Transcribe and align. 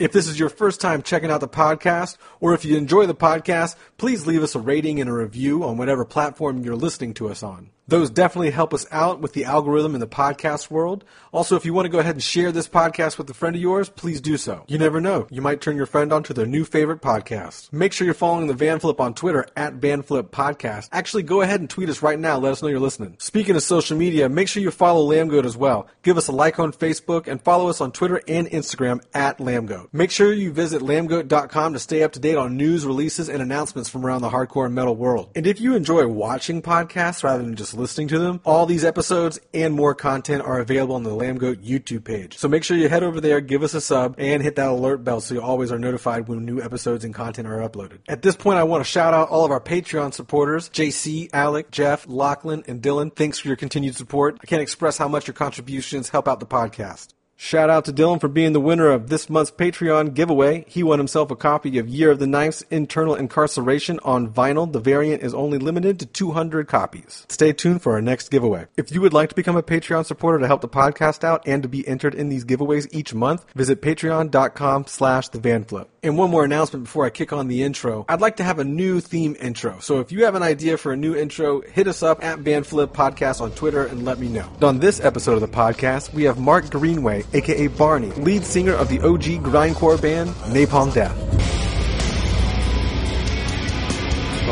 If 0.00 0.12
this 0.12 0.26
is 0.28 0.38
your 0.38 0.48
first 0.48 0.80
time 0.80 1.02
checking 1.02 1.30
out 1.30 1.42
the 1.42 1.46
podcast, 1.46 2.16
or 2.40 2.54
if 2.54 2.64
you 2.64 2.78
enjoy 2.78 3.04
the 3.04 3.14
podcast, 3.14 3.76
please 3.98 4.26
leave 4.26 4.42
us 4.42 4.54
a 4.54 4.58
rating 4.58 4.98
and 4.98 5.10
a 5.10 5.12
review 5.12 5.62
on 5.62 5.76
whatever 5.76 6.06
platform 6.06 6.64
you're 6.64 6.74
listening 6.74 7.12
to 7.14 7.28
us 7.28 7.42
on. 7.42 7.68
Those 7.90 8.08
definitely 8.08 8.52
help 8.52 8.72
us 8.72 8.86
out 8.92 9.18
with 9.18 9.32
the 9.32 9.44
algorithm 9.44 9.94
in 9.94 10.00
the 10.00 10.06
podcast 10.06 10.70
world. 10.70 11.04
Also, 11.32 11.56
if 11.56 11.64
you 11.64 11.74
want 11.74 11.86
to 11.86 11.90
go 11.90 11.98
ahead 11.98 12.14
and 12.14 12.22
share 12.22 12.52
this 12.52 12.68
podcast 12.68 13.18
with 13.18 13.28
a 13.28 13.34
friend 13.34 13.56
of 13.56 13.60
yours, 13.60 13.88
please 13.88 14.20
do 14.20 14.36
so. 14.36 14.62
You 14.68 14.78
never 14.78 15.00
know. 15.00 15.26
You 15.28 15.42
might 15.42 15.60
turn 15.60 15.76
your 15.76 15.86
friend 15.86 16.12
on 16.12 16.22
to 16.24 16.32
their 16.32 16.46
new 16.46 16.64
favorite 16.64 17.02
podcast. 17.02 17.72
Make 17.72 17.92
sure 17.92 18.04
you're 18.04 18.14
following 18.14 18.46
the 18.46 18.54
Vanflip 18.54 19.00
on 19.00 19.12
Twitter 19.14 19.44
at 19.56 19.80
Vanflip 19.80 20.30
Podcast. 20.30 20.88
Actually, 20.92 21.24
go 21.24 21.40
ahead 21.40 21.58
and 21.58 21.68
tweet 21.68 21.88
us 21.88 22.00
right 22.00 22.18
now. 22.18 22.38
Let 22.38 22.52
us 22.52 22.62
know 22.62 22.68
you're 22.68 22.78
listening. 22.78 23.16
Speaking 23.18 23.56
of 23.56 23.62
social 23.64 23.96
media, 23.96 24.28
make 24.28 24.46
sure 24.46 24.62
you 24.62 24.70
follow 24.70 25.04
Lambgoat 25.12 25.44
as 25.44 25.56
well. 25.56 25.88
Give 26.02 26.16
us 26.16 26.28
a 26.28 26.32
like 26.32 26.60
on 26.60 26.72
Facebook 26.72 27.26
and 27.26 27.42
follow 27.42 27.68
us 27.68 27.80
on 27.80 27.90
Twitter 27.90 28.20
and 28.28 28.46
Instagram 28.46 29.02
at 29.12 29.38
Lambgoat. 29.38 29.88
Make 29.92 30.12
sure 30.12 30.32
you 30.32 30.52
visit 30.52 30.80
lambgoat.com 30.80 31.72
to 31.72 31.80
stay 31.80 32.04
up 32.04 32.12
to 32.12 32.20
date 32.20 32.36
on 32.36 32.56
news, 32.56 32.86
releases, 32.86 33.28
and 33.28 33.42
announcements 33.42 33.90
from 33.90 34.06
around 34.06 34.22
the 34.22 34.30
hardcore 34.30 34.66
and 34.66 34.76
metal 34.76 34.94
world. 34.94 35.30
And 35.34 35.44
if 35.44 35.60
you 35.60 35.74
enjoy 35.74 36.06
watching 36.06 36.62
podcasts 36.62 37.24
rather 37.24 37.42
than 37.42 37.56
just 37.56 37.79
listening 37.80 38.08
to 38.08 38.18
them, 38.18 38.40
all 38.44 38.66
these 38.66 38.84
episodes 38.84 39.40
and 39.52 39.74
more 39.74 39.94
content 39.94 40.42
are 40.42 40.60
available 40.60 40.94
on 40.94 41.02
the 41.02 41.10
Lambgoat 41.10 41.64
YouTube 41.64 42.04
page. 42.04 42.38
So 42.38 42.48
make 42.48 42.62
sure 42.62 42.76
you 42.76 42.88
head 42.88 43.02
over 43.02 43.20
there, 43.20 43.40
give 43.40 43.62
us 43.62 43.74
a 43.74 43.80
sub, 43.80 44.14
and 44.18 44.42
hit 44.42 44.56
that 44.56 44.68
alert 44.68 45.02
bell 45.02 45.20
so 45.20 45.34
you 45.34 45.42
always 45.42 45.72
are 45.72 45.78
notified 45.78 46.28
when 46.28 46.44
new 46.44 46.60
episodes 46.60 47.04
and 47.04 47.14
content 47.14 47.48
are 47.48 47.68
uploaded. 47.68 47.98
At 48.08 48.22
this 48.22 48.36
point, 48.36 48.58
I 48.58 48.64
want 48.64 48.84
to 48.84 48.90
shout 48.90 49.14
out 49.14 49.28
all 49.28 49.44
of 49.44 49.50
our 49.50 49.60
Patreon 49.60 50.14
supporters 50.14 50.68
JC, 50.68 51.30
Alec, 51.32 51.70
Jeff, 51.70 52.06
Lachlan, 52.06 52.64
and 52.68 52.82
Dylan. 52.82 53.14
Thanks 53.14 53.38
for 53.38 53.48
your 53.48 53.56
continued 53.56 53.96
support. 53.96 54.38
I 54.42 54.46
can't 54.46 54.62
express 54.62 54.98
how 54.98 55.08
much 55.08 55.26
your 55.26 55.34
contributions 55.34 56.10
help 56.10 56.28
out 56.28 56.40
the 56.40 56.46
podcast. 56.46 57.14
Shout 57.42 57.70
out 57.70 57.86
to 57.86 57.92
Dylan 57.92 58.20
for 58.20 58.28
being 58.28 58.52
the 58.52 58.60
winner 58.60 58.90
of 58.90 59.08
this 59.08 59.30
month's 59.30 59.50
Patreon 59.50 60.12
giveaway. 60.12 60.66
He 60.68 60.82
won 60.82 60.98
himself 60.98 61.30
a 61.30 61.36
copy 61.36 61.78
of 61.78 61.88
Year 61.88 62.10
of 62.10 62.18
the 62.18 62.26
Knife's 62.26 62.60
Internal 62.70 63.14
Incarceration 63.14 63.98
on 64.04 64.28
vinyl. 64.28 64.70
The 64.70 64.78
variant 64.78 65.22
is 65.22 65.32
only 65.32 65.56
limited 65.56 65.98
to 66.00 66.06
200 66.06 66.68
copies. 66.68 67.24
Stay 67.30 67.54
tuned 67.54 67.80
for 67.80 67.94
our 67.94 68.02
next 68.02 68.28
giveaway. 68.28 68.66
If 68.76 68.92
you 68.92 69.00
would 69.00 69.14
like 69.14 69.30
to 69.30 69.34
become 69.34 69.56
a 69.56 69.62
Patreon 69.62 70.04
supporter 70.04 70.38
to 70.38 70.46
help 70.46 70.60
the 70.60 70.68
podcast 70.68 71.24
out 71.24 71.42
and 71.46 71.62
to 71.62 71.68
be 71.68 71.88
entered 71.88 72.14
in 72.14 72.28
these 72.28 72.44
giveaways 72.44 72.86
each 72.92 73.14
month, 73.14 73.46
visit 73.54 73.80
patreon.com 73.80 74.86
slash 74.86 75.28
the 75.28 75.38
vanflip. 75.38 75.86
And 76.02 76.16
one 76.16 76.30
more 76.30 76.44
announcement 76.44 76.84
before 76.84 77.04
I 77.04 77.10
kick 77.10 77.32
on 77.32 77.48
the 77.48 77.62
intro. 77.62 78.06
I'd 78.08 78.20
like 78.20 78.36
to 78.36 78.44
have 78.44 78.58
a 78.58 78.64
new 78.64 79.00
theme 79.00 79.36
intro. 79.38 79.78
So 79.80 80.00
if 80.00 80.12
you 80.12 80.24
have 80.24 80.34
an 80.34 80.42
idea 80.42 80.78
for 80.78 80.92
a 80.92 80.96
new 80.96 81.14
intro, 81.14 81.60
hit 81.60 81.88
us 81.88 82.02
up 82.02 82.24
at 82.24 82.38
Vanflip 82.38 82.88
Podcast 82.88 83.40
on 83.40 83.52
Twitter 83.52 83.84
and 83.84 84.04
let 84.04 84.18
me 84.18 84.28
know. 84.28 84.50
On 84.62 84.78
this 84.78 85.00
episode 85.00 85.34
of 85.34 85.40
the 85.40 85.48
podcast, 85.48 86.12
we 86.14 86.24
have 86.24 86.38
Mark 86.38 86.70
Greenway, 86.70 87.24
aka 87.32 87.66
Barney, 87.68 88.10
lead 88.12 88.44
singer 88.44 88.74
of 88.74 88.88
the 88.88 89.00
OG 89.00 89.42
grindcore 89.44 90.00
band 90.00 90.30
Napalm 90.52 90.92
Death. 90.92 91.16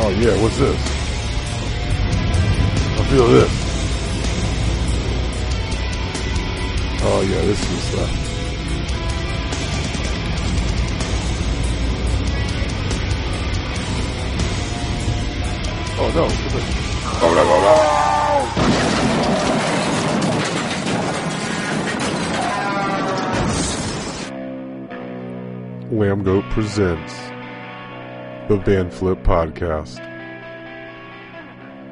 Oh 0.01 0.11
yeah, 0.11 0.41
what's 0.43 0.57
this? 0.59 0.81
I 2.99 3.05
feel 3.11 3.27
this. 3.29 3.69
Oh 7.01 7.23
yeah, 7.23 7.43
this 7.43 7.61
is 7.71 7.95
uh 7.95 8.29
Oh 16.01 16.11
no. 16.13 16.29
Oh. 17.21 18.18
Lambgoat 25.91 26.49
presents 26.51 27.15
the 28.49 28.59
Vanflip 28.59 29.23
Podcast. 29.25 30.05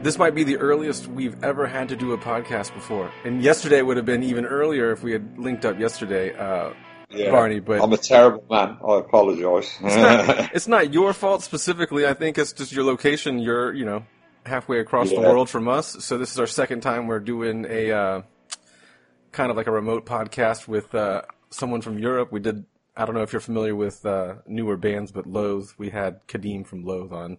This 0.02 0.18
might 0.18 0.34
be 0.34 0.44
the 0.44 0.58
earliest 0.58 1.06
we've 1.06 1.42
ever 1.42 1.66
had 1.66 1.88
to 1.88 1.96
do 1.96 2.12
a 2.12 2.18
podcast 2.18 2.74
before. 2.74 3.10
And 3.24 3.42
yesterday 3.42 3.80
would 3.80 3.96
have 3.96 4.04
been 4.04 4.22
even 4.22 4.44
earlier 4.44 4.92
if 4.92 5.02
we 5.02 5.12
had 5.12 5.38
linked 5.38 5.64
up 5.64 5.78
yesterday, 5.78 6.34
uh, 6.36 6.74
Yeah. 7.08 7.30
Barney. 7.30 7.60
But 7.60 7.80
I'm 7.80 7.92
a 7.94 7.96
terrible 7.96 8.44
man. 8.50 8.76
I 8.86 8.98
apologise. 8.98 9.78
it's, 9.82 9.96
not, 9.96 10.50
it's 10.54 10.68
not 10.68 10.92
your 10.92 11.14
fault 11.14 11.42
specifically. 11.42 12.06
I 12.06 12.12
think 12.12 12.36
it's 12.36 12.52
just 12.52 12.72
your 12.72 12.84
location. 12.84 13.38
You're, 13.38 13.72
you 13.72 13.86
know, 13.86 14.04
halfway 14.44 14.78
across 14.80 15.08
the 15.08 15.20
world 15.20 15.48
from 15.48 15.68
us. 15.68 16.04
So 16.04 16.18
this 16.18 16.32
is 16.32 16.38
our 16.38 16.46
second 16.46 16.82
time 16.82 17.06
we're 17.06 17.18
doing 17.20 17.64
a 17.66 17.90
uh, 17.92 18.22
kind 19.32 19.50
of 19.50 19.56
like 19.56 19.66
a 19.66 19.72
remote 19.72 20.04
podcast 20.04 20.68
with 20.68 20.94
uh, 20.94 21.22
someone 21.48 21.80
from 21.80 21.98
Europe. 21.98 22.30
We 22.30 22.40
did. 22.40 22.66
I 22.96 23.04
don't 23.04 23.14
know 23.14 23.22
if 23.22 23.32
you're 23.32 23.40
familiar 23.40 23.74
with 23.76 24.04
uh, 24.06 24.36
newer 24.46 24.76
bands, 24.76 25.12
but 25.12 25.26
Loathe. 25.26 25.70
We 25.78 25.90
had 25.90 26.26
Kadeem 26.26 26.66
from 26.66 26.84
Loathe 26.84 27.12
on. 27.12 27.38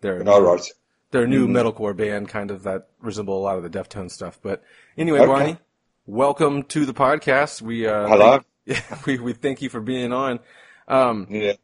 Their 0.00 0.26
All 0.28 0.42
right. 0.42 0.62
their 1.10 1.26
new 1.26 1.46
Mm-hmm. 1.48 1.56
metalcore 1.56 1.96
band, 1.96 2.28
kind 2.28 2.50
of 2.50 2.62
that 2.64 2.88
resemble 3.00 3.38
a 3.38 3.42
lot 3.42 3.56
of 3.56 3.62
the 3.62 3.70
Deftones 3.70 4.10
stuff. 4.12 4.38
But 4.42 4.62
anyway, 4.96 5.20
Okay. 5.20 5.26
Barney, 5.26 5.58
welcome 6.06 6.62
to 6.64 6.84
the 6.84 6.94
podcast. 6.94 7.62
We 7.62 7.86
uh, 7.86 8.06
Hello. 8.08 8.40
yeah, 8.66 8.80
we 9.06 9.18
we 9.18 9.32
thank 9.32 9.62
you 9.62 9.68
for 9.68 9.80
being 9.80 10.12
on. 10.12 10.40
Um, 10.86 11.26
Yeah. 11.30 11.54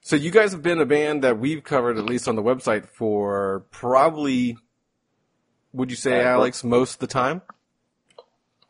so 0.00 0.14
you 0.16 0.30
guys 0.30 0.52
have 0.52 0.62
been 0.62 0.80
a 0.80 0.86
band 0.86 1.24
that 1.24 1.38
we've 1.38 1.62
covered 1.64 1.98
at 1.98 2.04
least 2.04 2.28
on 2.28 2.36
the 2.36 2.42
website 2.42 2.86
for 2.86 3.64
probably, 3.70 4.56
would 5.72 5.90
you 5.90 5.96
say, 5.96 6.20
Uh, 6.20 6.28
Alex, 6.28 6.62
most 6.64 6.94
of 6.94 6.98
the 7.00 7.06
time? 7.08 7.42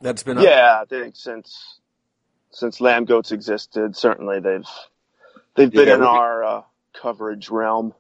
That's 0.01 0.23
been 0.23 0.39
up? 0.39 0.45
Yeah, 0.45 0.79
I 0.81 0.85
think 0.87 1.17
since 1.17 1.78
since 2.51 2.81
Lambgoat's 2.81 3.33
existed, 3.33 3.97
certainly 3.97 4.41
they've 4.41 4.67
they've 5.55 5.71
been 5.71 5.89
Yeah, 5.89 5.95
in 5.97 6.03
our 6.03 6.45
uh, 6.45 6.63
coverage 6.95 7.51
realm. 7.51 7.95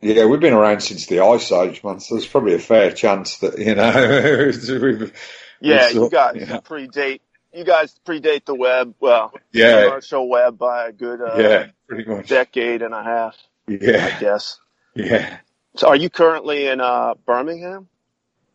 Yeah, 0.00 0.26
we've 0.26 0.40
been 0.40 0.52
around 0.54 0.80
since 0.80 1.06
the 1.06 1.20
Ice 1.20 1.52
Age, 1.52 1.84
man. 1.84 2.00
So 2.00 2.16
there's 2.16 2.26
probably 2.26 2.54
a 2.54 2.58
fair 2.58 2.90
chance 2.92 3.38
that 3.38 3.58
you 3.58 3.74
know. 3.74 4.46
we've, 4.86 5.12
Yeah, 5.60 5.86
we 5.88 5.92
saw- 5.94 6.02
you 6.04 6.10
guys 6.10 6.34
predate 6.62 7.20
you 7.54 7.64
guys 7.64 7.94
predate 8.06 8.44
the 8.46 8.54
web, 8.54 8.94
well, 9.00 9.32
Yeah, 9.52 9.84
commercial 9.84 10.28
web 10.28 10.58
by 10.58 10.88
a 10.88 10.92
good 10.92 11.20
uh, 11.20 11.36
yeah, 11.38 11.66
pretty 11.86 12.08
much. 12.10 12.28
decade 12.28 12.80
and 12.82 12.94
a 12.94 13.02
half, 13.02 13.36
Yeah, 13.68 14.12
I 14.16 14.20
guess. 14.20 14.58
yeah. 14.94 15.38
So, 15.76 15.88
are 15.88 15.96
you 15.96 16.08
currently 16.10 16.66
in 16.66 16.80
uh, 16.80 17.14
Birmingham? 17.26 17.88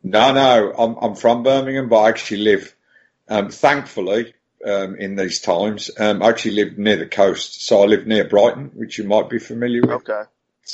No, 0.04 0.34
no, 0.34 0.74
I'm 0.78 0.96
I'm 0.96 1.16
from 1.16 1.44
Birmingham, 1.44 1.90
but 1.90 2.00
I 2.00 2.10
actually 2.10 2.42
live, 2.42 2.76
um, 3.30 3.50
thankfully, 3.50 4.34
um, 4.68 4.96
in 4.98 5.16
these 5.16 5.40
times, 5.40 5.92
um, 6.00 6.22
I 6.24 6.30
actually 6.30 6.56
live 6.56 6.78
near 6.78 6.98
the 6.98 7.08
coast. 7.08 7.66
So 7.66 7.82
I 7.82 7.86
live 7.86 8.08
near 8.08 8.26
Brighton, 8.28 8.72
which 8.76 8.98
you 8.98 9.06
might 9.06 9.30
be 9.30 9.40
familiar 9.40 9.82
with. 9.86 10.02
Okay, 10.02 10.24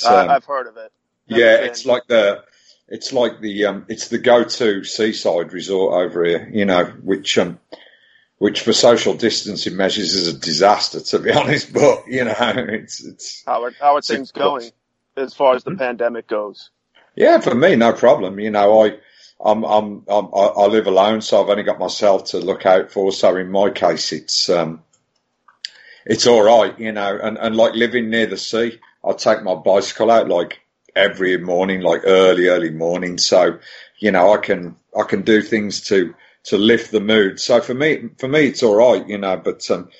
um, 0.06 0.30
I've 0.30 0.44
heard 0.44 0.66
of 0.66 0.76
it. 0.76 0.92
Never 1.28 1.40
yeah, 1.40 1.56
been. 1.56 1.66
it's 1.66 1.86
like 1.86 2.06
the 2.08 2.44
it's 2.88 3.12
like 3.12 3.40
the 3.40 3.66
um 3.66 3.86
it's 3.88 4.08
the 4.08 4.18
go 4.18 4.44
to 4.44 4.84
seaside 4.84 5.52
resort 5.52 5.94
over 5.94 6.24
here, 6.24 6.48
you 6.52 6.64
know, 6.64 6.84
which 7.02 7.38
um 7.38 7.58
which 8.38 8.60
for 8.62 8.72
social 8.72 9.14
distancing 9.14 9.76
measures 9.76 10.14
is 10.14 10.28
a 10.34 10.38
disaster 10.38 11.00
to 11.00 11.18
be 11.18 11.32
honest, 11.40 11.72
but 11.72 12.06
you 12.08 12.24
know, 12.24 12.34
it's 12.38 13.04
it's 13.04 13.44
How 13.46 13.64
are 13.64 13.74
how 13.80 13.96
are 13.96 14.02
things 14.02 14.32
going 14.32 14.72
as 15.16 15.34
far 15.34 15.54
as 15.54 15.64
Mm-hmm. 15.64 15.70
the 15.70 15.72
pandemic 15.72 16.26
goes? 16.26 16.70
yeah, 17.16 17.40
for 17.40 17.54
me 17.54 17.76
no 17.76 17.92
problem. 17.92 18.38
You 18.40 18.50
know, 18.50 18.84
I 18.84 18.98
I'm 19.42 19.64
I'm, 19.64 20.04
I'm 20.08 20.28
I 20.34 20.66
live 20.66 20.86
alone, 20.86 21.20
so 21.20 21.42
I've 21.42 21.50
only 21.50 21.62
got 21.62 21.78
myself 21.78 22.24
to 22.26 22.38
look 22.38 22.66
out 22.66 22.92
for. 22.92 23.12
So 23.12 23.36
in 23.36 23.50
my 23.50 23.70
case, 23.70 24.12
it's 24.12 24.48
um 24.48 24.82
it's 26.06 26.26
all 26.26 26.42
right, 26.42 26.78
you 26.78 26.92
know, 26.92 27.18
and 27.22 27.38
and 27.38 27.56
like 27.56 27.74
living 27.74 28.10
near 28.10 28.26
the 28.26 28.36
sea, 28.36 28.78
I 29.04 29.12
take 29.12 29.42
my 29.42 29.54
bicycle 29.54 30.10
out 30.10 30.28
like 30.28 30.60
every 30.96 31.36
morning, 31.36 31.80
like 31.80 32.02
early, 32.04 32.48
early 32.48 32.70
morning. 32.70 33.18
So, 33.18 33.58
you 33.98 34.10
know, 34.10 34.32
I 34.32 34.38
can, 34.38 34.76
I 34.98 35.02
can 35.02 35.22
do 35.22 35.42
things 35.42 35.80
to, 35.88 36.14
to 36.44 36.58
lift 36.58 36.90
the 36.90 37.00
mood. 37.00 37.40
So 37.40 37.60
for 37.60 37.74
me, 37.74 38.10
for 38.18 38.28
me, 38.28 38.46
it's 38.46 38.62
all 38.62 38.76
right, 38.76 39.06
you 39.06 39.18
know, 39.18 39.36
but, 39.36 39.68
um, 39.70 39.90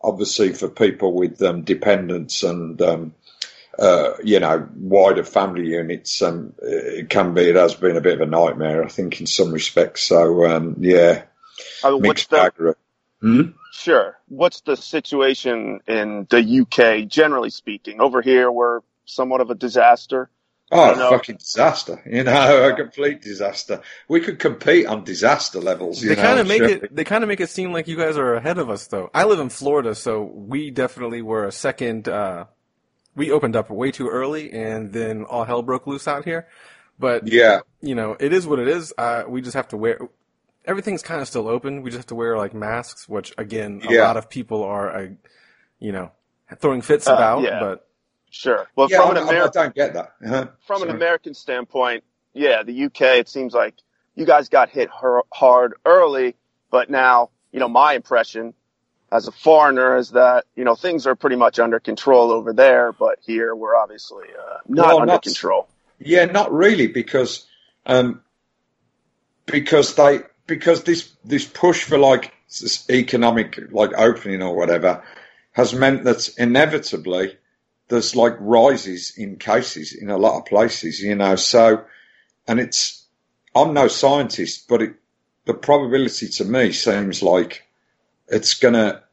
obviously 0.00 0.52
for 0.52 0.68
people 0.68 1.14
with 1.14 1.40
um, 1.42 1.62
dependents 1.62 2.42
and 2.42 2.80
um, 2.82 3.14
uh, 3.78 4.14
you 4.22 4.40
know 4.40 4.68
wider 4.76 5.24
family 5.24 5.66
units, 5.66 6.20
um, 6.22 6.54
it 6.62 7.10
can 7.10 7.34
be 7.34 7.42
it 7.42 7.56
has 7.56 7.74
been 7.74 7.96
a 7.96 8.00
bit 8.00 8.20
of 8.20 8.28
a 8.28 8.30
nightmare. 8.30 8.84
I 8.84 8.88
think 8.88 9.20
in 9.20 9.26
some 9.26 9.52
respects. 9.52 10.04
So 10.04 10.46
um, 10.46 10.76
yeah, 10.80 11.24
I 11.82 11.90
mean, 11.90 12.02
what's 12.02 12.26
the. 12.26 12.76
Hmm? 13.20 13.42
Sure. 13.72 14.18
What's 14.28 14.60
the 14.60 14.76
situation 14.76 15.80
in 15.88 16.26
the 16.30 16.60
UK, 16.60 17.08
generally 17.08 17.50
speaking? 17.50 18.00
Over 18.00 18.22
here, 18.22 18.50
we're 18.50 18.80
somewhat 19.04 19.40
of 19.40 19.50
a 19.50 19.54
disaster. 19.54 20.30
Oh, 20.70 20.94
don't 20.94 21.10
fucking 21.10 21.36
disaster! 21.36 22.02
You 22.06 22.24
know, 22.24 22.68
a 22.68 22.74
complete 22.74 23.20
disaster. 23.22 23.80
We 24.08 24.20
could 24.20 24.38
compete 24.38 24.86
on 24.86 25.04
disaster 25.04 25.60
levels. 25.60 26.02
You 26.02 26.10
They 26.10 26.16
kind 26.16 26.40
of 26.40 26.46
make 26.46 26.58
surely. 26.58 26.74
it. 26.74 26.94
They 26.94 27.04
kind 27.04 27.22
of 27.22 27.28
make 27.28 27.40
it 27.40 27.50
seem 27.50 27.72
like 27.72 27.86
you 27.86 27.96
guys 27.96 28.16
are 28.16 28.34
ahead 28.34 28.58
of 28.58 28.70
us, 28.70 28.86
though. 28.86 29.10
I 29.14 29.24
live 29.24 29.40
in 29.40 29.50
Florida, 29.50 29.94
so 29.94 30.22
we 30.22 30.70
definitely 30.70 31.22
were 31.22 31.44
a 31.44 31.52
second. 31.52 32.08
Uh, 32.08 32.46
we 33.16 33.30
opened 33.30 33.56
up 33.56 33.70
way 33.70 33.90
too 33.90 34.08
early, 34.08 34.52
and 34.52 34.92
then 34.92 35.24
all 35.24 35.44
hell 35.44 35.62
broke 35.62 35.86
loose 35.86 36.06
out 36.08 36.24
here. 36.24 36.48
But 36.98 37.26
Yeah, 37.26 37.60
you 37.80 37.94
know, 37.94 38.16
it 38.18 38.32
is 38.32 38.46
what 38.46 38.58
it 38.58 38.68
is. 38.68 38.92
Uh, 38.96 39.24
we 39.28 39.40
just 39.42 39.54
have 39.54 39.68
to 39.68 39.76
wear. 39.76 39.98
Everything's 40.64 41.02
kind 41.02 41.20
of 41.20 41.28
still 41.28 41.48
open. 41.48 41.82
We 41.82 41.90
just 41.90 41.98
have 41.98 42.06
to 42.06 42.14
wear 42.14 42.38
like 42.38 42.54
masks, 42.54 43.08
which 43.08 43.34
again, 43.36 43.82
a 43.86 43.92
Yeah. 43.92 44.06
lot 44.06 44.16
of 44.16 44.30
people 44.30 44.62
are, 44.64 44.96
uh, 44.96 45.06
you 45.78 45.92
know, 45.92 46.10
throwing 46.58 46.80
fits 46.82 47.06
Uh, 47.08 47.14
about. 47.14 47.42
yeah. 47.42 47.60
But 47.60 47.86
Sure. 48.30 48.66
Well, 48.74 48.88
yeah. 48.90 48.98
from 48.98 49.08
I, 49.08 49.10
an 49.12 49.16
I- 49.18 49.20
I 49.20 49.28
American 49.30 49.62
don't 49.62 49.74
get 49.74 49.94
that. 49.94 50.12
Uh-huh. 50.24 50.46
from 50.66 50.82
an 50.82 50.90
American 50.90 51.34
standpoint, 51.34 52.02
yeah, 52.32 52.62
the 52.64 52.72
UK, 52.86 53.18
it 53.18 53.28
seems 53.28 53.54
like 53.54 53.74
you 54.16 54.24
guys 54.24 54.48
got 54.48 54.70
hit 54.70 54.88
her- 55.00 55.22
hard 55.32 55.74
early, 55.86 56.34
but 56.70 56.90
now, 56.90 57.30
you 57.52 57.60
know, 57.60 57.68
my 57.68 57.92
impression 57.94 58.54
as 59.14 59.28
a 59.28 59.32
foreigner 59.32 59.96
is 59.96 60.10
that, 60.10 60.44
you 60.56 60.64
know, 60.64 60.74
things 60.74 61.06
are 61.06 61.14
pretty 61.14 61.36
much 61.36 61.60
under 61.60 61.78
control 61.78 62.32
over 62.32 62.52
there, 62.52 62.92
but 62.92 63.20
here 63.24 63.54
we're 63.54 63.76
obviously 63.76 64.24
uh, 64.36 64.58
not 64.66 64.88
Well, 64.88 64.96
under 65.02 65.06
not- 65.12 65.22
control. 65.22 65.68
Yeah, 66.00 66.24
not 66.24 66.52
really, 66.52 66.88
because 66.88 67.46
um, 67.86 68.20
because 69.46 69.94
they 69.94 70.22
because 70.48 70.82
this 70.82 71.12
this 71.24 71.44
push 71.46 71.84
for 71.84 71.96
like 71.98 72.32
economic 72.90 73.60
like 73.70 73.92
opening 73.96 74.42
or 74.42 74.56
whatever 74.56 75.04
has 75.52 75.72
meant 75.72 76.02
that 76.04 76.28
inevitably 76.36 77.38
there's 77.88 78.16
like 78.16 78.34
rises 78.40 79.14
in 79.16 79.36
cases 79.36 79.92
in 79.94 80.10
a 80.10 80.18
lot 80.18 80.38
of 80.38 80.46
places, 80.46 81.00
you 81.00 81.14
know. 81.14 81.36
So, 81.36 81.84
and 82.48 82.58
it's 82.58 83.06
I'm 83.54 83.72
no 83.72 83.86
scientist, 83.86 84.66
but 84.68 84.82
it 84.82 84.94
the 85.44 85.54
probability 85.54 86.26
to 86.28 86.44
me 86.44 86.72
seems 86.72 87.22
like 87.22 87.62
it's 88.26 88.54
gonna 88.54 89.03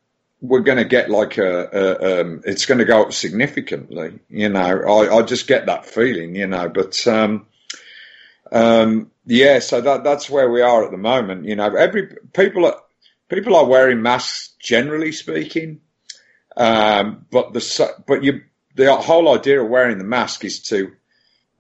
we're 0.42 0.62
going 0.62 0.80
to 0.80 0.86
get 0.86 1.10
like 1.10 1.38
a, 1.38 1.70
a 1.72 2.22
um, 2.22 2.42
it's 2.46 2.66
going 2.66 2.80
to 2.80 2.86
go 2.86 3.04
up 3.04 3.14
significantly. 3.14 4.20
You 4.30 4.50
know, 4.50 4.60
I, 4.60 5.18
I 5.18 5.22
just 5.22 5.48
get 5.48 5.68
that 5.68 5.86
feeling. 5.86 6.36
You 6.36 6.48
know, 6.48 6.68
but 6.68 7.08
um, 7.08 7.46
um, 8.52 9.12
yeah, 9.26 9.60
so 9.60 9.82
that 9.82 10.04
that's 10.04 10.30
where 10.30 10.50
we 10.50 10.62
are 10.62 10.84
at 10.84 10.92
the 10.92 10.98
moment. 10.98 11.46
You 11.46 11.56
know, 11.56 11.74
every 11.76 12.16
people 12.34 12.66
are 12.66 12.82
people 13.30 13.56
are 13.56 13.66
wearing 13.66 14.02
masks 14.02 14.56
generally 14.60 15.12
speaking, 15.12 15.82
um, 16.58 17.26
but 17.30 17.54
the 17.54 18.04
but 18.08 18.24
you 18.24 18.42
the 18.76 18.96
whole 18.96 19.34
idea 19.34 19.62
of 19.62 19.70
wearing 19.70 19.98
the 19.98 20.04
mask 20.04 20.44
is 20.44 20.62
to, 20.62 20.94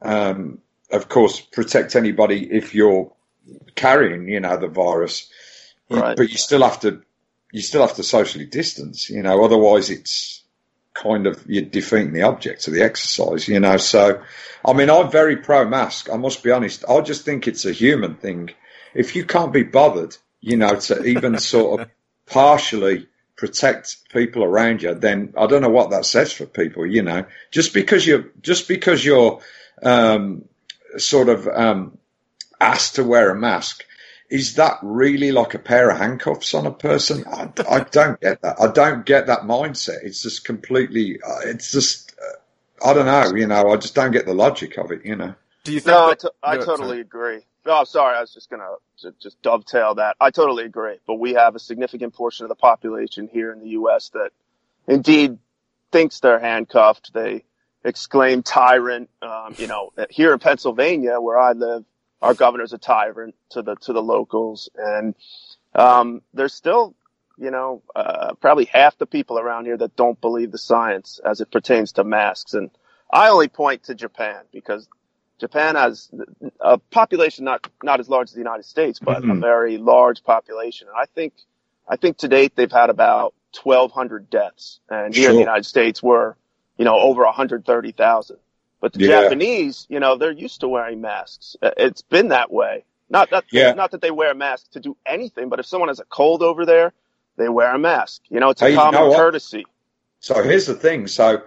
um, 0.01 0.59
of 0.91 1.09
course, 1.09 1.39
protect 1.39 1.95
anybody 1.95 2.49
if 2.51 2.73
you're 2.73 3.11
carrying, 3.75 4.27
you 4.27 4.39
know, 4.39 4.57
the 4.57 4.67
virus. 4.67 5.29
Right. 5.89 6.15
But 6.15 6.29
you 6.29 6.37
still 6.37 6.63
have 6.63 6.79
to 6.81 7.01
you 7.51 7.61
still 7.61 7.81
have 7.81 7.95
to 7.95 8.03
socially 8.03 8.45
distance, 8.45 9.09
you 9.09 9.21
know, 9.21 9.43
otherwise 9.43 9.89
it's 9.89 10.43
kind 10.93 11.27
of 11.27 11.43
you're 11.47 11.63
defeating 11.63 12.13
the 12.13 12.23
object 12.23 12.67
of 12.67 12.73
the 12.73 12.81
exercise, 12.81 13.47
you 13.47 13.59
know. 13.59 13.77
So, 13.77 14.21
I 14.65 14.73
mean, 14.73 14.89
I'm 14.89 15.11
very 15.11 15.37
pro 15.37 15.67
mask. 15.67 16.09
I 16.11 16.17
must 16.17 16.43
be 16.43 16.51
honest. 16.51 16.85
I 16.87 17.01
just 17.01 17.25
think 17.25 17.47
it's 17.47 17.65
a 17.65 17.71
human 17.71 18.15
thing. 18.15 18.51
If 18.93 19.15
you 19.15 19.25
can't 19.25 19.53
be 19.53 19.63
bothered, 19.63 20.15
you 20.39 20.57
know, 20.57 20.75
to 20.75 21.03
even 21.03 21.37
sort 21.39 21.81
of 21.81 21.89
partially 22.25 23.07
protect 23.35 24.09
people 24.11 24.43
around 24.43 24.83
you, 24.83 24.93
then 24.93 25.33
I 25.37 25.47
don't 25.47 25.61
know 25.61 25.69
what 25.69 25.91
that 25.91 26.05
says 26.05 26.31
for 26.31 26.45
people, 26.45 26.85
you 26.85 27.01
know. 27.01 27.25
Just 27.51 27.73
because 27.73 28.05
you're 28.05 28.25
just 28.41 28.67
because 28.67 29.03
you're 29.03 29.41
um, 29.81 30.45
sort 30.97 31.29
of 31.29 31.47
um, 31.47 31.97
asked 32.59 32.95
to 32.95 33.03
wear 33.03 33.31
a 33.31 33.35
mask 33.35 33.83
is 34.31 34.55
that 34.55 34.79
really 34.81 35.31
like 35.31 35.53
a 35.53 35.59
pair 35.59 35.91
of 35.91 35.97
handcuffs 35.99 36.53
on 36.55 36.65
a 36.65 36.71
person? 36.71 37.25
I, 37.27 37.51
I 37.69 37.81
don't 37.83 38.19
get 38.21 38.41
that. 38.41 38.61
I 38.61 38.71
don't 38.71 39.05
get 39.05 39.27
that 39.27 39.41
mindset. 39.41 40.03
It's 40.03 40.23
just 40.23 40.45
completely, 40.45 41.19
uh, 41.21 41.41
it's 41.45 41.71
just, 41.71 42.13
uh, 42.19 42.89
I 42.89 42.93
don't 42.93 43.05
know, 43.05 43.37
you 43.37 43.47
know, 43.47 43.69
I 43.71 43.77
just 43.77 43.95
don't 43.95 44.11
get 44.11 44.25
the 44.25 44.33
logic 44.33 44.77
of 44.77 44.91
it, 44.91 45.05
you 45.05 45.15
know. 45.17 45.35
do 45.65 45.73
you 45.73 45.81
think? 45.81 45.97
No, 45.97 46.05
I, 46.05 46.09
that, 46.09 46.19
to- 46.21 46.33
I 46.43 46.57
No, 46.57 46.61
totally 46.65 46.97
sorry. 46.97 47.01
agree. 47.01 47.39
Oh, 47.65 47.83
sorry. 47.83 48.17
I 48.17 48.21
was 48.21 48.33
just 48.33 48.49
going 48.49 48.61
to 48.61 49.13
just 49.21 49.41
dovetail 49.43 49.95
that. 49.95 50.15
I 50.19 50.31
totally 50.31 50.65
agree. 50.65 50.97
But 51.05 51.15
we 51.15 51.33
have 51.33 51.55
a 51.55 51.59
significant 51.59 52.13
portion 52.15 52.45
of 52.45 52.49
the 52.49 52.55
population 52.55 53.29
here 53.31 53.51
in 53.51 53.59
the 53.59 53.69
U.S. 53.69 54.09
that 54.09 54.31
indeed 54.87 55.37
thinks 55.91 56.19
they're 56.21 56.39
handcuffed. 56.39 57.13
They 57.13 57.43
exclaim 57.83 58.43
tyrant. 58.43 59.09
Um, 59.21 59.55
you 59.59 59.67
know, 59.67 59.91
here 60.09 60.33
in 60.33 60.39
Pennsylvania, 60.39 61.19
where 61.21 61.37
I 61.37 61.51
live, 61.51 61.85
our 62.21 62.33
governor's 62.33 62.73
a 62.73 62.77
tyrant 62.77 63.35
to 63.51 63.61
the 63.61 63.75
to 63.77 63.93
the 63.93 64.03
locals, 64.03 64.69
and 64.75 65.15
um, 65.75 66.21
there's 66.33 66.53
still, 66.53 66.95
you 67.37 67.51
know, 67.51 67.81
uh, 67.95 68.33
probably 68.41 68.65
half 68.65 68.97
the 68.97 69.05
people 69.05 69.39
around 69.39 69.65
here 69.65 69.77
that 69.77 69.95
don't 69.95 70.19
believe 70.21 70.51
the 70.51 70.57
science 70.57 71.19
as 71.25 71.41
it 71.41 71.51
pertains 71.51 71.93
to 71.93 72.03
masks. 72.03 72.53
And 72.53 72.69
I 73.11 73.29
only 73.29 73.47
point 73.47 73.83
to 73.85 73.95
Japan 73.95 74.43
because 74.51 74.87
Japan 75.39 75.75
has 75.75 76.09
a 76.59 76.77
population 76.77 77.45
not 77.45 77.67
not 77.83 77.99
as 77.99 78.09
large 78.09 78.29
as 78.29 78.33
the 78.33 78.39
United 78.39 78.65
States, 78.65 78.99
but 78.99 79.19
a 79.19 79.21
Mhm. 79.27 79.39
very 79.41 79.77
large 79.77 80.23
population. 80.23 80.87
And 80.87 80.97
I 80.97 81.05
think 81.05 81.33
I 81.87 81.95
think 81.97 82.17
to 82.19 82.27
date 82.27 82.55
they've 82.55 82.71
had 82.71 82.89
about 82.89 83.33
1,200 83.53 84.29
deaths, 84.29 84.79
and 84.89 85.13
here 85.13 85.29
in 85.29 85.35
the 85.35 85.41
United 85.41 85.65
States 85.65 86.03
we're 86.03 86.35
you 86.77 86.85
know 86.85 86.97
over 86.97 87.23
130,000. 87.25 88.37
But 88.81 88.93
the 88.93 89.01
Yeah. 89.05 89.21
Japanese, 89.21 89.85
you 89.89 89.99
know, 89.99 90.17
they're 90.17 90.31
used 90.31 90.61
to 90.61 90.67
wearing 90.67 91.01
masks. 91.01 91.55
Uh, 91.61 91.71
It's 91.77 92.01
been 92.01 92.29
that 92.29 92.51
way. 92.51 92.83
Not 93.09 93.29
that 93.31 93.45
Yeah. 93.51 93.73
not 93.73 93.91
that 93.91 94.01
they 94.01 94.11
wear 94.11 94.31
a 94.31 94.35
mask 94.35 94.71
to 94.71 94.79
do 94.79 94.97
anything, 95.05 95.49
but 95.49 95.59
if 95.59 95.65
someone 95.67 95.89
has 95.89 95.99
a 95.99 96.05
cold 96.05 96.43
over 96.43 96.65
there, 96.65 96.93
they 97.37 97.49
wear 97.49 97.73
a 97.73 97.79
mask. 97.79 98.21
You 98.29 98.39
know, 98.39 98.49
it's 98.49 98.61
a 98.61 98.65
Hey, 98.65 98.71
you 98.71 98.77
common 98.77 99.01
know 99.01 99.15
courtesy. 99.15 99.65
So 100.19 100.43
here's 100.43 100.65
the 100.67 100.75
thing. 100.75 101.07
So 101.07 101.43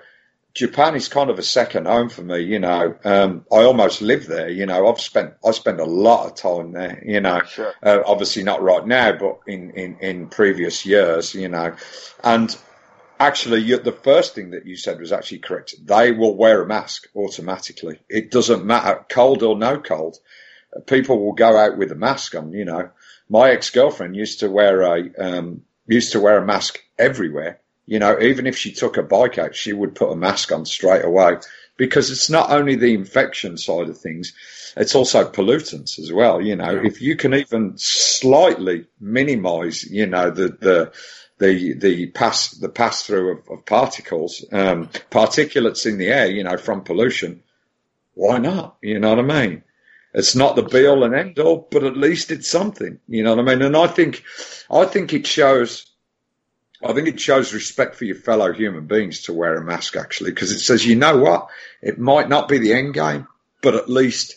Japan 0.55 0.95
is 0.95 1.09
kind 1.09 1.31
of 1.31 1.39
a 1.39 1.43
second 1.43 1.87
home 1.87 2.09
for 2.09 2.23
me, 2.23 2.41
you 2.41 2.61
know. 2.61 2.95
Um, 3.05 3.45
I 3.53 3.65
almost 3.65 4.03
live 4.03 4.27
there, 4.27 4.49
you 4.49 4.67
know. 4.67 4.87
I've 4.89 5.01
spent, 5.01 5.35
I 5.45 5.51
spend 5.51 5.81
a 5.81 5.85
lot 5.85 6.27
of 6.27 6.35
time 6.37 6.73
there, 6.73 7.03
you 7.05 7.21
know. 7.21 7.43
Sure. 7.43 7.75
Uh, 7.83 8.01
obviously 8.07 8.45
not 8.45 8.63
right 8.63 8.87
now, 8.87 9.13
but 9.13 9.41
in, 9.49 9.71
in, 9.73 9.99
in 10.01 10.29
previous 10.29 10.87
years, 10.87 11.35
you 11.35 11.49
know. 11.49 11.75
And 12.23 12.57
actually, 13.19 13.61
you, 13.61 13.79
the 13.79 13.93
first 13.93 14.35
thing 14.35 14.51
that 14.51 14.67
you 14.67 14.77
said 14.77 15.01
was 15.01 15.13
actually 15.13 15.39
correct. 15.39 15.75
They 15.85 16.13
will 16.13 16.35
wear 16.35 16.63
a 16.63 16.67
mask 16.67 17.09
automatically. 17.15 17.99
It 18.09 18.31
doesn't 18.31 18.65
matter, 18.65 19.05
cold 19.09 19.43
or 19.43 19.57
no 19.57 19.79
cold. 19.79 20.19
People 20.87 21.25
will 21.25 21.33
go 21.35 21.57
out 21.57 21.79
with 21.79 21.93
a 21.93 21.97
mask 21.97 22.35
on, 22.35 22.53
you 22.53 22.65
know. 22.65 22.91
My 23.29 23.51
ex-girlfriend 23.51 24.17
used 24.17 24.41
to 24.41 24.51
wear 24.51 24.83
a, 24.83 25.11
um, 25.19 25.63
used 25.87 26.13
to 26.13 26.21
wear 26.21 26.39
a 26.39 26.47
mask 26.47 26.81
everywhere. 26.99 27.61
You 27.87 27.99
know, 27.99 28.19
even 28.21 28.47
if 28.47 28.57
she 28.57 28.73
took 28.73 28.97
a 28.97 29.03
bike 29.03 29.39
out, 29.39 29.55
she 29.55 29.73
would 29.73 29.95
put 29.95 30.11
a 30.11 30.17
mask 30.17 30.53
on 30.53 30.65
straight 30.65 31.05
away 31.05 31.37
because 31.77 32.11
it's 32.11 32.31
not 32.31 32.51
only 32.51 32.77
the 32.77 32.95
infection 32.95 33.59
side 33.59 33.89
of 33.89 33.99
things, 33.99 34.33
it's 34.77 34.95
also 34.95 35.31
pollutants 35.31 35.99
as 35.99 36.13
well. 36.13 36.41
You 36.41 36.57
know, 36.57 36.81
if 36.83 37.01
you 37.03 37.17
can 37.17 37.35
even 37.35 37.75
slightly 37.77 38.87
minimize, 39.01 39.85
you 39.85 40.07
know, 40.07 40.31
the, 40.31 40.49
the, 40.49 40.93
the, 41.53 41.75
the 41.75 42.07
pass, 42.07 42.51
the 42.51 42.69
pass 42.69 43.03
through 43.03 43.33
of, 43.33 43.49
of 43.51 43.67
particles, 43.67 44.45
um, 44.53 44.89
particulates 45.11 45.87
in 45.87 45.99
the 45.99 46.09
air, 46.09 46.31
you 46.31 46.45
know, 46.45 46.57
from 46.57 46.83
pollution, 46.83 47.43
why 48.15 48.39
not? 48.39 48.77
You 48.83 48.99
know 49.01 49.15
what 49.15 49.31
I 49.31 49.47
mean? 49.47 49.63
It's 50.13 50.37
not 50.37 50.55
the 50.55 50.63
be 50.63 50.87
all 50.87 51.03
and 51.03 51.15
end 51.15 51.39
all, 51.41 51.67
but 51.71 51.83
at 51.83 51.97
least 51.97 52.31
it's 52.31 52.49
something. 52.49 53.01
You 53.09 53.25
know 53.25 53.35
what 53.35 53.49
I 53.49 53.55
mean? 53.55 53.63
And 53.63 53.77
I 53.77 53.89
think, 53.89 54.23
I 54.71 54.85
think 54.85 55.13
it 55.13 55.27
shows, 55.27 55.87
I 56.85 56.93
think 56.93 57.09
it 57.09 57.19
shows 57.19 57.53
respect 57.53 57.97
for 57.97 58.05
your 58.05 58.17
fellow 58.17 58.53
human 58.53 58.87
beings 58.87 59.23
to 59.23 59.33
wear 59.33 59.57
a 59.57 59.65
mask 59.65 59.97
actually, 59.97 60.31
because 60.31 60.53
it 60.53 60.61
says, 60.61 60.87
you 60.87 60.95
know 60.95 61.17
what? 61.19 61.49
It 61.83 61.99
might 61.99 62.29
not 62.29 62.49
be 62.49 62.59
the 62.59 62.75
end 62.75 62.95
game, 62.95 63.27
but 63.63 63.75
at 63.75 63.89
least, 63.89 64.37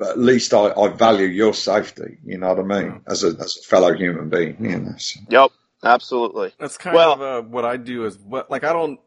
at 0.00 0.18
least 0.18 0.54
I, 0.54 0.70
I 0.70 0.88
value 0.88 1.26
your 1.26 1.54
safety. 1.54 2.18
You 2.24 2.38
know 2.38 2.54
what 2.54 2.60
I 2.60 2.82
mean? 2.82 3.00
As 3.08 3.24
a, 3.24 3.28
as 3.28 3.56
a 3.56 3.66
fellow 3.66 3.94
human 3.94 4.28
being, 4.28 4.56
you 4.60 4.78
know. 4.78 4.94
So. 4.98 5.20
Yep, 5.28 5.50
absolutely. 5.86 6.52
That's 6.58 6.76
kind 6.76 6.94
Well- 6.94 7.12
of 7.12 7.22
uh, 7.22 7.48
what 7.48 7.64
I 7.64 7.76
do 7.76 8.04
is 8.04 8.18
what 8.18 8.50
like 8.50 8.64
I 8.64 8.72
don't 8.72 9.00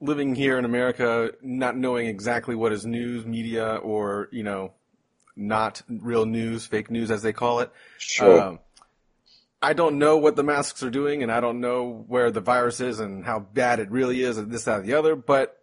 living 0.00 0.34
here 0.34 0.58
in 0.58 0.64
America, 0.64 1.32
not 1.42 1.76
knowing 1.76 2.06
exactly 2.06 2.54
what 2.54 2.72
is 2.72 2.86
news, 2.86 3.26
media, 3.26 3.76
or 3.76 4.28
you 4.32 4.42
know, 4.42 4.72
not 5.36 5.82
real 5.88 6.26
news, 6.26 6.66
fake 6.66 6.90
news 6.90 7.10
as 7.10 7.22
they 7.22 7.32
call 7.32 7.60
it. 7.60 7.70
Sure. 7.98 8.40
Um, 8.40 8.58
I 9.62 9.74
don't 9.74 9.98
know 9.98 10.16
what 10.16 10.36
the 10.36 10.42
masks 10.42 10.82
are 10.82 10.90
doing, 10.90 11.22
and 11.22 11.30
I 11.30 11.40
don't 11.40 11.60
know 11.60 12.04
where 12.08 12.30
the 12.30 12.40
virus 12.40 12.80
is 12.80 12.98
and 12.98 13.24
how 13.24 13.40
bad 13.40 13.78
it 13.78 13.90
really 13.90 14.22
is, 14.22 14.38
and 14.38 14.50
this, 14.50 14.64
that, 14.64 14.80
and 14.80 14.88
the 14.88 14.94
other. 14.94 15.14
But 15.16 15.60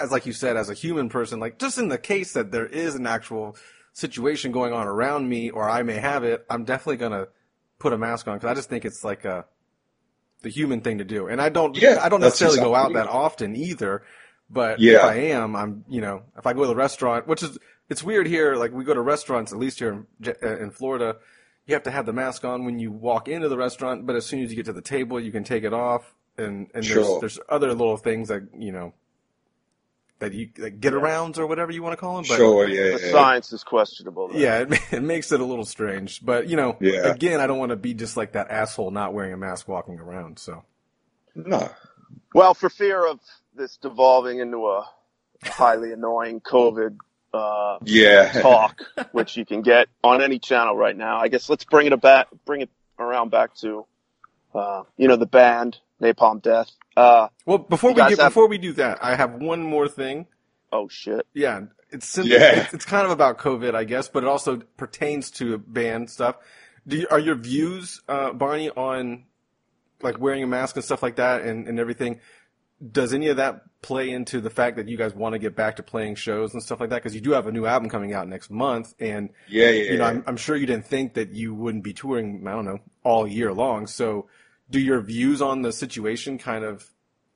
as 0.00 0.12
like 0.12 0.24
you 0.24 0.32
said, 0.32 0.56
as 0.56 0.70
a 0.70 0.74
human 0.74 1.08
person, 1.08 1.40
like 1.40 1.58
just 1.58 1.76
in 1.78 1.88
the 1.88 1.98
case 1.98 2.32
that 2.34 2.52
there 2.52 2.66
is 2.66 2.94
an 2.94 3.08
actual 3.08 3.56
situation 3.92 4.52
going 4.52 4.72
on 4.72 4.86
around 4.86 5.28
me, 5.28 5.50
or 5.50 5.68
I 5.68 5.82
may 5.82 5.96
have 5.96 6.22
it, 6.22 6.46
I'm 6.48 6.64
definitely 6.64 6.98
gonna 6.98 7.26
put 7.80 7.92
a 7.92 7.98
mask 7.98 8.28
on 8.28 8.36
because 8.36 8.50
I 8.50 8.54
just 8.54 8.68
think 8.68 8.84
it's 8.84 9.02
like 9.02 9.24
a 9.24 9.46
the 10.42 10.48
human 10.48 10.80
thing 10.80 10.98
to 10.98 11.04
do. 11.04 11.26
And 11.28 11.40
I 11.40 11.48
don't, 11.48 11.76
Yeah, 11.76 11.98
I 12.02 12.08
don't 12.08 12.20
necessarily 12.20 12.58
go 12.58 12.74
out 12.74 12.92
that 12.94 13.08
often 13.08 13.54
either. 13.56 14.02
But 14.48 14.74
if 14.74 14.80
Yeah. 14.80 15.06
I 15.06 15.14
am, 15.14 15.54
I'm, 15.54 15.84
you 15.88 16.00
know, 16.00 16.22
if 16.36 16.46
I 16.46 16.52
go 16.54 16.62
to 16.62 16.66
the 16.68 16.74
restaurant, 16.74 17.26
which 17.28 17.42
is, 17.42 17.56
it's 17.88 18.02
weird 18.02 18.26
here. 18.26 18.56
Like 18.56 18.72
we 18.72 18.84
go 18.84 18.94
to 18.94 19.00
restaurants, 19.00 19.52
at 19.52 19.58
least 19.58 19.78
here 19.78 20.06
in, 20.24 20.34
uh, 20.42 20.56
in 20.58 20.70
Florida, 20.70 21.16
you 21.66 21.74
have 21.74 21.84
to 21.84 21.90
have 21.90 22.06
the 22.06 22.12
mask 22.12 22.44
on 22.44 22.64
when 22.64 22.78
you 22.78 22.90
walk 22.90 23.28
into 23.28 23.48
the 23.48 23.56
restaurant. 23.56 24.06
But 24.06 24.16
as 24.16 24.26
soon 24.26 24.42
as 24.42 24.50
you 24.50 24.56
get 24.56 24.66
to 24.66 24.72
the 24.72 24.80
table, 24.82 25.20
you 25.20 25.30
can 25.30 25.44
take 25.44 25.62
it 25.64 25.72
off. 25.72 26.14
And 26.38 26.68
and 26.74 26.84
Sure. 26.84 27.04
there's 27.04 27.20
there's 27.20 27.40
other 27.48 27.68
little 27.74 27.96
things 27.96 28.28
that 28.28 28.42
you 28.58 28.72
know 28.72 28.94
that 30.20 30.32
you 30.32 30.50
like 30.58 30.80
get 30.80 30.92
arounds 30.92 31.38
or 31.38 31.46
whatever 31.46 31.72
you 31.72 31.82
want 31.82 31.92
to 31.94 31.96
call 31.96 32.14
them. 32.16 32.24
But 32.28 32.36
sure, 32.36 32.68
yeah, 32.68 32.96
The 32.96 33.02
yeah. 33.06 33.10
science 33.12 33.52
is 33.52 33.64
questionable. 33.64 34.28
there. 34.28 34.38
yeah, 34.40 34.58
it, 34.76 34.92
it 34.92 35.02
makes 35.02 35.32
it 35.32 35.40
a 35.40 35.44
little 35.44 35.64
strange. 35.64 36.24
But 36.24 36.48
you 36.48 36.56
know, 36.56 36.76
Yeah. 36.80 37.06
again, 37.12 37.40
I 37.40 37.46
don't 37.46 37.58
want 37.58 37.70
to 37.70 37.76
be 37.76 37.92
just 37.94 38.16
like 38.16 38.32
that 38.32 38.50
asshole 38.50 38.90
not 38.92 39.12
wearing 39.12 39.32
a 39.32 39.36
mask 39.36 39.66
walking 39.66 39.98
around. 39.98 40.38
So 40.38 40.62
No, 41.34 41.68
Well, 42.34 42.54
for 42.54 42.70
fear 42.70 43.04
of 43.06 43.18
this 43.56 43.76
devolving 43.78 44.38
into 44.38 44.68
a 44.68 44.86
highly 45.42 45.92
annoying 45.92 46.40
COVID 46.40 46.96
uh, 47.32 47.78
yeah, 47.84 48.32
talk, 48.42 48.82
which 49.12 49.36
you 49.36 49.46
can 49.46 49.62
get 49.62 49.88
on 50.02 50.20
any 50.22 50.38
channel 50.38 50.76
right 50.76 50.96
now, 50.96 51.18
I 51.18 51.28
guess 51.28 51.48
let's 51.48 51.64
bring 51.64 51.86
it 51.86 52.00
back, 52.00 52.26
bring 52.44 52.60
it 52.62 52.70
around 52.98 53.30
back 53.30 53.54
to, 53.56 53.86
uh, 54.54 54.82
you 54.96 55.06
know, 55.08 55.16
the 55.16 55.26
band 55.26 55.78
Napalm 56.00 56.40
Death. 56.42 56.70
Uh, 56.96 57.28
well, 57.46 57.58
before 57.58 57.90
we 57.90 57.96
get 57.96 58.10
have- 58.18 58.30
before 58.30 58.48
we 58.48 58.58
do 58.58 58.72
that, 58.74 58.98
I 59.02 59.14
have 59.16 59.34
one 59.34 59.62
more 59.62 59.88
thing. 59.88 60.26
oh 60.72 60.88
shit. 60.88 61.26
Yeah, 61.34 61.62
it's 61.90 62.06
sim- 62.08 62.26
Yeah. 62.26 62.62
it's, 62.62 62.74
it's 62.74 62.84
kind 62.84 63.04
of 63.04 63.10
about 63.10 63.38
COVID, 63.38 63.74
I 63.74 63.84
guess, 63.84 64.08
but 64.08 64.22
it 64.22 64.28
also 64.28 64.58
pertains 64.76 65.30
to 65.32 65.58
band 65.58 66.10
stuff. 66.10 66.36
Do 66.86 66.96
you, 66.96 67.06
are 67.10 67.18
your 67.18 67.34
views, 67.36 68.00
uh, 68.08 68.32
Barney, 68.32 68.70
on 68.70 69.24
like 70.02 70.18
wearing 70.18 70.42
a 70.42 70.46
mask 70.46 70.76
and 70.76 70.84
stuff 70.84 71.02
like 71.02 71.16
that 71.16 71.42
and, 71.42 71.68
and 71.68 71.78
everything? 71.78 72.20
Does 72.92 73.12
any 73.12 73.28
of 73.28 73.36
that 73.36 73.62
play 73.82 74.08
into 74.10 74.40
the 74.40 74.48
fact 74.48 74.76
that 74.76 74.88
you 74.88 74.96
guys 74.96 75.14
want 75.14 75.34
to 75.34 75.38
get 75.38 75.54
back 75.54 75.76
to 75.76 75.82
playing 75.82 76.14
shows 76.14 76.54
and 76.54 76.62
stuff 76.62 76.80
like 76.80 76.88
that? 76.90 76.96
Because 76.96 77.14
you 77.14 77.20
do 77.20 77.32
have 77.32 77.46
a 77.46 77.52
new 77.52 77.66
album 77.66 77.90
coming 77.90 78.14
out 78.14 78.26
next 78.26 78.50
month, 78.50 78.94
and 78.98 79.28
yeah, 79.48 79.68
yeah. 79.68 79.92
you 79.92 79.98
know, 79.98 80.04
yeah. 80.04 80.10
I'm, 80.10 80.24
I'm 80.26 80.36
sure 80.38 80.56
you 80.56 80.64
didn't 80.64 80.86
think 80.86 81.14
that 81.14 81.32
you 81.32 81.54
wouldn't 81.54 81.84
be 81.84 81.92
touring, 81.92 82.42
I 82.46 82.52
don't 82.52 82.64
know, 82.64 82.78
all 83.04 83.26
year 83.26 83.52
long. 83.52 83.86
So 83.86 84.28
do 84.70 84.80
your 84.80 85.00
views 85.00 85.42
on 85.42 85.62
the 85.62 85.72
situation 85.72 86.38
kind 86.38 86.64
of 86.64 86.88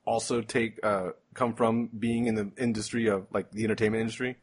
also 0.05 0.41
take, 0.41 0.79
uh, 0.83 1.11
come 1.33 1.53
from 1.53 1.87
being 1.87 2.27
in 2.27 2.35
the 2.35 2.51
industry 2.57 3.07
of 3.07 3.27
like 3.33 3.51
the 3.51 3.63
entertainment 3.63 4.01
industry? 4.01 4.37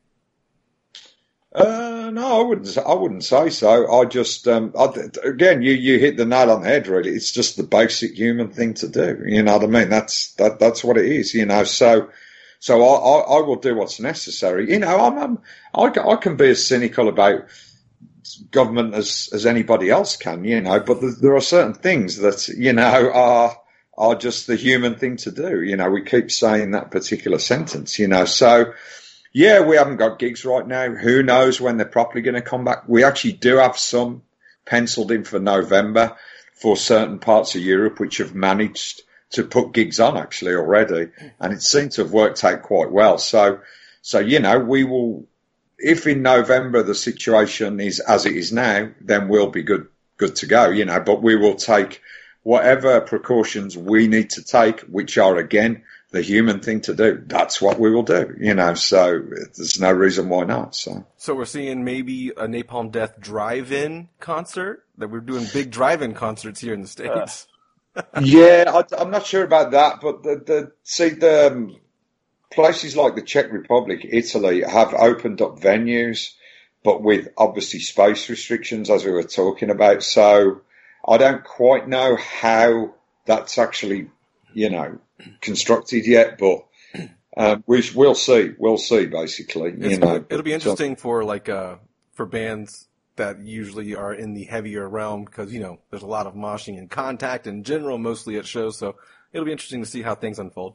Uh, 1.55 2.11
no, 2.13 2.41
I 2.41 2.45
wouldn't. 2.45 2.79
I 2.79 2.95
wouldn't 2.95 3.25
say 3.25 3.51
so. 3.51 3.93
I 3.93 4.07
just, 4.07 4.49
um, 4.49 4.73
I, 4.79 4.87
again, 5.23 5.61
you 5.61 5.73
you 5.73 5.99
hit 5.99 6.17
the 6.17 6.25
nail 6.25 6.51
on 6.51 6.63
the 6.63 6.69
head. 6.69 6.87
Really, 6.87 7.11
it's 7.11 7.31
just 7.31 7.59
the 7.59 7.63
basic 7.63 8.17
human 8.17 8.51
thing 8.51 8.73
to 8.75 8.89
do. 8.89 9.23
You 9.27 9.43
know 9.43 9.59
what 9.59 9.65
I 9.65 9.67
mean? 9.67 9.91
That's 9.91 10.33
that. 10.35 10.59
That's 10.59 10.83
what 10.83 10.97
it 10.97 11.05
is. 11.05 11.35
You 11.35 11.45
know. 11.45 11.65
So, 11.65 12.09
so 12.59 12.83
I, 12.83 12.95
I, 12.95 13.39
I 13.39 13.41
will 13.43 13.57
do 13.57 13.75
what's 13.77 14.01
necessary. 14.01 14.71
You 14.71 14.79
know, 14.79 14.99
I'm, 14.99 15.19
I'm 15.19 15.39
I, 15.75 16.01
I 16.01 16.17
can 16.17 16.37
be 16.37 16.49
as 16.49 16.67
cynical 16.67 17.09
about 17.09 17.45
government 18.51 18.95
as 18.95 19.29
as 19.33 19.47
anybody 19.47 19.91
else 19.91 20.17
can. 20.17 20.45
You 20.45 20.61
know, 20.61 20.81
but 20.81 21.01
there, 21.01 21.13
there 21.13 21.37
are 21.37 21.41
certain 21.41 21.75
things 21.75 22.17
that 22.19 22.49
you 22.49 22.73
know 22.73 23.11
are 23.13 23.57
are 23.97 24.15
just 24.15 24.47
the 24.47 24.57
human 24.57 24.97
thing 24.97 25.17
to 25.19 25.31
do. 25.31 25.63
You 25.63 25.77
know, 25.77 25.91
we 25.91 26.03
keep 26.03 26.31
saying 26.31 26.73
that 26.73 26.91
particular 26.91 27.39
sentence. 27.39 27.99
You 27.99 28.09
know, 28.09 28.25
so. 28.25 28.73
Yeah, 29.35 29.63
we 29.63 29.77
haven't 29.77 29.97
got 29.97 30.19
gigs 30.19 30.45
right 30.45 30.67
now. 30.67 30.91
Who 30.91 31.23
knows 31.23 31.59
when 31.59 31.79
they're 31.79 31.87
properly 31.87 32.21
going 32.21 32.35
to 32.35 32.43
come 32.43 32.67
back? 32.67 32.87
We 32.87 33.03
actually 33.03 33.33
do 33.33 33.57
have 33.57 33.79
some 33.79 34.21
penciled 34.67 35.11
in 35.11 35.25
for 35.25 35.39
November 35.39 36.19
for 36.55 36.77
certain 36.77 37.19
parts 37.19 37.55
of 37.55 37.63
Europe, 37.63 37.99
which 37.99 38.19
have 38.19 38.35
managed 38.35 39.03
to 39.31 39.45
put 39.45 39.73
gigs 39.73 39.99
on 39.99 40.17
actually 40.17 40.55
already, 40.55 41.11
and 41.41 41.53
it 41.53 41.63
seems 41.63 41.97
to 41.97 42.03
have 42.03 42.13
worked 42.13 42.45
out 42.45 42.63
quite 42.63 42.93
well. 42.93 43.19
So, 43.19 43.61
so 44.03 44.21
you 44.21 44.39
know, 44.41 44.59
we 44.59 44.85
will. 44.85 45.27
If 45.83 46.07
in 46.07 46.23
November 46.23 46.83
the 46.83 46.95
situation 46.95 47.81
is 47.81 48.01
as 48.01 48.27
it 48.27 48.37
is 48.37 48.53
now, 48.53 48.91
then 49.01 49.29
we'll 49.29 49.51
be 49.51 49.63
good, 49.63 49.89
good 50.17 50.37
to 50.37 50.47
go. 50.47 50.71
You 50.71 50.85
know, 50.85 51.01
but 51.01 51.23
we 51.23 51.37
will 51.37 51.57
take 51.57 52.01
whatever 52.43 53.01
precautions 53.01 53.77
we 53.77 54.09
need 54.09 54.31
to 54.31 54.43
take, 54.43 54.81
which 54.81 55.19
are 55.19 55.37
again 55.37 55.83
the 56.11 56.23
human 56.23 56.61
thing 56.61 56.81
to 56.83 56.95
do. 56.95 57.23
That's 57.27 57.61
what 57.61 57.81
we 57.81 57.91
will 57.91 58.03
do. 58.03 58.37
You 58.39 58.55
know, 58.55 58.75
so 58.75 59.21
there's 59.57 59.81
no 59.81 59.91
reason 59.91 60.29
why 60.29 60.45
not. 60.45 60.77
So. 60.77 61.05
So 61.17 61.35
we're 61.35 61.47
seeing 61.47 61.85
maybe 61.85 62.29
a 62.31 62.47
Napalm 62.47 62.93
Death 62.93 63.19
drive-in 63.19 64.09
concert 64.21 64.85
that 64.99 65.09
we're 65.09 65.21
doing 65.21 65.47
big 65.53 65.71
drive-in 65.71 66.15
concerts 66.15 66.61
here 66.61 66.75
in 66.75 66.83
the 66.83 66.89
States. 66.89 67.49
yeah, 68.21 68.65
I, 68.75 68.85
I'm 69.01 69.11
not 69.11 69.27
sure 69.27 69.45
about 69.45 69.73
that, 69.73 70.01
but 70.01 70.23
the, 70.23 70.43
the 70.47 70.73
see 70.83 71.11
the 71.11 71.53
um, 71.53 71.77
places 72.53 72.97
like 72.97 73.15
the 73.15 73.23
Czech 73.23 73.51
Republic, 73.53 74.07
Italy 74.09 74.63
have 74.63 74.95
opened 74.95 75.41
up 75.43 75.59
venues, 75.61 76.33
but 76.85 77.03
with 77.03 77.29
obviously 77.37 77.81
space 77.81 78.29
restrictions, 78.29 78.91
as 78.91 79.05
we 79.05 79.11
were 79.11 79.23
talking 79.23 79.71
about. 79.71 80.03
So 80.03 80.61
I 81.07 81.17
don't 81.17 81.45
quite 81.45 81.89
know 81.89 82.17
how 82.17 82.95
that's 83.27 83.59
actually, 83.59 84.09
you 84.55 84.71
know, 84.71 84.99
constructed 85.41 86.07
yet, 86.07 86.39
but. 86.39 86.67
Um, 87.35 87.65
we 87.67 87.81
sh- 87.81 87.95
we'll 87.95 88.15
see. 88.15 88.51
We'll 88.59 88.77
see. 88.77 89.07
Basically, 89.07 89.71
you 89.71 89.87
It's- 89.87 89.99
know, 89.99 90.23
it'll 90.29 90.43
be 90.43 90.51
So- 90.51 90.55
interesting 90.57 90.97
for 90.97 91.25
like 91.25 91.49
uh 91.49 91.77
for 92.13 92.27
bands 92.27 92.89
that 93.17 93.41
usually 93.41 93.95
are 93.95 94.13
in 94.13 94.35
the 94.35 94.45
heavier 94.45 94.87
realm 94.87 95.25
because 95.25 95.51
you 95.51 95.59
know 95.61 95.79
there's 95.89 96.03
a 96.03 96.07
lot 96.07 96.27
of 96.27 96.35
moshing 96.35 96.77
and 96.77 96.91
contact 96.91 97.47
in 97.47 97.65
general, 97.65 97.97
mostly 97.97 98.37
at 98.37 98.47
shows. 98.47 98.77
So 98.79 98.97
it'll 99.33 99.47
be 99.47 99.53
interesting 99.53 99.81
to 99.83 99.89
see 99.89 100.03
how 100.03 100.15
things 100.15 100.39
unfold. 100.39 100.75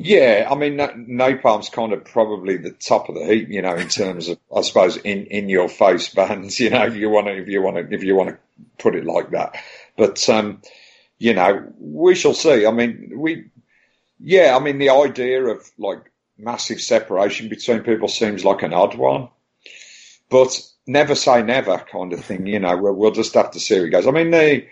Yeah, 0.00 0.46
I 0.48 0.54
mean, 0.54 0.76
Napalm's 0.76 1.70
kind 1.70 1.92
of 1.92 2.04
probably 2.04 2.56
the 2.56 2.70
top 2.70 3.08
of 3.08 3.16
the 3.16 3.26
heap, 3.26 3.48
you 3.48 3.62
know, 3.62 3.74
in 3.74 3.88
terms 3.88 4.28
of, 4.28 4.38
I 4.54 4.60
suppose, 4.60 4.96
in, 4.96 5.26
in 5.26 5.48
your 5.48 5.68
face 5.68 6.08
bands, 6.14 6.60
you 6.60 6.70
know, 6.70 6.86
if 6.86 6.94
you 6.94 7.10
want 7.10 7.26
to, 7.26 7.36
if 7.36 7.48
you 7.48 7.60
want 7.60 7.78
to, 7.78 7.92
if 7.92 8.04
you 8.04 8.14
want 8.14 8.28
to 8.30 8.38
put 8.78 8.94
it 8.94 9.04
like 9.04 9.30
that. 9.32 9.56
But, 9.96 10.28
um, 10.28 10.62
you 11.18 11.34
know, 11.34 11.72
we 11.80 12.14
shall 12.14 12.34
see. 12.34 12.64
I 12.64 12.70
mean, 12.70 13.12
we, 13.16 13.46
yeah, 14.20 14.56
I 14.56 14.62
mean, 14.62 14.78
the 14.78 14.90
idea 14.90 15.44
of 15.44 15.68
like 15.78 16.12
massive 16.38 16.80
separation 16.80 17.48
between 17.48 17.80
people 17.80 18.06
seems 18.06 18.44
like 18.44 18.62
an 18.62 18.72
odd 18.72 18.94
one, 18.94 19.30
but 20.30 20.62
never 20.86 21.16
say 21.16 21.42
never 21.42 21.76
kind 21.90 22.12
of 22.12 22.24
thing, 22.24 22.46
you 22.46 22.60
know, 22.60 22.76
we'll, 22.76 22.94
we'll 22.94 23.10
just 23.10 23.34
have 23.34 23.50
to 23.50 23.58
see 23.58 23.76
how 23.78 23.82
it 23.82 23.90
goes. 23.90 24.06
I 24.06 24.12
mean, 24.12 24.30
the, 24.30 24.64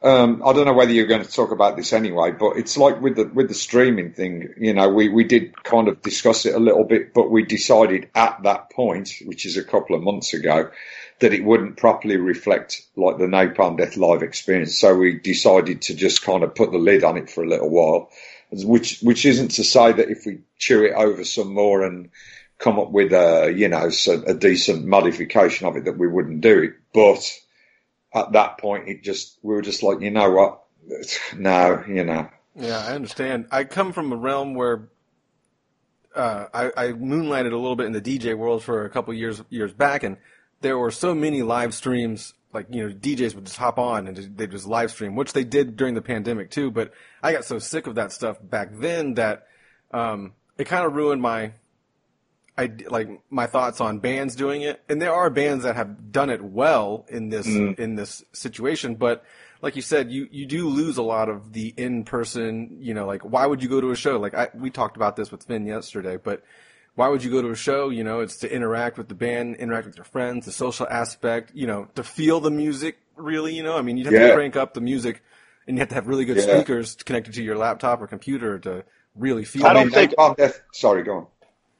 um, 0.00 0.42
I 0.44 0.52
don't 0.52 0.66
know 0.66 0.74
whether 0.74 0.92
you're 0.92 1.06
going 1.06 1.24
to 1.24 1.30
talk 1.30 1.50
about 1.50 1.76
this 1.76 1.92
anyway, 1.92 2.30
but 2.30 2.56
it's 2.56 2.76
like 2.76 3.00
with 3.00 3.16
the 3.16 3.24
with 3.24 3.48
the 3.48 3.54
streaming 3.54 4.12
thing. 4.12 4.54
You 4.56 4.72
know, 4.72 4.88
we 4.88 5.08
we 5.08 5.24
did 5.24 5.60
kind 5.64 5.88
of 5.88 6.02
discuss 6.02 6.46
it 6.46 6.54
a 6.54 6.60
little 6.60 6.84
bit, 6.84 7.12
but 7.12 7.30
we 7.30 7.44
decided 7.44 8.08
at 8.14 8.42
that 8.44 8.70
point, 8.70 9.12
which 9.24 9.44
is 9.44 9.56
a 9.56 9.64
couple 9.64 9.96
of 9.96 10.02
months 10.02 10.34
ago, 10.34 10.70
that 11.18 11.34
it 11.34 11.42
wouldn't 11.42 11.78
properly 11.78 12.16
reflect 12.16 12.80
like 12.94 13.18
the 13.18 13.26
Napalm 13.26 13.76
Death 13.76 13.96
live 13.96 14.22
experience. 14.22 14.78
So 14.78 14.94
we 14.94 15.18
decided 15.18 15.82
to 15.82 15.94
just 15.94 16.22
kind 16.22 16.44
of 16.44 16.54
put 16.54 16.70
the 16.70 16.78
lid 16.78 17.02
on 17.02 17.16
it 17.16 17.28
for 17.28 17.42
a 17.42 17.48
little 17.48 17.70
while, 17.70 18.10
which 18.52 19.00
which 19.00 19.26
isn't 19.26 19.52
to 19.52 19.64
say 19.64 19.90
that 19.92 20.10
if 20.10 20.24
we 20.24 20.38
chew 20.58 20.84
it 20.84 20.92
over 20.92 21.24
some 21.24 21.52
more 21.52 21.82
and 21.82 22.10
come 22.58 22.78
up 22.78 22.92
with 22.92 23.12
a 23.12 23.52
you 23.54 23.66
know 23.66 23.90
a 24.26 24.34
decent 24.34 24.84
modification 24.84 25.66
of 25.66 25.76
it 25.76 25.86
that 25.86 25.98
we 25.98 26.06
wouldn't 26.06 26.40
do 26.40 26.62
it, 26.62 26.74
but 26.94 27.36
at 28.14 28.32
that 28.32 28.58
point, 28.58 28.88
it 28.88 29.02
just 29.02 29.38
we 29.42 29.54
were 29.54 29.62
just 29.62 29.82
like, 29.82 30.00
you 30.00 30.10
know 30.10 30.30
what? 30.30 30.64
No, 31.36 31.84
you 31.86 32.04
know. 32.04 32.30
Yeah, 32.54 32.78
I 32.78 32.94
understand. 32.94 33.46
I 33.50 33.64
come 33.64 33.92
from 33.92 34.10
a 34.12 34.16
realm 34.16 34.54
where 34.54 34.88
uh, 36.14 36.46
I, 36.52 36.66
I 36.76 36.92
moonlighted 36.92 37.52
a 37.52 37.56
little 37.56 37.76
bit 37.76 37.86
in 37.86 37.92
the 37.92 38.00
DJ 38.00 38.36
world 38.36 38.64
for 38.64 38.84
a 38.84 38.90
couple 38.90 39.12
years 39.14 39.42
years 39.50 39.72
back, 39.72 40.02
and 40.02 40.16
there 40.60 40.78
were 40.78 40.90
so 40.90 41.14
many 41.14 41.42
live 41.42 41.74
streams. 41.74 42.34
Like 42.52 42.66
you 42.70 42.88
know, 42.88 42.94
DJs 42.94 43.34
would 43.34 43.44
just 43.44 43.58
hop 43.58 43.78
on 43.78 44.08
and 44.08 44.16
they 44.16 44.46
just 44.46 44.66
live 44.66 44.90
stream, 44.90 45.14
which 45.14 45.34
they 45.34 45.44
did 45.44 45.76
during 45.76 45.94
the 45.94 46.02
pandemic 46.02 46.50
too. 46.50 46.70
But 46.70 46.92
I 47.22 47.32
got 47.32 47.44
so 47.44 47.58
sick 47.58 47.86
of 47.86 47.96
that 47.96 48.10
stuff 48.10 48.38
back 48.42 48.70
then 48.72 49.14
that 49.14 49.46
um, 49.92 50.32
it 50.56 50.64
kind 50.64 50.86
of 50.86 50.94
ruined 50.94 51.20
my 51.20 51.52
I 52.58 52.72
like 52.88 53.08
my 53.30 53.46
thoughts 53.46 53.80
on 53.80 54.00
bands 54.00 54.34
doing 54.34 54.62
it, 54.62 54.82
and 54.88 55.00
there 55.00 55.14
are 55.14 55.30
bands 55.30 55.62
that 55.62 55.76
have 55.76 56.10
done 56.10 56.28
it 56.28 56.42
well 56.42 57.06
in 57.08 57.28
this 57.28 57.46
mm-hmm. 57.46 57.80
in 57.80 57.94
this 57.94 58.24
situation. 58.32 58.96
But 58.96 59.24
like 59.62 59.76
you 59.76 59.82
said, 59.82 60.10
you 60.10 60.26
you 60.32 60.44
do 60.44 60.68
lose 60.68 60.96
a 60.96 61.02
lot 61.02 61.28
of 61.28 61.52
the 61.52 61.72
in 61.76 62.02
person. 62.02 62.78
You 62.80 62.94
know, 62.94 63.06
like 63.06 63.22
why 63.22 63.46
would 63.46 63.62
you 63.62 63.68
go 63.68 63.80
to 63.80 63.92
a 63.92 63.96
show? 63.96 64.18
Like 64.18 64.34
I, 64.34 64.48
we 64.54 64.70
talked 64.70 64.96
about 64.96 65.14
this 65.14 65.30
with 65.30 65.44
Finn 65.44 65.66
yesterday, 65.66 66.16
but 66.16 66.42
why 66.96 67.06
would 67.06 67.22
you 67.22 67.30
go 67.30 67.40
to 67.40 67.50
a 67.50 67.56
show? 67.56 67.90
You 67.90 68.02
know, 68.02 68.20
it's 68.20 68.38
to 68.38 68.52
interact 68.52 68.98
with 68.98 69.06
the 69.08 69.14
band, 69.14 69.54
interact 69.56 69.86
with 69.86 69.96
your 69.96 70.04
friends, 70.04 70.44
the 70.44 70.52
social 70.52 70.88
aspect, 70.90 71.52
you 71.54 71.68
know, 71.68 71.86
to 71.94 72.02
feel 72.02 72.40
the 72.40 72.50
music 72.50 72.98
really, 73.14 73.54
you 73.54 73.62
know, 73.62 73.78
I 73.78 73.82
mean, 73.82 73.96
you'd 73.96 74.06
have 74.06 74.14
Yeah. 74.14 74.28
to 74.28 74.34
crank 74.34 74.56
up 74.56 74.74
the 74.74 74.80
music 74.80 75.22
and 75.68 75.76
you 75.76 75.80
have 75.80 75.90
to 75.90 75.94
have 75.94 76.08
really 76.08 76.24
good 76.24 76.38
Yeah. 76.38 76.56
speakers 76.56 76.96
connected 76.96 77.34
to 77.34 77.42
your 77.42 77.56
laptop 77.56 78.02
or 78.02 78.08
computer 78.08 78.58
to 78.60 78.84
really 79.14 79.44
feel 79.44 79.64
it. 79.64 79.68
I 79.68 79.74
don't 79.74 79.90
think- 79.90 80.12
Napalm 80.12 80.36
Death. 80.36 80.60
Sorry, 80.72 81.04
go 81.04 81.12
on. 81.12 81.26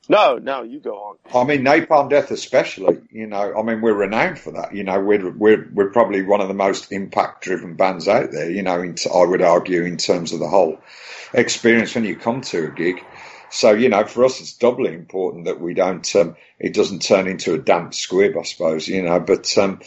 No, 0.09 0.39
no, 0.39 0.63
you 0.63 0.81
go 0.81 0.95
on. 0.97 1.17
I 1.35 1.45
mean, 1.47 1.65
Napalm 1.65 2.09
Death, 2.09 2.31
especially. 2.31 2.99
You 3.11 3.27
know, 3.27 3.55
I 3.55 3.63
mean, 3.63 3.83
we're 3.83 3.93
renowned 3.93 4.39
for 4.39 4.53
that. 4.53 4.75
You 4.75 4.83
know, 4.85 4.99
we're 5.01 5.31
we're 5.31 5.69
we're 5.73 5.91
probably 5.91 6.23
one 6.23 6.41
of 6.41 6.49
the 6.49 6.55
most 6.55 6.91
impact-driven 6.93 7.75
bands 7.75 8.09
out 8.09 8.33
there. 8.33 8.51
You 8.51 8.63
know, 8.63 8.81
in, 8.81 8.97
I 9.15 9.25
would 9.25 9.43
argue 9.43 9.85
in 9.85 9.99
terms 9.99 10.33
of 10.33 10.41
the 10.41 10.49
whole 10.49 10.79
experience 11.35 11.95
when 11.95 12.05
you 12.05 12.17
come 12.17 12.41
to 12.41 12.69
a 12.69 12.71
gig. 12.71 13.05
So 13.51 13.73
you 13.73 13.91
know, 13.91 14.05
for 14.07 14.25
us, 14.25 14.41
it's 14.41 14.55
doubly 14.55 14.95
important 14.95 15.45
that 15.45 15.61
we 15.61 15.75
don't. 15.75 16.17
Um, 16.17 16.37
it 16.59 16.73
doesn't 16.73 17.03
turn 17.03 17.27
into 17.27 17.53
a 17.53 17.59
damp 17.59 17.93
squib, 17.93 18.37
I 18.39 18.43
suppose. 18.45 18.89
You 18.89 19.03
know, 19.03 19.21
but 19.21 19.57
um, 19.59 19.81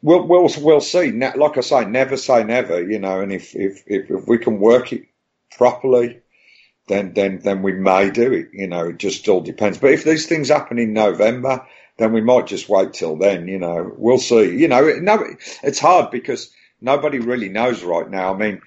we'll 0.00 0.26
we'll 0.26 0.48
we'll 0.58 0.80
see. 0.80 1.12
Like 1.12 1.58
I 1.58 1.60
say, 1.60 1.84
never 1.84 2.16
say 2.16 2.44
never. 2.44 2.82
You 2.82 2.98
know, 2.98 3.20
and 3.20 3.30
if 3.30 3.54
if 3.54 3.84
if, 3.86 4.10
if 4.10 4.26
we 4.26 4.38
can 4.38 4.58
work 4.58 4.94
it 4.94 5.04
properly 5.50 6.22
then 6.88 7.12
then 7.14 7.40
then 7.42 7.62
we 7.62 7.72
may 7.72 8.10
do 8.10 8.32
it. 8.32 8.48
You 8.52 8.68
know, 8.68 8.88
it 8.88 8.98
just 8.98 9.28
all 9.28 9.40
depends. 9.40 9.78
But 9.78 9.92
if 9.92 10.04
these 10.04 10.26
things 10.26 10.48
happen 10.48 10.78
in 10.78 10.92
November, 10.92 11.66
then 11.96 12.12
we 12.12 12.20
might 12.20 12.46
just 12.46 12.68
wait 12.68 12.92
till 12.92 13.16
then. 13.16 13.48
You 13.48 13.58
know, 13.58 13.92
we'll 13.96 14.18
see. 14.18 14.56
You 14.56 14.68
know, 14.68 14.82
no, 15.00 15.26
it's 15.62 15.78
hard 15.78 16.10
because 16.10 16.50
nobody 16.80 17.18
really 17.18 17.48
knows 17.48 17.82
right 17.82 18.08
now. 18.08 18.34
I 18.34 18.36
mean, 18.36 18.60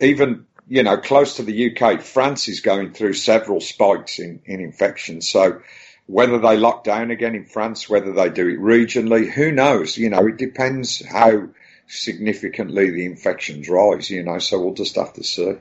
even 0.00 0.46
you 0.68 0.82
know, 0.82 0.96
close 0.96 1.36
to 1.36 1.44
the 1.44 1.70
UK, 1.76 2.02
France 2.02 2.48
is 2.48 2.60
going 2.60 2.92
through 2.92 3.14
several 3.14 3.60
spikes 3.60 4.18
in 4.18 4.40
in 4.44 4.60
infections. 4.60 5.28
So. 5.28 5.62
Whether 6.08 6.38
they 6.38 6.56
lock 6.56 6.84
down 6.84 7.10
again 7.10 7.34
in 7.34 7.46
France, 7.46 7.88
whether 7.88 8.12
they 8.12 8.28
do 8.28 8.46
it 8.46 8.60
regionally, 8.60 9.28
who 9.28 9.50
knows? 9.50 9.98
You 9.98 10.08
know, 10.08 10.24
it 10.28 10.36
depends 10.36 11.04
how 11.04 11.48
significantly 11.88 12.90
the 12.90 13.06
infections 13.06 13.68
rise, 13.68 14.08
you 14.08 14.22
know, 14.22 14.38
so 14.38 14.60
we'll 14.60 14.74
just 14.74 14.94
have 14.94 15.14
to 15.14 15.24
see. 15.24 15.56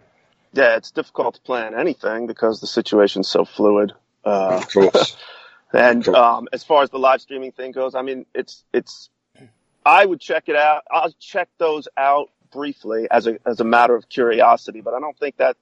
Yeah, 0.55 0.77
it's 0.77 0.91
difficult 0.91 1.35
to 1.35 1.41
plan 1.41 1.75
anything 1.77 2.27
because 2.27 2.61
the 2.61 2.67
situation's 2.67 3.27
so 3.27 3.43
fluid. 3.45 3.91
Uh, 4.23 4.61
Of 4.63 4.71
course. 4.71 5.17
And 5.73 6.07
um, 6.09 6.47
as 6.53 6.63
far 6.63 6.83
as 6.83 6.89
the 6.89 6.99
live 6.99 7.19
streaming 7.19 7.51
thing 7.51 7.73
goes, 7.73 7.95
I 7.95 8.01
mean, 8.01 8.25
it's 8.33 8.63
it's. 8.71 9.09
I 9.85 10.05
would 10.05 10.21
check 10.21 10.47
it 10.47 10.55
out. 10.55 10.83
I'll 10.89 11.11
check 11.19 11.49
those 11.57 11.89
out 11.97 12.29
briefly 12.53 13.07
as 13.11 13.27
a 13.27 13.37
as 13.45 13.59
a 13.59 13.65
matter 13.65 13.93
of 13.93 14.07
curiosity, 14.07 14.79
but 14.79 14.93
I 14.93 15.01
don't 15.01 15.17
think 15.17 15.35
that 15.37 15.57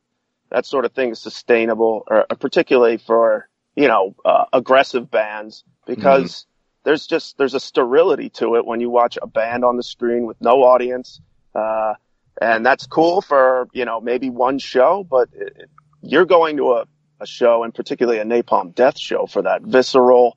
that 0.51 0.67
sort 0.67 0.85
of 0.85 0.91
thing 0.91 1.09
is 1.09 1.19
sustainable, 1.19 2.03
or, 2.05 2.27
or 2.29 2.35
particularly 2.35 2.97
for 2.97 3.47
you 3.75 3.87
know 3.87 4.15
uh, 4.23 4.45
aggressive 4.53 5.09
bands, 5.09 5.63
because 5.87 6.45
there's 6.83 7.07
just 7.07 7.37
there's 7.39 7.55
a 7.55 7.59
sterility 7.59 8.29
to 8.31 8.55
it 8.57 8.65
when 8.67 8.81
you 8.81 8.91
watch 8.91 9.17
a 9.19 9.25
band 9.25 9.65
on 9.65 9.77
the 9.77 9.83
screen 9.83 10.27
with 10.27 10.39
no 10.41 10.63
audience, 10.63 11.21
uh, 11.55 11.95
and 12.41 12.65
that's 12.65 12.87
cool 12.87 13.21
for 13.21 13.67
you 13.73 13.85
know 13.85 14.01
maybe 14.01 14.29
one 14.29 14.59
show, 14.59 15.03
but 15.09 15.29
it, 15.33 15.69
you're 16.01 16.25
going 16.25 16.57
to 16.57 16.73
a 16.73 16.85
a 17.19 17.25
show, 17.25 17.63
and 17.63 17.73
particularly 17.73 18.19
a 18.19 18.25
Napalm 18.25 18.73
Death 18.75 18.99
show, 18.99 19.25
for 19.27 19.43
that 19.43 19.61
visceral 19.61 20.35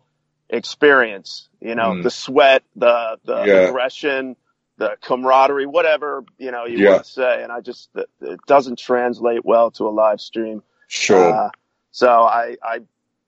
experience. 0.48 1.48
You 1.60 1.74
know, 1.74 1.94
Mm. 1.94 2.02
the 2.02 2.10
sweat, 2.10 2.62
the 2.76 3.18
the 3.24 3.44
Yeah. 3.44 3.68
aggression, 3.68 4.36
the 4.78 4.96
camaraderie, 5.00 5.66
whatever 5.66 6.24
you 6.38 6.50
know 6.50 6.64
you 6.66 6.78
Yeah. 6.78 6.90
want 6.92 7.04
to 7.04 7.10
say. 7.10 7.42
And 7.42 7.50
I 7.50 7.60
just 7.60 7.88
it, 7.94 8.08
it 8.20 8.40
doesn't 8.46 8.78
translate 8.78 9.44
well 9.44 9.70
to 9.72 9.88
a 9.88 9.90
live 9.90 10.20
stream. 10.20 10.62
Sure. 10.86 11.32
Uh, 11.32 11.50
so 11.90 12.08
I 12.08 12.56
I 12.62 12.80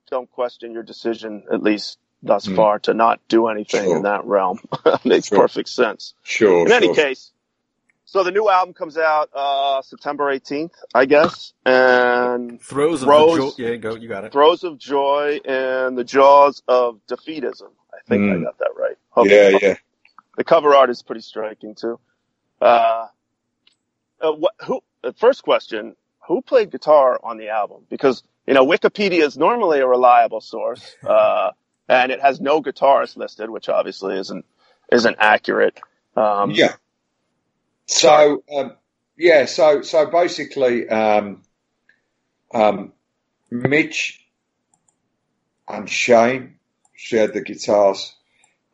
don't 0.09 0.29
question 0.31 0.71
your 0.71 0.83
decision, 0.83 1.43
at 1.51 1.61
least 1.61 1.99
thus 2.23 2.47
Mm. 2.47 2.55
far, 2.55 2.79
to 2.79 2.93
not 2.93 3.19
do 3.27 3.47
anything 3.47 3.83
Sure. 3.85 3.97
in 3.97 4.03
that 4.03 4.25
realm. 4.25 4.59
Makes 5.05 5.27
Sure. 5.27 5.39
perfect 5.39 5.69
sense. 5.69 6.13
sure. 6.23 6.65
In 6.65 6.71
any 6.71 6.93
case, 6.93 7.31
so 8.11 8.23
the 8.23 8.31
new 8.31 8.49
album 8.49 8.73
comes 8.73 8.97
out 8.97 9.29
uh, 9.35 9.81
September 9.83 10.25
18th, 10.35 10.71
I 10.95 11.05
guess, 11.05 11.53
and 11.65 12.59
Throes 12.61 13.01
of 13.03 13.07
Throes- 13.07 13.55
the 13.55 13.63
jo- 13.63 13.69
yeah, 13.71 13.75
go, 13.75 13.95
you 13.95 14.07
got 14.09 14.23
it. 14.25 14.31
Throes 14.31 14.63
of 14.63 14.77
Joy 14.79 15.39
and 15.45 15.97
the 15.97 16.03
Jaws 16.03 16.63
of 16.67 16.99
Defeatism. 17.07 17.69
I 17.93 17.97
think 18.07 18.31
I 18.31 18.35
Mm. 18.35 18.43
got 18.45 18.57
that 18.59 18.71
right. 18.75 18.97
yeah, 19.25 19.57
yeah. 19.61 19.75
The 20.37 20.43
cover 20.43 20.73
art 20.75 20.89
is 20.89 21.03
pretty 21.03 21.21
striking 21.21 21.75
too. 21.75 21.99
Uh, 22.61 23.07
uh, 24.21 24.31
what, 24.31 24.53
who? 24.65 24.81
The 25.03 25.13
first 25.13 25.43
question: 25.43 25.95
Who 26.27 26.41
played 26.41 26.71
guitar 26.71 27.19
on 27.23 27.37
the 27.37 27.49
album? 27.49 27.85
Because 27.89 28.23
you 28.47 28.53
know 28.53 28.65
Wikipedia 28.65 29.21
is 29.21 29.37
normally 29.37 29.79
a 29.81 29.87
reliable 29.87 30.41
source, 30.41 30.95
uh, 31.07 31.51
and 31.87 32.11
it 32.11 32.21
has 32.21 32.41
no 32.41 32.61
guitarist 32.61 33.17
listed, 33.17 33.49
which 33.49 33.69
obviously 33.69 34.17
isn't 34.17 34.45
isn't 34.91 35.17
accurate. 35.19 35.79
Um, 36.15 36.51
yeah. 36.51 36.75
So, 37.89 38.43
um, 38.55 38.73
yeah, 39.17 39.45
so 39.45 39.81
so 39.81 40.05
basically, 40.05 40.87
um, 40.87 41.41
um, 42.53 42.93
Mitch 43.49 44.23
and 45.67 45.89
Shane 45.89 46.55
shared 46.95 47.33
the 47.33 47.41
guitars, 47.41 48.13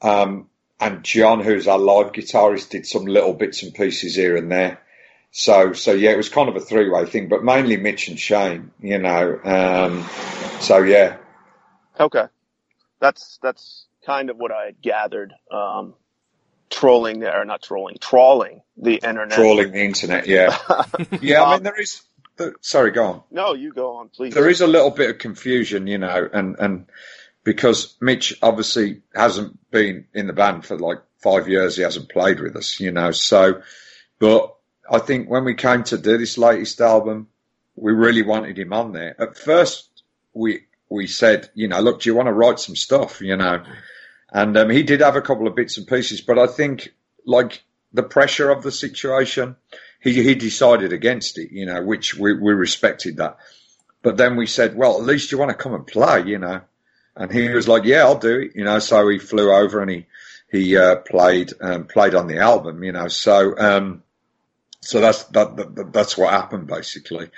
um, 0.01 0.49
and 0.79 1.03
John, 1.03 1.41
who's 1.41 1.67
our 1.67 1.79
live 1.79 2.11
guitarist, 2.11 2.69
did 2.69 2.85
some 2.85 3.05
little 3.05 3.33
bits 3.33 3.63
and 3.63 3.73
pieces 3.73 4.15
here 4.15 4.35
and 4.35 4.51
there. 4.51 4.81
So, 5.31 5.73
so 5.73 5.91
yeah, 5.93 6.11
it 6.11 6.17
was 6.17 6.29
kind 6.29 6.49
of 6.49 6.55
a 6.55 6.61
three-way 6.61 7.05
thing, 7.05 7.27
but 7.29 7.43
mainly 7.43 7.77
Mitch 7.77 8.07
and 8.07 8.19
Shane, 8.19 8.71
you 8.79 8.97
know. 8.99 9.39
Um, 9.43 10.05
so 10.59 10.83
yeah, 10.83 11.17
Okay, 11.99 12.25
that's 12.99 13.39
that's 13.41 13.87
kind 14.05 14.29
of 14.29 14.37
what 14.37 14.51
I 14.51 14.65
had 14.65 14.81
gathered. 14.81 15.33
Um, 15.49 15.93
trolling 16.75 17.19
there, 17.19 17.43
not 17.45 17.61
trolling, 17.61 17.97
trawling 17.99 18.61
the 18.77 18.95
internet. 18.95 19.31
trawling 19.31 19.71
the 19.71 19.83
internet, 19.83 20.27
yeah, 20.27 20.57
yeah. 21.21 21.43
I 21.43 21.47
mean, 21.47 21.57
um, 21.57 21.63
there 21.63 21.79
is. 21.79 22.01
Sorry, 22.59 22.91
go 22.91 23.05
on. 23.05 23.23
No, 23.31 23.53
you 23.53 23.71
go 23.71 23.95
on, 23.95 24.09
please. 24.09 24.33
there 24.33 24.49
is 24.49 24.59
a 24.59 24.67
little 24.67 24.91
bit 24.91 25.09
of 25.09 25.17
confusion, 25.19 25.87
you 25.87 25.97
know, 25.97 26.29
and 26.33 26.57
and 26.59 26.85
because 27.45 27.95
Mitch 28.01 28.37
obviously 28.41 29.01
hasn't 29.13 29.57
been 29.71 30.07
in 30.13 30.27
the 30.27 30.33
band 30.33 30.65
for 30.65 30.77
like 30.77 30.99
five 31.19 31.47
years, 31.47 31.77
he 31.77 31.83
hasn't 31.83 32.09
played 32.09 32.41
with 32.41 32.57
us, 32.57 32.79
you 32.79 32.91
know. 32.91 33.11
So, 33.11 33.61
but 34.19 34.53
I 34.91 34.99
think 34.99 35.29
when 35.29 35.45
we 35.45 35.55
came 35.55 35.83
to 35.85 35.97
do 35.97 36.17
this 36.17 36.37
latest 36.37 36.81
album, 36.81 37.29
we 37.75 37.93
really 37.93 38.23
wanted 38.23 38.59
him 38.59 38.73
on 38.73 38.91
there. 38.91 39.19
At 39.19 39.37
first, 39.37 40.03
we 40.33 40.65
we 40.89 41.07
said, 41.07 41.49
you 41.55 41.69
know, 41.69 41.79
look, 41.79 42.01
do 42.01 42.09
you 42.09 42.15
want 42.15 42.27
to 42.27 42.33
write 42.33 42.59
some 42.59 42.75
stuff, 42.75 43.21
you 43.21 43.37
know? 43.37 43.63
And 44.31 44.57
um, 44.57 44.69
he 44.69 44.83
did 44.83 45.01
have 45.01 45.15
a 45.15 45.21
couple 45.21 45.47
of 45.47 45.55
bits 45.55 45.77
and 45.77 45.87
pieces, 45.87 46.21
but 46.21 46.39
I 46.39 46.47
think 46.47 46.93
like 47.25 47.63
the 47.93 48.03
pressure 48.03 48.49
of 48.49 48.63
the 48.63 48.71
situation, 48.71 49.55
he 50.01 50.23
he 50.23 50.35
decided 50.35 50.93
against 50.93 51.37
it, 51.37 51.51
you 51.51 51.65
know, 51.65 51.81
which 51.83 52.15
we 52.15 52.33
we 52.33 52.53
respected 52.53 53.17
that. 53.17 53.37
But 54.01 54.17
then 54.17 54.35
we 54.35 54.45
said, 54.45 54.75
well, 54.75 54.97
at 54.97 55.05
least 55.05 55.31
you 55.31 55.37
want 55.37 55.49
to 55.49 55.55
come 55.55 55.73
and 55.73 55.87
play, 55.87 56.23
you 56.25 56.37
know. 56.37 56.61
And 57.15 57.31
he 57.31 57.49
was 57.49 57.67
like, 57.67 57.85
yeah, 57.85 58.03
I'll 58.03 58.19
do 58.19 58.41
it, 58.41 58.51
you 58.55 58.63
know. 58.63 58.79
So 58.79 59.07
he 59.07 59.19
flew 59.19 59.51
over 59.51 59.81
and 59.81 59.89
he 59.89 60.05
he 60.51 60.77
uh, 60.77 60.97
played 60.97 61.53
um, 61.61 61.85
played 61.85 62.13
on 62.13 62.27
the 62.27 62.39
album, 62.39 62.83
you 62.83 62.91
know. 62.91 63.07
So 63.07 63.57
um, 63.57 64.03
so 64.81 64.99
that's 64.99 65.23
that, 65.25 65.55
that 65.57 65.93
that's 65.93 66.17
what 66.17 66.31
happened 66.31 66.67
basically. 66.67 67.29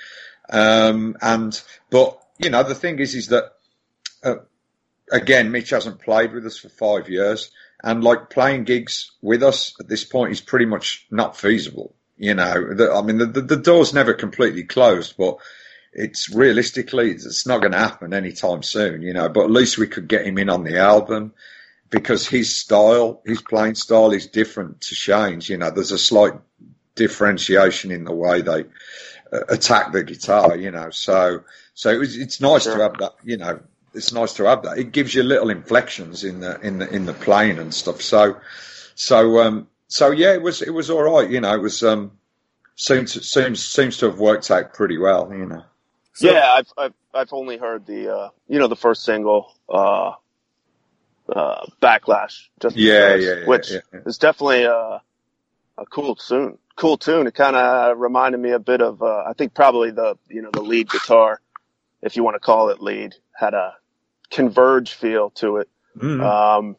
Um, 0.50 1.16
and 1.22 1.60
but 1.90 2.22
you 2.38 2.50
know 2.50 2.64
the 2.64 2.76
thing 2.76 3.00
is 3.00 3.16
is 3.16 3.28
that 3.28 3.54
uh, 4.24 4.36
again, 5.12 5.52
Mitch 5.52 5.70
hasn't 5.72 6.02
played 6.02 6.34
with 6.34 6.46
us 6.46 6.58
for 6.58 6.70
five 6.70 7.10
years, 7.10 7.52
and 7.84 8.04
like 8.04 8.30
playing 8.30 8.64
gigs 8.64 9.12
with 9.22 9.44
us 9.44 9.76
at 9.80 9.88
this 9.88 10.04
point 10.04 10.32
is 10.32 10.42
pretty 10.42 10.66
much 10.66 11.06
not 11.12 11.38
feasible. 11.38 11.94
You 12.18 12.34
know, 12.34 12.74
the, 12.74 12.92
I 12.92 13.02
mean, 13.04 13.20
the, 13.20 13.28
the, 13.28 13.42
the 13.42 13.58
door's 13.58 13.94
never 13.94 14.14
completely 14.14 14.64
closed, 14.64 15.16
but 15.18 15.38
it's 15.94 16.30
realistically, 16.30 17.12
it's 17.12 17.46
not 17.46 17.60
going 17.60 17.74
to 17.74 17.78
happen 17.78 18.14
anytime 18.14 18.64
soon, 18.64 19.02
you 19.02 19.14
know, 19.14 19.30
but 19.30 19.46
at 19.46 19.52
least 19.52 19.78
we 19.78 19.88
could 19.88 20.08
get 20.08 20.26
him 20.26 20.38
in 20.38 20.50
on 20.50 20.64
the 20.64 20.80
album 20.80 21.34
because 21.90 22.28
his 22.28 22.56
style, 22.56 23.22
his 23.26 23.42
playing 23.42 23.76
style 23.76 24.12
is 24.12 24.28
different 24.28 24.82
to 24.82 24.96
Shane's, 24.96 25.48
you 25.48 25.58
know, 25.58 25.72
there's 25.72 25.92
a 25.92 25.98
slight 25.98 26.34
differentiation 26.96 27.92
in 27.92 28.04
the 28.04 28.14
way 28.14 28.42
they 28.42 28.66
uh, 29.32 29.46
attack 29.50 29.92
the 29.92 30.04
guitar, 30.04 30.56
you 30.56 30.72
know, 30.72 30.90
so, 30.90 31.44
so 31.74 31.92
it 31.92 31.98
was, 31.98 32.18
it's 32.18 32.42
nice 32.42 32.66
to 32.66 32.78
have 32.78 32.98
that, 32.98 33.14
you 33.24 33.38
know, 33.38 33.60
it's 33.98 34.14
nice 34.14 34.34
to 34.36 34.46
have 34.46 34.64
that. 34.64 34.78
It 34.78 34.92
gives 34.94 35.14
you 35.14 35.24
little 35.24 35.50
inflections 35.50 36.24
in 36.24 36.40
the, 36.40 36.60
in 36.62 36.80
the, 36.80 36.90
in 36.94 37.06
the 37.06 37.14
playing 37.14 37.60
and 37.60 37.74
stuff. 37.74 38.02
So, 38.02 38.38
so, 38.96 39.40
um, 39.42 39.68
so 39.88 40.12
yeah, 40.12 40.34
it 40.34 40.42
was, 40.42 40.62
it 40.62 40.70
was 40.74 40.90
all 40.90 41.04
right, 41.04 41.30
you 41.30 41.42
know, 41.42 41.54
it 41.54 41.62
was, 41.62 41.84
um, 41.84 42.12
seems, 42.76 43.28
seems, 43.30 43.64
seems 43.64 43.98
to 43.98 44.06
have 44.06 44.20
worked 44.20 44.50
out 44.52 44.74
pretty 44.74 44.98
well, 44.98 45.34
you 45.34 45.46
know. 45.46 45.64
So- 46.14 46.32
yeah, 46.32 46.52
I've, 46.52 46.74
I've 46.78 46.94
I've 47.14 47.34
only 47.34 47.58
heard 47.58 47.86
the 47.86 48.12
uh, 48.12 48.30
you 48.48 48.58
know 48.60 48.68
the 48.68 48.76
first 48.76 49.04
single, 49.04 49.54
uh, 49.70 50.14
uh, 51.30 51.66
backlash. 51.82 52.48
Just 52.60 52.76
Yeah, 52.76 53.16
because, 53.16 53.26
yeah, 53.26 53.34
yeah, 53.36 53.46
which 53.48 53.72
yeah, 53.72 53.80
yeah. 53.94 54.00
is 54.06 54.18
definitely 54.18 54.64
a 54.64 55.02
a 55.78 55.86
cool 55.92 56.16
tune. 56.16 56.58
Cool 56.76 56.98
tune. 56.98 57.28
It 57.28 57.36
kind 57.36 57.56
of 57.56 58.00
reminded 58.00 58.40
me 58.40 58.52
a 58.52 58.60
bit 58.60 58.82
of 58.82 59.02
uh, 59.04 59.24
I 59.28 59.34
think 59.38 59.54
probably 59.54 59.92
the 59.92 60.18
you 60.28 60.42
know 60.42 60.50
the 60.52 60.62
lead 60.62 60.90
guitar, 60.90 61.40
if 62.02 62.16
you 62.16 62.24
want 62.24 62.36
to 62.36 62.40
call 62.40 62.70
it 62.70 62.82
lead, 62.82 63.14
had 63.34 63.54
a 63.54 63.76
converge 64.32 64.94
feel 64.94 65.32
to 65.32 65.58
it. 65.58 65.70
Mm. 65.98 66.22
Um, 66.24 66.78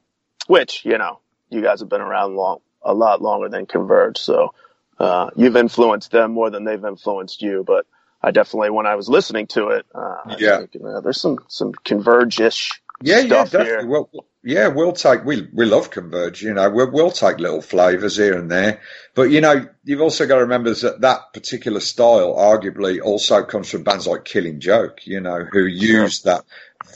which 0.48 0.84
you 0.84 0.98
know, 0.98 1.20
you 1.50 1.62
guys 1.62 1.80
have 1.80 1.88
been 1.88 2.00
around 2.00 2.36
long, 2.36 2.60
a 2.82 2.94
lot 2.94 3.22
longer 3.22 3.48
than 3.48 3.66
Converge, 3.66 4.18
so 4.18 4.54
uh, 4.98 5.30
you've 5.36 5.56
influenced 5.56 6.10
them 6.12 6.32
more 6.32 6.50
than 6.50 6.64
they've 6.64 6.84
influenced 6.84 7.42
you. 7.42 7.64
But 7.66 7.86
I 8.22 8.30
definitely, 8.32 8.70
when 8.70 8.86
I 8.86 8.96
was 8.96 9.08
listening 9.08 9.48
to 9.48 9.68
it, 9.70 9.86
uh, 9.94 9.98
I 10.26 10.38
was 10.40 10.40
Yeah. 10.40 10.56
thinking, 10.56 10.86
uh, 10.86 11.00
there's 11.02 11.20
some 11.20 11.38
some 11.48 11.72
Converge-ish 11.84 12.82
Yeah, 13.02 13.20
yeah, 13.20 13.44
stuff 13.44 13.50
definitely. 13.50 13.86
here. 13.86 13.88
Well, 13.88 14.10
yeah, 14.48 14.68
we'll 14.68 14.92
take 14.92 15.26
we 15.26 15.46
we 15.52 15.66
love 15.66 15.90
Converge. 15.90 16.40
You 16.40 16.54
know, 16.54 16.70
we'll, 16.70 16.90
we'll 16.90 17.10
take 17.10 17.38
little 17.38 17.60
flavors 17.60 18.16
here 18.16 18.32
and 18.32 18.50
there, 18.50 18.80
but 19.14 19.24
you 19.24 19.42
know, 19.42 19.68
you've 19.84 20.00
also 20.00 20.26
got 20.26 20.36
to 20.36 20.40
remember 20.40 20.72
that 20.72 21.02
that 21.02 21.34
particular 21.34 21.80
style 21.80 22.34
arguably 22.34 22.98
also 22.98 23.42
comes 23.42 23.70
from 23.70 23.82
bands 23.82 24.06
like 24.06 24.24
Killing 24.24 24.58
Joke. 24.58 25.06
You 25.06 25.20
know, 25.20 25.44
who 25.44 25.66
use 25.66 26.22
that 26.22 26.44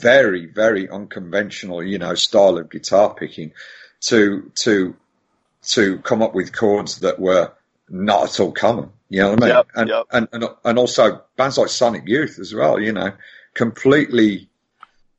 very 0.01 0.47
very 0.47 0.89
unconventional 0.89 1.83
you 1.83 1.99
know 1.99 2.15
style 2.15 2.57
of 2.57 2.71
guitar 2.71 3.13
picking 3.13 3.51
to 4.01 4.51
to 4.55 4.95
to 5.61 5.99
come 5.99 6.23
up 6.23 6.33
with 6.33 6.55
chords 6.55 7.01
that 7.01 7.19
were 7.19 7.51
not 7.87 8.23
at 8.23 8.39
all 8.39 8.51
common. 8.51 8.89
You 9.09 9.21
know 9.21 9.29
what 9.29 9.43
I 9.43 9.45
mean? 9.45 9.55
Yep, 9.55 9.67
and, 9.75 9.89
yep. 9.89 10.05
and 10.11 10.27
and 10.33 10.49
and 10.65 10.79
also 10.79 11.21
bands 11.37 11.59
like 11.59 11.69
Sonic 11.69 12.07
Youth 12.07 12.39
as 12.39 12.51
well. 12.51 12.79
You 12.79 12.93
know, 12.93 13.13
completely 13.53 14.49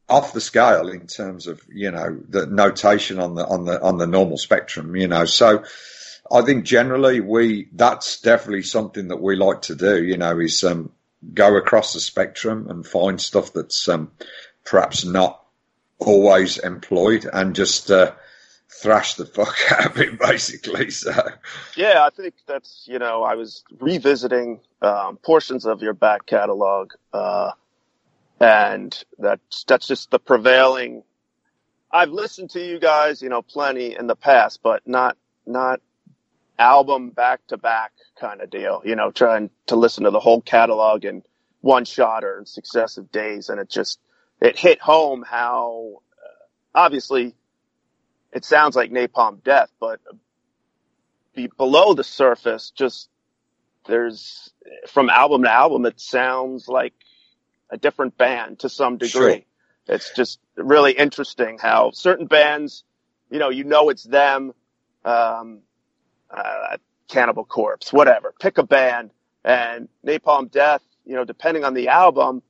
off 0.09 0.33
the 0.33 0.41
scale 0.41 0.89
in 0.89 1.07
terms 1.07 1.47
of 1.47 1.63
you 1.73 1.91
know 1.91 2.19
the 2.29 2.47
notation 2.47 3.19
on 3.19 3.35
the 3.35 3.47
on 3.47 3.65
the 3.65 3.81
on 3.83 3.99
the 3.99 4.07
normal 4.07 4.37
spectrum. 4.37 4.97
You 4.97 5.09
know, 5.09 5.25
so 5.25 5.65
I 6.31 6.43
think 6.43 6.65
generally 6.65 7.21
we 7.21 7.69
that's 7.73 8.21
definitely 8.21 8.63
something 8.63 9.09
that 9.09 9.21
we 9.21 9.37
like 9.37 9.63
to 9.63 9.75
do. 9.75 10.03
You 10.03 10.17
know, 10.17 10.39
is 10.39 10.63
um, 10.65 10.91
go 11.33 11.57
across 11.57 11.93
the 11.93 12.01
spectrum 12.01 12.69
and 12.69 12.87
find 12.87 13.21
stuff 13.21 13.53
that's 13.53 13.89
um, 13.89 14.11
perhaps 14.65 15.05
not 15.05 15.41
always 15.99 16.59
employed 16.59 17.27
and 17.33 17.55
just 17.55 17.91
uh, 17.91 18.13
thrash 18.69 19.15
the 19.15 19.27
fuck 19.27 19.57
out 19.71 19.87
of 19.87 19.99
it, 19.99 20.19
basically. 20.19 20.91
So 20.91 21.13
Yeah, 21.77 22.05
I 22.05 22.11
think 22.11 22.35
that's 22.47 22.85
you 22.87 22.99
know 22.99 23.23
I 23.23 23.35
was 23.35 23.65
revisiting 23.79 24.61
um, 24.83 25.17
portions 25.19 25.65
of 25.65 25.83
your 25.83 25.95
back 25.95 26.27
catalog, 26.27 26.93
uh, 27.13 27.53
and 28.45 29.05
that's 29.19 29.65
that's 29.65 29.87
just 29.87 30.11
the 30.11 30.19
prevailing. 30.19 31.03
I've 31.91 32.11
listened 32.11 32.51
to 32.51 32.61
you 32.61 32.79
guys, 32.79 33.23
you 33.23 33.31
know, 33.31 33.41
plenty 33.41 33.97
in 33.97 34.07
the 34.07 34.17
past, 34.17 34.61
but 34.63 34.87
not 34.87 35.17
not 35.47 35.81
album 36.59 37.11
back 37.11 37.41
to 37.49 37.57
back 37.57 37.93
kind 38.21 38.43
of 38.43 38.51
deal. 38.51 38.83
You 38.85 38.97
know, 38.97 39.11
trying 39.11 39.49
to 39.69 39.77
listen 39.77 40.05
to 40.05 40.11
the 40.11 40.21
whole 40.21 40.43
catalog 40.43 41.07
in 41.07 41.23
one 41.63 41.87
shot 41.87 42.23
or 42.23 42.39
in 42.39 42.45
successive 42.45 43.11
days, 43.11 43.49
and 43.49 43.59
it 43.59 43.71
just 43.71 43.99
it 44.43 44.59
hit 44.59 44.79
home 44.79 45.25
how 45.27 46.03
uh, 46.23 46.79
obviously 46.79 47.35
it 48.31 48.45
sounds 48.45 48.77
like 48.77 48.91
Napalm 48.91 49.43
Death, 49.43 49.71
but 49.81 50.01
be 51.35 51.47
below 51.57 51.95
the 51.95 52.05
surface, 52.05 52.73
just 52.77 53.09
there's 53.87 54.53
from 54.89 55.09
album 55.09 55.45
to 55.45 55.51
album, 55.51 55.87
it 55.87 55.99
sounds 55.99 56.69
like 56.69 56.93
a 57.75 57.79
different 57.79 58.17
band 58.17 58.61
to 58.61 58.69
some 58.69 58.97
degree. 58.99 59.45
Sure. 59.89 59.95
It's 59.97 60.15
just 60.15 60.39
really 60.57 60.93
interesting 60.93 61.59
how 61.61 61.91
certain 61.91 62.27
bands, 62.27 62.85
you 63.31 63.39
know, 63.39 63.51
you 63.51 63.65
know 63.65 63.91
it's 63.91 64.05
them, 64.05 64.55
um, 65.05 65.61
uh, 66.31 66.77
Cannibal 67.09 67.45
Corpse, 67.45 67.93
whatever. 67.93 68.33
Pick 68.41 68.59
a 68.59 68.63
band 68.63 69.11
and 69.45 69.89
Napalm 70.07 70.51
Death, 70.51 70.83
you 71.05 71.15
know, 71.17 71.25
depending 71.25 71.65
on 71.65 71.75
the 71.75 71.89
album, 71.89 72.43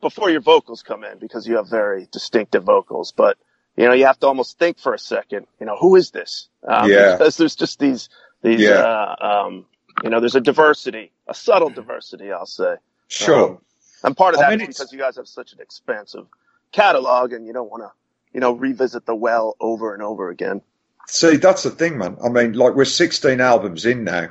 before 0.00 0.30
your 0.30 0.40
vocals 0.40 0.82
come 0.82 1.04
in 1.04 1.18
because 1.18 1.46
you 1.46 1.56
have 1.56 1.68
very 1.68 2.08
distinctive 2.10 2.64
vocals, 2.64 3.12
but 3.12 3.36
you 3.76 3.86
know, 3.86 3.92
you 3.92 4.06
have 4.06 4.18
to 4.20 4.26
almost 4.26 4.58
think 4.58 4.78
for 4.78 4.94
a 4.94 4.98
second, 4.98 5.46
you 5.58 5.66
know, 5.66 5.76
who 5.76 5.96
is 5.96 6.10
this? 6.10 6.48
Um, 6.66 6.88
Yeah. 6.90 7.12
Because 7.18 7.36
there's 7.36 7.56
just 7.56 7.78
these, 7.78 8.08
these, 8.42 8.60
Yeah. 8.60 8.70
uh, 8.78 9.16
um, 9.46 9.66
you 10.02 10.10
know, 10.10 10.20
there's 10.20 10.34
a 10.36 10.40
diversity, 10.40 11.12
a 11.26 11.34
subtle 11.34 11.70
diversity, 11.70 12.32
I'll 12.32 12.46
say. 12.46 12.76
sure. 13.08 13.50
Um, 13.50 13.58
and 14.02 14.16
part 14.16 14.34
of 14.34 14.40
I 14.40 14.50
that 14.50 14.58
mean, 14.58 14.68
is 14.68 14.76
because 14.78 14.92
you 14.92 14.98
guys 14.98 15.16
have 15.16 15.28
such 15.28 15.52
an 15.52 15.60
expansive 15.60 16.26
catalog 16.72 17.32
and 17.32 17.46
you 17.46 17.52
don't 17.52 17.70
want 17.70 17.82
to, 17.82 17.90
you 18.32 18.40
know, 18.40 18.52
revisit 18.52 19.06
the 19.06 19.14
well 19.14 19.56
over 19.60 19.94
and 19.94 20.02
over 20.02 20.30
again. 20.30 20.62
See, 21.06 21.36
that's 21.36 21.64
the 21.64 21.70
thing, 21.70 21.98
man. 21.98 22.16
I 22.24 22.28
mean, 22.28 22.52
like 22.52 22.74
we're 22.74 22.84
16 22.84 23.40
albums 23.40 23.84
in 23.86 24.04
now. 24.04 24.30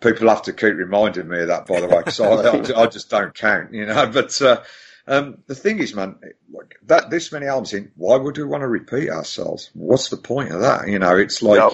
People 0.00 0.28
have 0.28 0.42
to 0.42 0.52
keep 0.52 0.74
reminding 0.74 1.26
me 1.26 1.40
of 1.40 1.48
that, 1.48 1.66
by 1.66 1.80
the 1.80 1.88
way, 1.88 1.98
because 1.98 2.20
I, 2.20 2.26
I, 2.26 2.82
I 2.82 2.86
just 2.86 3.08
don't 3.08 3.34
count, 3.34 3.72
you 3.72 3.86
know. 3.86 4.06
But 4.12 4.40
uh, 4.42 4.62
um, 5.06 5.38
the 5.46 5.54
thing 5.54 5.78
is, 5.78 5.94
man, 5.94 6.16
like 6.52 6.74
that 6.86 7.08
this 7.08 7.32
many 7.32 7.46
albums 7.46 7.72
in, 7.72 7.90
why 7.96 8.16
would 8.16 8.36
we 8.36 8.44
want 8.44 8.60
to 8.60 8.68
repeat 8.68 9.08
ourselves? 9.08 9.70
What's 9.72 10.10
the 10.10 10.18
point 10.18 10.52
of 10.52 10.60
that? 10.60 10.88
You 10.88 10.98
know, 10.98 11.16
it's 11.16 11.42
like 11.42 11.60
Yep. 11.60 11.72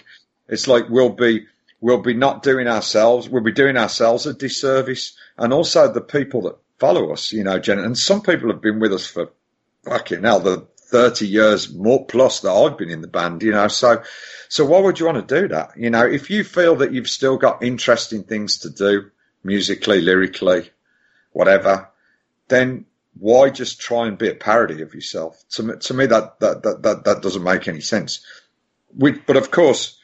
it's 0.48 0.68
like 0.68 0.88
we'll 0.88 1.09
be 1.11 1.46
we'll 1.81 2.01
be 2.03 2.14
not 2.14 2.44
doing 2.44 2.68
ourselves, 2.68 3.29
we'll 3.29 3.42
be 3.42 3.51
doing 3.53 3.77
ourselves 3.77 4.27
a 4.27 4.35
disservice, 4.35 5.16
and 5.37 5.53
also 5.53 5.92
the 5.92 6.01
people 6.01 6.42
that 6.42 6.59
follow 6.83 7.12
us, 7.12 7.31
you 7.33 7.45
know, 7.45 7.61
Jen. 7.61 7.79
And 7.79 7.97
some 7.97 8.23
people 8.23 8.51
have 8.51 8.61
been 8.61 8.81
with 8.81 8.92
us 8.92 9.07
for 9.07 9.31
fucking 9.85 10.25
hell, 10.25 10.40
the 10.40 10.66
30 10.79 11.29
years 11.29 11.73
more 11.73 12.05
plus 12.07 12.40
that 12.40 12.51
I've 12.51 12.77
been 12.77 12.90
in 12.90 13.03
the 13.03 13.07
band, 13.07 13.45
you 13.45 13.53
know. 13.53 13.68
So, 13.68 14.03
so 14.49 14.64
why 14.64 14.81
would 14.81 14.99
you 14.99 15.07
want 15.07 15.29
to 15.29 15.40
do 15.40 15.47
that? 15.47 15.77
You 15.77 15.90
know, 15.90 16.05
if 16.05 16.29
you 16.29 16.42
feel 16.42 16.75
that 16.77 16.92
you've 16.92 17.09
still 17.09 17.37
got 17.37 17.62
interesting 17.62 18.25
things 18.25 18.59
to 18.59 18.71
do 18.71 19.12
musically, 19.45 20.01
lyrically, 20.01 20.71
whatever, 21.31 21.88
then 22.49 22.85
why 23.16 23.51
just 23.51 23.81
try 23.81 24.09
and 24.09 24.18
be 24.18 24.29
a 24.29 24.35
parody 24.35 24.83
of 24.83 24.92
yourself? 24.92 25.40
To 25.51 25.62
me, 25.62 25.75
to 25.79 25.95
me 25.95 26.07
that, 26.07 26.40
that, 26.40 26.64
that, 26.64 26.83
that, 26.83 27.05
that 27.05 27.23
doesn't 27.23 27.45
make 27.45 27.68
any 27.68 27.81
sense. 27.81 28.27
We, 28.99 29.12
but 29.12 29.37
of 29.37 29.53
course, 29.53 30.01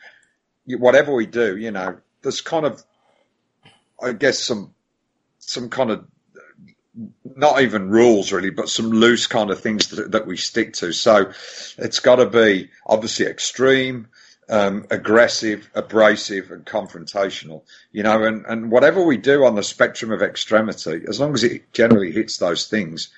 whatever 0.64 1.12
we 1.12 1.26
do, 1.26 1.56
you 1.56 1.72
know, 1.72 1.98
there's 2.22 2.40
kind 2.40 2.66
of, 2.66 2.84
I 4.00 4.12
guess, 4.12 4.38
some, 4.38 4.74
some 5.40 5.70
kind 5.70 5.90
of 5.90 6.06
not 7.36 7.60
even 7.60 7.90
rules 7.90 8.32
really, 8.32 8.50
but 8.50 8.68
some 8.68 8.90
loose 8.90 9.26
kind 9.26 9.50
of 9.50 9.60
things 9.60 9.88
that, 9.88 10.12
that 10.12 10.26
we 10.26 10.36
stick 10.36 10.74
to. 10.74 10.92
So 10.92 11.32
it's 11.76 12.00
got 12.00 12.16
to 12.16 12.26
be 12.26 12.70
obviously 12.86 13.26
extreme, 13.26 14.08
um, 14.48 14.86
aggressive, 14.90 15.70
abrasive, 15.74 16.50
and 16.50 16.64
confrontational. 16.64 17.62
You 17.92 18.02
know, 18.02 18.24
and, 18.24 18.44
and 18.46 18.70
whatever 18.70 19.02
we 19.02 19.16
do 19.16 19.44
on 19.44 19.54
the 19.54 19.62
spectrum 19.62 20.10
of 20.10 20.22
extremity, 20.22 21.04
as 21.08 21.20
long 21.20 21.34
as 21.34 21.44
it 21.44 21.72
generally 21.72 22.10
hits 22.10 22.38
those 22.38 22.66
things, 22.66 23.10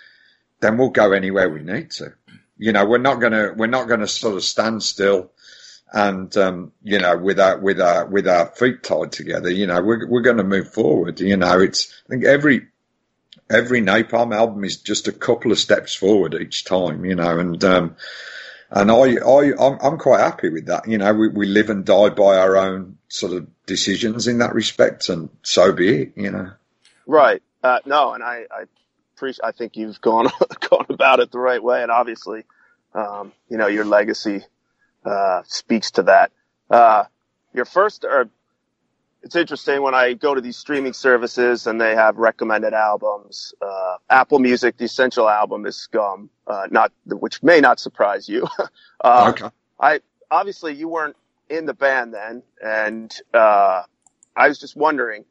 then 0.61 0.77
we'll 0.77 0.91
go 0.91 1.13
anywhere 1.13 1.49
we 1.49 1.63
need 1.63 1.91
to. 1.93 2.13
You 2.59 2.73
know, 2.73 2.85
we're 2.85 2.99
not 2.99 3.21
gonna 3.21 3.55
we're 3.57 3.67
not 3.67 3.89
gonna 3.89 4.07
sort 4.07 4.37
of 4.37 4.45
stand 4.45 4.83
still 4.83 5.31
and 5.93 6.37
um, 6.37 6.73
you 6.83 6.99
know 6.99 7.17
with 7.17 7.41
our 7.41 7.59
with 7.59 7.81
our 7.81 8.07
with 8.07 8.29
our 8.29 8.47
feet 8.47 8.83
tied 8.83 9.13
together. 9.13 9.51
You 9.51 9.67
know, 9.67 9.81
we're 9.83 10.07
we're 10.07 10.21
going 10.21 10.37
to 10.37 10.45
move 10.45 10.73
forward. 10.73 11.21
You 11.21 11.37
know, 11.37 11.59
it's 11.61 11.93
I 12.07 12.09
think 12.11 12.25
every 12.25 12.69
every 13.51 13.83
Napalm 13.83 14.35
album 14.35 14.65
is 14.65 14.79
just 14.79 15.09
a 15.09 15.13
couple 15.13 15.53
of 15.53 15.59
steps 15.59 15.95
forward 15.95 16.35
each 16.35 16.65
time, 16.65 17.05
you 17.05 17.15
know, 17.15 17.39
and 17.39 17.63
um, 17.65 17.97
and 18.71 18.91
I 18.91 19.17
I 19.17 19.53
I'm, 19.59 19.79
I'm 19.83 19.99
quite 19.99 20.21
happy 20.21 20.49
with 20.49 20.67
that. 20.67 20.89
You 20.89 20.99
know, 20.99 21.13
we 21.13 21.29
we 21.29 21.47
live 21.47 21.71
and 21.71 21.85
die 21.85 22.11
by 22.11 22.39
our 22.39 22.57
own 22.57 22.99
sort 23.09 23.33
of 23.33 23.49
decisions 23.67 24.29
in 24.29 24.39
that 24.39 24.55
respect, 24.55 25.09
and 25.09 25.29
so 25.43 25.73
be 25.73 26.03
it. 26.03 26.13
You 26.17 26.31
know, 26.31 26.51
Right. 27.11 27.43
Uh, 27.63 27.81
no, 27.85 28.13
and 28.13 28.23
I, 28.23 28.45
I 28.51 28.65
appreciate, 29.17 29.45
I 29.45 29.51
think 29.51 29.77
you've 29.77 30.01
gone, 30.01 30.29
gone 30.71 30.87
about 30.89 31.19
it 31.19 31.33
the 31.33 31.41
right 31.41 31.63
way. 31.63 31.83
And 31.83 31.91
obviously, 31.91 32.45
um, 32.95 33.33
you 33.49 33.57
know, 33.57 33.67
your 33.67 33.85
legacy, 33.85 34.45
uh, 35.05 35.43
speaks 35.45 35.91
to 35.93 36.05
that. 36.05 36.31
Uh, 36.71 37.05
your 37.53 37.65
first, 37.65 38.05
or 38.05 38.31
it's 39.23 39.37
interesting 39.37 39.83
when 39.83 39.95
I 39.95 40.15
go 40.15 40.35
to 40.35 40.41
these 40.41 40.57
streaming 40.57 40.93
services 40.93 41.67
and 41.67 41.81
they 41.81 41.95
have 41.95 42.17
recommended 42.17 42.73
albums. 42.73 43.55
Uh, 43.61 43.97
Apple 44.09 44.39
Music, 44.39 44.77
the 44.79 44.85
essential 44.85 45.29
album 45.29 45.67
is 45.67 45.77
Scum, 45.77 46.31
uh, 46.47 46.67
not, 46.71 46.93
which 47.07 47.43
may 47.43 47.61
not 47.61 47.79
surprise 47.79 48.29
you. 48.29 48.47
uh, 49.05 49.33
okay. 49.35 49.51
I 49.79 50.01
obviously 50.31 50.75
you 50.75 50.89
weren't 50.89 51.17
in 51.49 51.67
the 51.67 51.75
band 51.75 52.15
then, 52.15 52.43
and 52.65 53.15
uh, 53.35 53.83
I 54.37 54.49
was 54.49 54.59
just 54.59 54.77
wondering, 54.77 55.25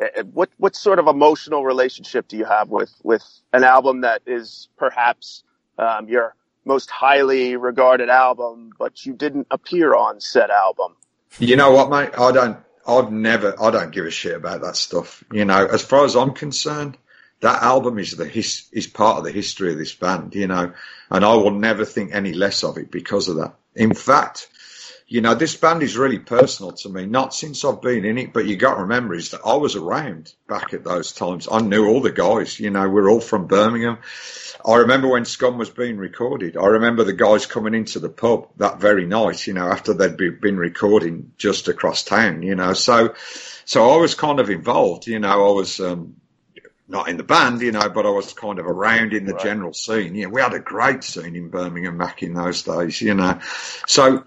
uh, 0.00 0.22
what 0.32 0.50
what 0.58 0.76
sort 0.76 0.98
of 0.98 1.06
emotional 1.06 1.64
relationship 1.64 2.28
do 2.28 2.36
you 2.36 2.44
have 2.44 2.68
with 2.68 2.92
with 3.02 3.24
an 3.52 3.64
album 3.64 4.02
that 4.02 4.22
is 4.26 4.68
perhaps 4.76 5.44
um, 5.78 6.08
your 6.08 6.34
most 6.64 6.90
highly 6.90 7.56
regarded 7.56 8.08
album, 8.08 8.70
but 8.78 9.04
you 9.04 9.14
didn't 9.14 9.46
appear 9.50 9.94
on 9.94 10.20
said 10.20 10.50
album? 10.50 10.94
You 11.38 11.56
know 11.56 11.72
what, 11.72 11.90
mate? 11.90 12.10
I 12.18 12.30
don't. 12.30 12.56
I've 12.86 13.12
never. 13.12 13.54
I 13.60 13.70
don't 13.70 13.92
give 13.92 14.06
a 14.06 14.10
shit 14.10 14.34
about 14.34 14.62
that 14.62 14.76
stuff. 14.76 15.22
You 15.32 15.44
know, 15.44 15.66
as 15.66 15.82
far 15.82 16.04
as 16.04 16.16
I'm 16.16 16.32
concerned, 16.32 16.96
that 17.40 17.62
album 17.62 17.98
is 17.98 18.12
the 18.12 18.26
his 18.26 18.68
is 18.72 18.86
part 18.86 19.18
of 19.18 19.24
the 19.24 19.32
history 19.32 19.72
of 19.72 19.78
this 19.78 19.94
band. 19.94 20.34
You 20.34 20.48
know, 20.48 20.72
and 21.10 21.24
I 21.24 21.34
will 21.34 21.52
never 21.52 21.84
think 21.84 22.14
any 22.14 22.32
less 22.32 22.64
of 22.64 22.78
it 22.78 22.90
because 22.90 23.28
of 23.28 23.36
that. 23.36 23.54
In 23.74 23.94
fact, 23.94 24.48
you 25.06 25.20
know, 25.20 25.34
this 25.34 25.56
band 25.56 25.82
is 25.82 25.96
really 25.96 26.18
personal 26.18 26.72
to 26.72 26.88
me. 26.88 27.04
Not 27.04 27.34
since 27.34 27.64
I've 27.64 27.82
been 27.82 28.04
in 28.04 28.16
it, 28.16 28.32
but 28.32 28.46
you 28.46 28.56
got 28.56 28.76
to 28.76 28.82
remember 28.82 29.14
is 29.14 29.30
that 29.32 29.42
I 29.44 29.56
was 29.56 29.76
around 29.76 30.32
back 30.48 30.72
at 30.72 30.84
those 30.84 31.12
times. 31.12 31.48
I 31.52 31.60
knew 31.60 31.86
all 31.86 32.00
the 32.00 32.10
guys. 32.10 32.58
You 32.58 32.70
know, 32.70 32.88
we're 32.88 33.10
all 33.10 33.20
from 33.20 33.46
Birmingham. 33.46 33.98
I 34.64 34.76
remember 34.76 35.08
when 35.08 35.24
Scum 35.24 35.58
was 35.58 35.70
being 35.70 35.96
recorded. 35.96 36.56
I 36.56 36.66
remember 36.66 37.04
the 37.04 37.12
guys 37.12 37.46
coming 37.46 37.74
into 37.74 37.98
the 37.98 38.08
pub 38.08 38.48
that 38.58 38.80
very 38.80 39.06
night, 39.06 39.46
you 39.46 39.54
know, 39.54 39.66
after 39.66 39.92
they'd 39.94 40.16
be, 40.16 40.30
been 40.30 40.56
recording 40.56 41.32
just 41.36 41.68
across 41.68 42.04
town, 42.04 42.42
you 42.42 42.54
know. 42.54 42.72
So, 42.72 43.14
so 43.64 43.90
I 43.90 43.96
was 43.96 44.14
kind 44.14 44.40
of 44.40 44.50
involved, 44.50 45.06
you 45.06 45.18
know. 45.18 45.48
I 45.48 45.52
was 45.52 45.80
um, 45.80 46.16
not 46.88 47.08
in 47.08 47.16
the 47.16 47.22
band, 47.24 47.60
you 47.62 47.72
know, 47.72 47.88
but 47.88 48.06
I 48.06 48.10
was 48.10 48.32
kind 48.32 48.58
of 48.58 48.66
around 48.66 49.12
in 49.12 49.24
the 49.24 49.32
Right. 49.34 49.42
general 49.42 49.72
scene. 49.72 50.12
Know, 50.14 50.28
we 50.28 50.40
had 50.40 50.54
a 50.54 50.60
great 50.60 51.02
scene 51.02 51.34
in 51.34 51.48
Birmingham 51.48 51.98
back 51.98 52.22
in 52.22 52.34
those 52.34 52.62
days, 52.62 53.00
you 53.00 53.14
know. 53.14 53.40
So, 53.86 54.24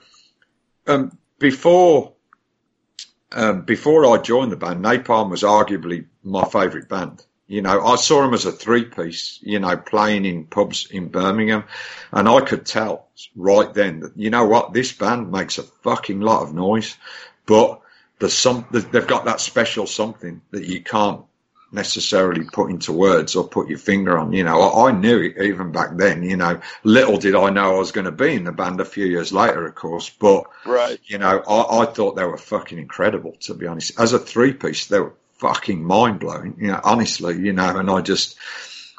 um, 0.87 1.17
before 1.39 2.13
um, 3.31 3.63
before 3.63 4.05
I 4.05 4.21
joined 4.21 4.51
the 4.51 4.55
band, 4.57 4.83
Napalm 4.83 5.29
was 5.29 5.43
arguably 5.43 6.05
my 6.23 6.45
favourite 6.45 6.87
band. 6.87 7.23
You 7.47 7.61
know, 7.61 7.85
I 7.85 7.95
saw 7.95 8.21
them 8.21 8.33
as 8.33 8.45
a 8.45 8.51
three 8.51 8.85
piece, 8.85 9.39
you 9.41 9.59
know, 9.59 9.77
playing 9.77 10.25
in 10.25 10.45
pubs 10.45 10.87
in 10.89 11.09
Birmingham. 11.09 11.65
And 12.11 12.27
I 12.27 12.41
could 12.41 12.65
tell 12.65 13.07
right 13.35 13.71
then 13.73 13.99
that, 13.99 14.17
you 14.17 14.31
know 14.31 14.45
what, 14.45 14.73
this 14.73 14.91
band 14.91 15.31
makes 15.31 15.57
a 15.57 15.63
fucking 15.63 16.21
lot 16.21 16.41
of 16.41 16.55
noise, 16.55 16.97
but 17.45 17.81
there's 18.19 18.33
some, 18.33 18.65
they've 18.71 19.07
got 19.07 19.25
that 19.25 19.41
special 19.41 19.85
something 19.85 20.41
that 20.51 20.65
you 20.65 20.81
can't 20.81 21.21
necessarily 21.71 22.45
put 22.45 22.71
into 22.71 22.93
words 22.93 23.35
or 23.35 23.47
put 23.47 23.67
your 23.67 23.77
finger 23.77 24.17
on. 24.17 24.31
You 24.31 24.43
know, 24.43 24.61
I, 24.61 24.89
I 24.89 24.91
knew 24.91 25.19
it 25.21 25.41
even 25.41 25.71
back 25.71 25.97
then, 25.97 26.23
you 26.23 26.37
know, 26.37 26.59
little 26.83 27.17
did 27.17 27.35
I 27.35 27.49
know 27.49 27.75
I 27.75 27.77
was 27.77 27.91
going 27.91 28.05
to 28.05 28.11
be 28.11 28.33
in 28.33 28.45
the 28.45 28.51
band 28.51 28.79
a 28.81 28.85
few 28.85 29.05
years 29.05 29.31
later, 29.33 29.67
of 29.67 29.75
course, 29.75 30.09
but 30.09 30.45
Right. 30.65 30.99
you 31.05 31.17
know, 31.19 31.43
I, 31.47 31.81
I 31.81 31.85
thought 31.85 32.15
they 32.15 32.25
were 32.25 32.37
fucking 32.37 32.79
incredible, 32.79 33.33
to 33.41 33.53
be 33.53 33.67
honest. 33.67 33.99
As 33.99 34.13
a 34.13 34.19
three 34.19 34.53
piece, 34.53 34.87
they 34.87 34.99
were 34.99 35.13
fucking 35.37 35.83
mind 35.83 36.19
blowing, 36.19 36.55
you 36.59 36.67
know, 36.67 36.79
honestly, 36.83 37.37
you 37.37 37.53
know, 37.53 37.77
and 37.77 37.89
I 37.89 38.01
just, 38.01 38.37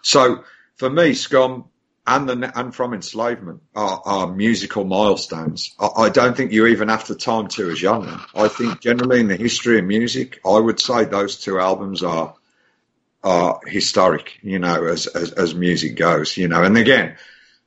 so 0.02 0.44
for 0.76 0.90
me, 0.90 1.14
Scum 1.14 1.64
and 2.06 2.28
the, 2.28 2.58
and 2.58 2.74
from 2.74 2.94
enslavement 2.94 3.62
are, 3.74 4.02
are 4.04 4.26
musical 4.32 4.84
milestones. 4.84 5.74
I, 5.78 5.88
I 6.02 6.08
don't 6.10 6.36
think 6.36 6.52
you 6.52 6.66
even 6.66 6.88
have 6.88 7.04
to 7.04 7.14
time 7.14 7.48
to 7.48 7.70
a 7.70 7.74
genre. 7.74 8.24
I 8.34 8.48
think 8.48 8.80
generally 8.80 9.20
in 9.20 9.28
the 9.28 9.36
history 9.36 9.78
of 9.78 9.84
music, 9.84 10.40
I 10.44 10.58
would 10.58 10.78
say 10.78 11.04
those 11.04 11.40
two 11.40 11.58
albums 11.58 12.02
are, 12.02 12.34
are 13.24 13.60
historic, 13.66 14.38
you 14.42 14.58
know, 14.58 14.84
as, 14.84 15.06
as, 15.06 15.32
as 15.32 15.54
music 15.54 15.96
goes, 15.96 16.36
you 16.36 16.48
know, 16.48 16.62
and 16.62 16.76
again, 16.76 17.16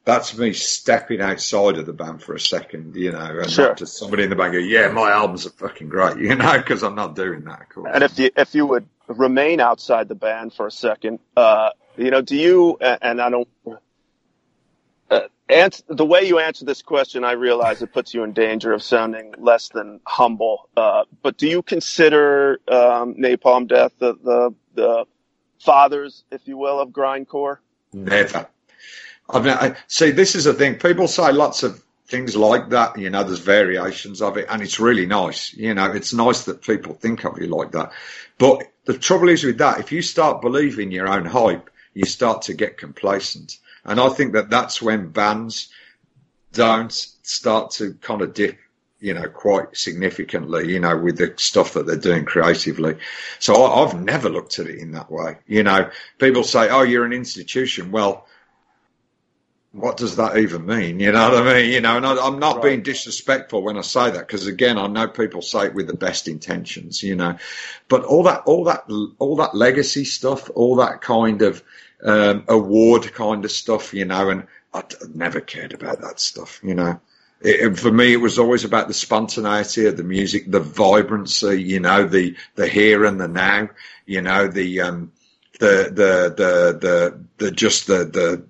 that's 0.06 0.38
me 0.38 0.54
stepping 0.54 1.22
outside 1.22 1.78
of 1.78 1.86
the 1.86 1.94
band 1.94 2.24
for 2.24 2.34
a 2.34 2.40
second, 2.40 2.96
you 2.96 3.12
know, 3.12 3.40
and 3.42 3.50
Sure. 3.50 3.70
not 3.70 3.78
just 3.78 3.98
somebody 3.98 4.24
in 4.24 4.30
the 4.30 4.36
band 4.36 4.54
go, 4.54 4.60
yeah, 4.60 4.88
my 4.90 5.12
albums 5.12 5.46
are 5.46 5.52
fucking 5.52 5.90
great, 5.90 6.18
you 6.20 6.36
know, 6.36 6.58
because 6.58 6.84
I'm 6.84 6.96
not 6.96 7.16
doing 7.16 7.44
that, 7.46 7.62
of 7.62 7.70
course. 7.70 7.92
And 7.94 8.04
if 8.04 8.18
you 8.18 8.32
if 8.36 8.56
you 8.56 8.66
would 8.66 8.88
remain 9.08 9.60
outside 9.60 10.08
the 10.08 10.16
band 10.16 10.54
for 10.54 10.68
a 10.68 10.72
second, 10.72 11.20
uh, 11.36 11.72
you 11.98 12.12
know, 12.12 12.22
do 12.22 12.36
you? 12.36 12.78
And 12.78 13.22
I 13.22 13.30
don't. 13.30 13.48
Uh, 15.10 15.22
answer, 15.50 15.84
the 15.88 16.06
way 16.06 16.24
you 16.24 16.40
answer 16.40 16.66
this 16.66 16.82
question, 16.84 17.24
I 17.24 17.32
realize 17.32 17.82
it 17.82 17.92
puts 17.92 18.14
you 18.14 18.24
in 18.24 18.34
danger 18.34 18.74
of 18.74 18.84
sounding 18.84 19.34
less 19.38 19.70
than 19.70 20.00
humble. 20.06 20.70
Uh, 20.78 21.06
but 21.24 21.38
do 21.38 21.48
you 21.48 21.64
consider 21.64 22.60
um, 22.68 23.16
Napalm 23.16 23.68
Death 23.68 23.94
the, 24.00 24.14
the 24.14 24.56
the 24.76 25.06
fathers, 25.60 26.24
if 26.32 26.48
you 26.48 26.58
will, 26.58 26.80
of 26.80 26.90
grindcore? 26.90 27.58
Never. 27.92 28.48
I 29.30 29.40
mean, 29.40 29.54
I, 29.54 29.76
see, 29.88 30.12
this 30.12 30.36
is 30.36 30.46
the 30.46 30.54
thing. 30.54 30.76
People 30.76 31.08
say 31.08 31.32
lots 31.32 31.64
of 31.64 31.84
things 32.08 32.36
like 32.36 32.70
that. 32.70 32.98
You 32.98 33.10
know, 33.10 33.24
there's 33.24 33.40
variations 33.40 34.22
of 34.22 34.38
it, 34.38 34.48
and 34.50 34.62
it's 34.62 34.80
really 34.80 35.06
nice. 35.06 35.54
You 35.54 35.74
know, 35.74 35.92
it's 35.92 36.14
nice 36.14 36.46
that 36.46 36.62
people 36.62 36.96
think 36.96 37.24
of 37.24 37.38
you 37.40 37.48
like 37.48 37.72
that. 37.74 37.92
But 38.38 38.64
the 38.86 38.98
trouble 38.98 39.30
is 39.30 39.44
with 39.44 39.60
that, 39.60 39.80
if 39.80 39.92
you 39.92 40.02
start 40.02 40.42
believing 40.42 40.92
your 40.92 41.08
own 41.08 41.26
hype, 41.26 41.70
you 41.94 42.06
start 42.06 42.44
to 42.44 42.54
get 42.54 42.78
complacent. 42.78 43.58
And 43.86 44.00
I 44.00 44.10
think 44.10 44.34
that 44.34 44.50
that's 44.50 44.82
when 44.82 45.10
bands 45.10 45.70
don't 46.54 46.92
start 46.92 47.72
to 47.72 47.94
kind 48.02 48.22
of 48.22 48.34
dip, 48.34 48.58
you 49.00 49.14
know, 49.14 49.30
quite 49.30 49.78
significantly, 49.78 50.72
you 50.72 50.80
know, 50.80 50.98
with 50.98 51.18
the 51.18 51.34
stuff 51.38 51.74
that 51.74 51.86
they're 51.86 51.96
doing 51.96 52.26
creatively. 52.26 52.98
So 53.40 53.54
I, 53.64 53.84
I've 53.84 54.00
never 54.02 54.30
looked 54.30 54.58
at 54.60 54.68
it 54.68 54.80
in 54.80 54.92
that 54.94 55.12
way. 55.12 55.38
You 55.48 55.64
know, 55.64 55.90
people 56.18 56.44
say, 56.44 56.70
oh, 56.70 56.82
you're 56.82 57.06
an 57.06 57.14
institution. 57.14 57.92
Well, 57.92 58.26
what 59.72 59.98
does 59.98 60.16
that 60.16 60.38
even 60.38 60.66
mean? 60.66 61.00
You 61.00 61.12
know 61.12 61.32
what 61.32 61.48
I 61.48 61.54
mean? 61.54 61.72
You 61.72 61.82
know, 61.82 61.98
and 61.98 62.06
I, 62.06 62.26
I'm 62.26 62.40
not 62.40 62.58
Right. 62.58 62.64
being 62.64 62.84
disrespectful 62.84 63.62
when 63.64 63.78
I 63.78 63.82
say 63.82 64.10
that 64.12 64.28
because 64.28 64.48
again, 64.48 64.78
I 64.80 64.88
know 64.88 65.08
people 65.08 65.42
say 65.42 65.68
it 65.68 65.76
with 65.76 65.88
the 65.88 65.94
best 65.96 66.28
intentions, 66.28 67.04
you 67.04 67.16
know, 67.16 67.38
but 67.88 68.04
all 68.04 68.24
that, 68.24 68.44
all 68.46 68.64
that, 68.66 68.86
all 69.20 69.36
that 69.38 69.56
legacy 69.56 70.06
stuff, 70.06 70.50
all 70.56 70.78
that 70.78 71.02
kind 71.02 71.42
of 71.44 71.64
um, 72.04 72.46
award 72.48 73.14
kind 73.14 73.46
of 73.46 73.52
stuff, 73.52 73.94
you 73.94 74.06
know, 74.06 74.30
and 74.30 74.48
I 74.74 74.84
never 75.14 75.40
cared 75.42 75.74
about 75.74 76.02
that 76.02 76.20
stuff, 76.20 76.60
you 76.64 76.74
know. 76.76 77.00
It, 77.42 77.62
it- 77.62 77.78
for 77.80 77.92
me, 77.92 78.14
it 78.14 78.18
was 78.22 78.40
always 78.40 78.66
about 78.66 78.88
the 78.88 78.94
spontaneity 78.96 79.86
of 79.86 79.98
the 79.98 80.04
music, 80.04 80.50
the 80.52 80.60
vibrancy, 80.60 81.62
you 81.62 81.80
know, 81.80 82.08
the 82.08 82.36
the 82.56 82.68
here 82.68 83.06
and 83.06 83.22
the 83.22 83.28
now, 83.28 83.70
you 84.08 84.22
know, 84.22 84.48
the 84.48 84.82
um, 84.82 85.12
the 85.60 85.92
the 85.94 86.34
the 86.36 86.80
the 86.80 87.20
the 87.38 87.52
just 87.52 87.88
the 87.88 88.06
the 88.06 88.44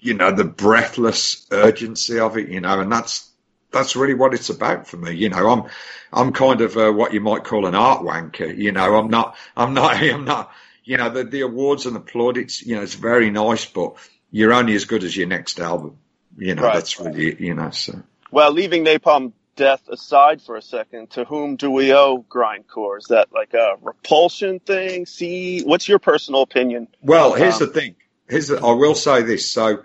you 0.00 0.14
know 0.14 0.30
the 0.32 0.44
breathless 0.44 1.46
urgency 1.50 2.18
of 2.18 2.36
it, 2.38 2.48
you 2.48 2.60
know, 2.60 2.80
and 2.80 2.90
that's 2.90 3.30
that's 3.72 3.94
really 3.96 4.14
what 4.14 4.34
it's 4.34 4.50
about 4.50 4.86
for 4.88 4.96
me. 4.96 5.12
You 5.14 5.28
know, 5.28 5.48
I'm 5.48 5.70
I'm 6.12 6.32
kind 6.32 6.60
of 6.60 6.76
uh, 6.76 6.90
what 6.92 7.12
you 7.14 7.20
might 7.20 7.44
call 7.44 7.66
an 7.66 7.74
art 7.74 8.02
wanker. 8.02 8.56
You 8.56 8.72
know, 8.72 8.96
I'm 8.96 9.08
not 9.08 9.36
I'm 9.56 9.74
not 9.74 9.96
I'm 10.02 10.24
not 10.24 10.50
you 10.84 10.96
know 10.96 11.10
the 11.10 11.24
the 11.24 11.42
awards 11.42 11.86
and 11.86 11.94
the 11.94 12.00
plaudits. 12.00 12.62
You 12.64 12.76
know, 12.76 12.82
it's 12.82 12.94
very 12.94 13.30
nice, 13.30 13.66
but 13.66 13.94
you're 14.30 14.52
only 14.52 14.74
as 14.74 14.84
good 14.84 15.04
as 15.04 15.16
your 15.16 15.28
next 15.28 15.60
album. 15.60 15.98
You 16.36 16.54
know, 16.54 16.62
Right. 16.62 16.74
that's 16.74 16.98
really. 16.98 17.36
You 17.42 17.54
know, 17.54 17.70
so. 17.70 18.02
Well, 18.30 18.52
leaving 18.52 18.84
Napalm 18.84 19.32
Death 19.56 19.88
aside 19.88 20.40
for 20.40 20.56
a 20.56 20.62
second, 20.62 21.10
to 21.10 21.24
whom 21.24 21.56
do 21.56 21.70
we 21.70 21.92
owe 21.92 22.24
grindcore? 22.30 22.96
Is 22.98 23.06
that 23.06 23.32
like 23.32 23.52
a 23.52 23.74
repulsion 23.82 24.60
thing? 24.60 25.04
See, 25.04 25.62
what's 25.64 25.86
your 25.88 25.98
personal 25.98 26.42
opinion? 26.42 26.88
Well, 27.02 27.34
here's 27.34 27.60
Um, 27.60 27.66
the 27.66 27.72
thing. 27.74 27.96
Here's 28.30 28.50
I 28.50 28.72
will 28.72 28.94
say 28.94 29.22
this. 29.22 29.50
So 29.50 29.82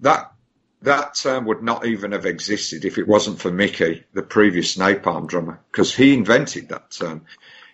that 0.00 0.32
that 0.82 1.14
term 1.14 1.46
would 1.46 1.62
not 1.62 1.86
even 1.86 2.12
have 2.12 2.26
existed 2.26 2.84
if 2.84 2.98
it 2.98 3.08
wasn't 3.08 3.40
for 3.40 3.50
Mickey, 3.50 4.04
the 4.12 4.22
previous 4.22 4.76
Napalm 4.76 5.26
drummer, 5.26 5.58
because 5.72 5.94
he 5.94 6.14
invented 6.14 6.68
that 6.68 6.90
term. 6.90 7.24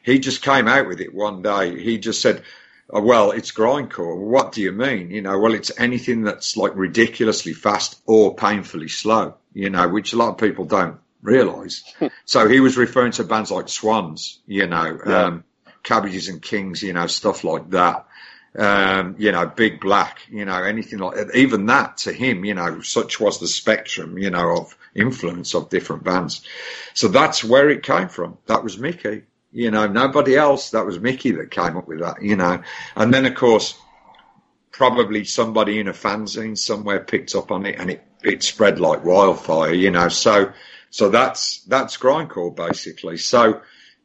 He 0.03 0.19
just 0.19 0.43
came 0.43 0.69
out 0.69 0.87
with 0.89 1.01
it 1.01 1.13
one 1.15 1.43
day. 1.43 1.81
He 1.81 1.99
just 1.99 2.21
said, 2.21 2.43
oh, 2.91 3.03
"Well, 3.03 3.33
it's 3.33 3.53
grindcore." 3.53 4.17
What 4.17 4.53
do 4.53 4.63
you 4.63 4.73
mean? 4.73 5.11
You 5.11 5.23
know, 5.23 5.39
well, 5.39 5.55
it's 5.55 5.73
anything 5.79 6.23
that's 6.23 6.57
like 6.57 6.73
ridiculously 6.75 7.53
fast 7.53 8.01
or 8.07 8.35
painfully 8.35 8.89
slow. 8.89 9.35
You 9.53 9.71
know, 9.71 9.89
which 9.89 10.13
a 10.13 10.17
lot 10.17 10.31
of 10.31 10.39
people 10.39 10.65
don't 10.65 10.99
realise. 11.23 11.85
so 12.25 12.49
he 12.49 12.61
was 12.61 12.77
referring 12.77 13.13
to 13.13 13.25
bands 13.25 13.51
like 13.51 13.69
Swans. 13.69 14.41
You 14.47 14.67
know, 14.67 14.99
Yeah. 15.07 15.25
um, 15.25 15.45
Cabbages 15.83 16.29
and 16.29 16.41
Kings. 16.41 16.83
You 16.83 16.93
know, 16.95 17.07
stuff 17.09 17.45
like 17.45 17.71
that 17.71 18.07
um, 18.59 19.17
you 19.19 19.33
know, 19.33 19.47
Big 19.47 19.81
Black, 19.81 20.27
you 20.31 20.45
know, 20.45 20.63
anything 20.63 20.99
like 20.99 21.17
that. 21.17 21.35
Even 21.35 21.67
that 21.67 21.97
to 21.99 22.13
him, 22.13 22.45
you 22.45 22.55
know, 22.55 22.81
such 22.83 23.19
was 23.19 23.41
the 23.41 23.47
spectrum, 23.47 24.19
you 24.19 24.31
know, 24.31 24.59
of 24.59 24.77
influence 24.95 25.55
of 25.55 25.71
different 25.71 26.05
bands. 26.05 26.43
So 26.95 27.09
that's 27.09 27.43
where 27.43 27.71
it 27.71 27.83
came 27.83 28.09
from. 28.09 28.37
That 28.47 28.63
was 28.63 28.79
Mickey, 28.79 29.23
you 29.53 29.71
know, 29.71 29.87
nobody 29.87 30.37
else. 30.37 30.71
That 30.71 30.85
was 30.85 31.01
Mickey 31.01 31.33
that 31.33 31.51
came 31.51 31.77
up 31.77 31.89
with 31.89 32.01
that, 32.01 32.23
you 32.23 32.37
know. 32.37 32.63
And 32.95 33.13
then, 33.13 33.25
of 33.25 33.35
course, 33.35 33.79
probably 34.71 35.25
somebody 35.25 35.79
in 35.79 35.89
a 35.89 35.93
fanzine 35.93 36.59
somewhere 36.59 37.01
picked 37.01 37.35
up 37.35 37.51
on 37.51 37.65
it 37.65 37.79
and 37.79 37.91
it, 37.91 38.05
it 38.23 38.43
spread 38.43 38.81
like 38.81 39.05
wildfire, 39.05 39.73
you 39.73 39.91
know. 39.91 40.09
So, 40.09 40.53
so 40.91 41.09
that's, 41.09 41.63
that's 41.65 41.97
grindcore 41.97 42.55
basically. 42.55 43.17
So, 43.17 43.63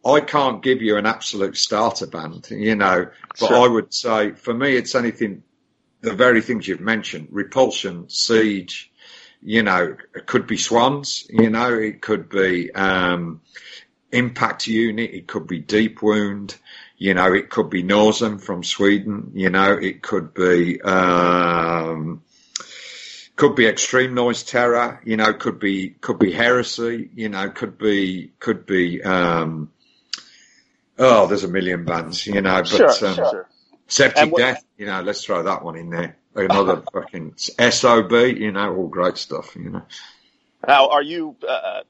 I 0.07 0.21
can't 0.21 0.63
give 0.63 0.81
you 0.81 0.95
an 0.97 1.05
absolute 1.05 1.57
starter 1.57 2.07
band, 2.07 2.47
you 2.49 2.75
know, 2.75 3.07
but 3.39 3.47
Sure. 3.47 3.57
I 3.57 3.67
would 3.67 3.93
say 3.93 4.31
for 4.31 4.53
me, 4.53 4.75
it's 4.75 4.95
anything, 4.95 5.43
the 6.01 6.13
very 6.13 6.41
things 6.41 6.67
you've 6.67 6.79
mentioned, 6.79 7.27
Repulsion, 7.31 8.09
Siege, 8.09 8.89
you 9.41 9.63
know, 9.63 9.97
it 10.15 10.25
could 10.25 10.47
be 10.47 10.57
Swans, 10.57 11.27
you 11.29 11.49
know, 11.49 11.73
it 11.73 12.01
could 12.01 12.29
be, 12.29 12.71
um, 12.71 13.41
Impact 14.11 14.67
Unit, 14.67 15.11
it 15.13 15.27
could 15.27 15.45
be 15.47 15.59
Deep 15.59 16.01
Wound, 16.01 16.55
you 16.97 17.13
know, 17.13 17.33
it 17.33 17.49
could 17.49 17.69
be 17.69 17.83
Norsum 17.83 18.39
from 18.41 18.63
Sweden, 18.63 19.31
you 19.35 19.49
know, 19.49 19.73
it 19.73 20.01
could 20.01 20.33
be, 20.33 20.81
um, 20.81 22.23
could 23.35 23.55
be 23.55 23.67
extreme 23.67 24.13
noise 24.15 24.43
terror, 24.43 24.99
you 25.05 25.15
know, 25.15 25.33
could 25.33 25.59
be 25.59 25.89
could 25.89 26.17
be 26.17 26.31
heresy, 26.31 27.09
you 27.13 27.29
know, 27.29 27.49
could 27.49 27.77
be 27.77 28.31
could 28.39 28.65
be 28.65 29.03
um 29.03 29.69
oh, 30.99 31.27
there's 31.27 31.43
a 31.43 31.47
million 31.47 31.85
bands, 31.85 32.25
you 32.25 32.41
know, 32.41 32.57
but 32.57 32.67
sure, 32.67 32.89
um, 32.89 33.15
sure. 33.15 33.49
Septic 33.87 34.31
what- 34.31 34.39
Death, 34.39 34.65
you 34.77 34.85
know, 34.85 35.01
let's 35.01 35.23
throw 35.23 35.43
that 35.43 35.63
one 35.63 35.75
in 35.75 35.89
there. 35.89 36.17
Another 36.35 36.83
fucking 36.93 37.33
SOB, 37.37 38.11
you 38.11 38.51
know, 38.51 38.75
all 38.75 38.87
great 38.87 39.17
stuff, 39.17 39.55
you 39.55 39.69
know. 39.69 39.81
Now, 40.67 40.89
are 40.89 41.01
you? 41.01 41.35
Uh, 41.47 41.81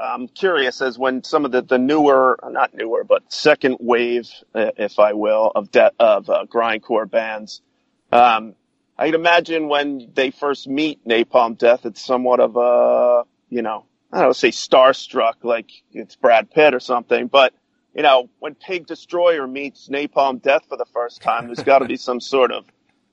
I'm 0.00 0.26
curious 0.28 0.80
as 0.80 0.98
when 0.98 1.22
some 1.22 1.44
of 1.44 1.52
the, 1.52 1.62
the 1.62 1.78
newer, 1.78 2.38
not 2.42 2.74
newer, 2.74 3.04
but 3.04 3.30
second 3.32 3.76
wave, 3.80 4.28
uh, 4.54 4.70
if 4.76 4.98
I 4.98 5.12
will, 5.12 5.52
of 5.54 5.70
de- 5.70 5.92
of 5.98 6.28
uh, 6.30 6.46
grindcore 6.46 7.08
bands. 7.08 7.60
Um, 8.10 8.54
I'd 8.98 9.14
imagine 9.14 9.68
when 9.68 10.10
they 10.14 10.30
first 10.30 10.68
meet 10.68 11.06
Napalm 11.06 11.56
Death, 11.58 11.86
it's 11.86 12.04
somewhat 12.04 12.40
of 12.40 12.56
a, 12.56 13.24
you 13.48 13.62
know, 13.62 13.84
I 14.12 14.18
don't 14.18 14.28
know, 14.28 14.32
say 14.32 14.50
starstruck, 14.50 15.34
like 15.42 15.70
it's 15.92 16.16
Brad 16.16 16.50
Pitt 16.50 16.74
or 16.74 16.80
something. 16.80 17.26
But, 17.26 17.54
you 17.94 18.02
know, 18.02 18.28
when 18.38 18.54
Pig 18.54 18.86
Destroyer 18.86 19.46
meets 19.46 19.88
Napalm 19.88 20.40
Death 20.40 20.64
for 20.68 20.76
the 20.76 20.86
first 20.86 21.20
time, 21.22 21.46
there's 21.46 21.62
got 21.62 21.80
to 21.80 21.86
be 21.86 21.96
some 21.96 22.20
sort 22.20 22.50
of 22.50 22.64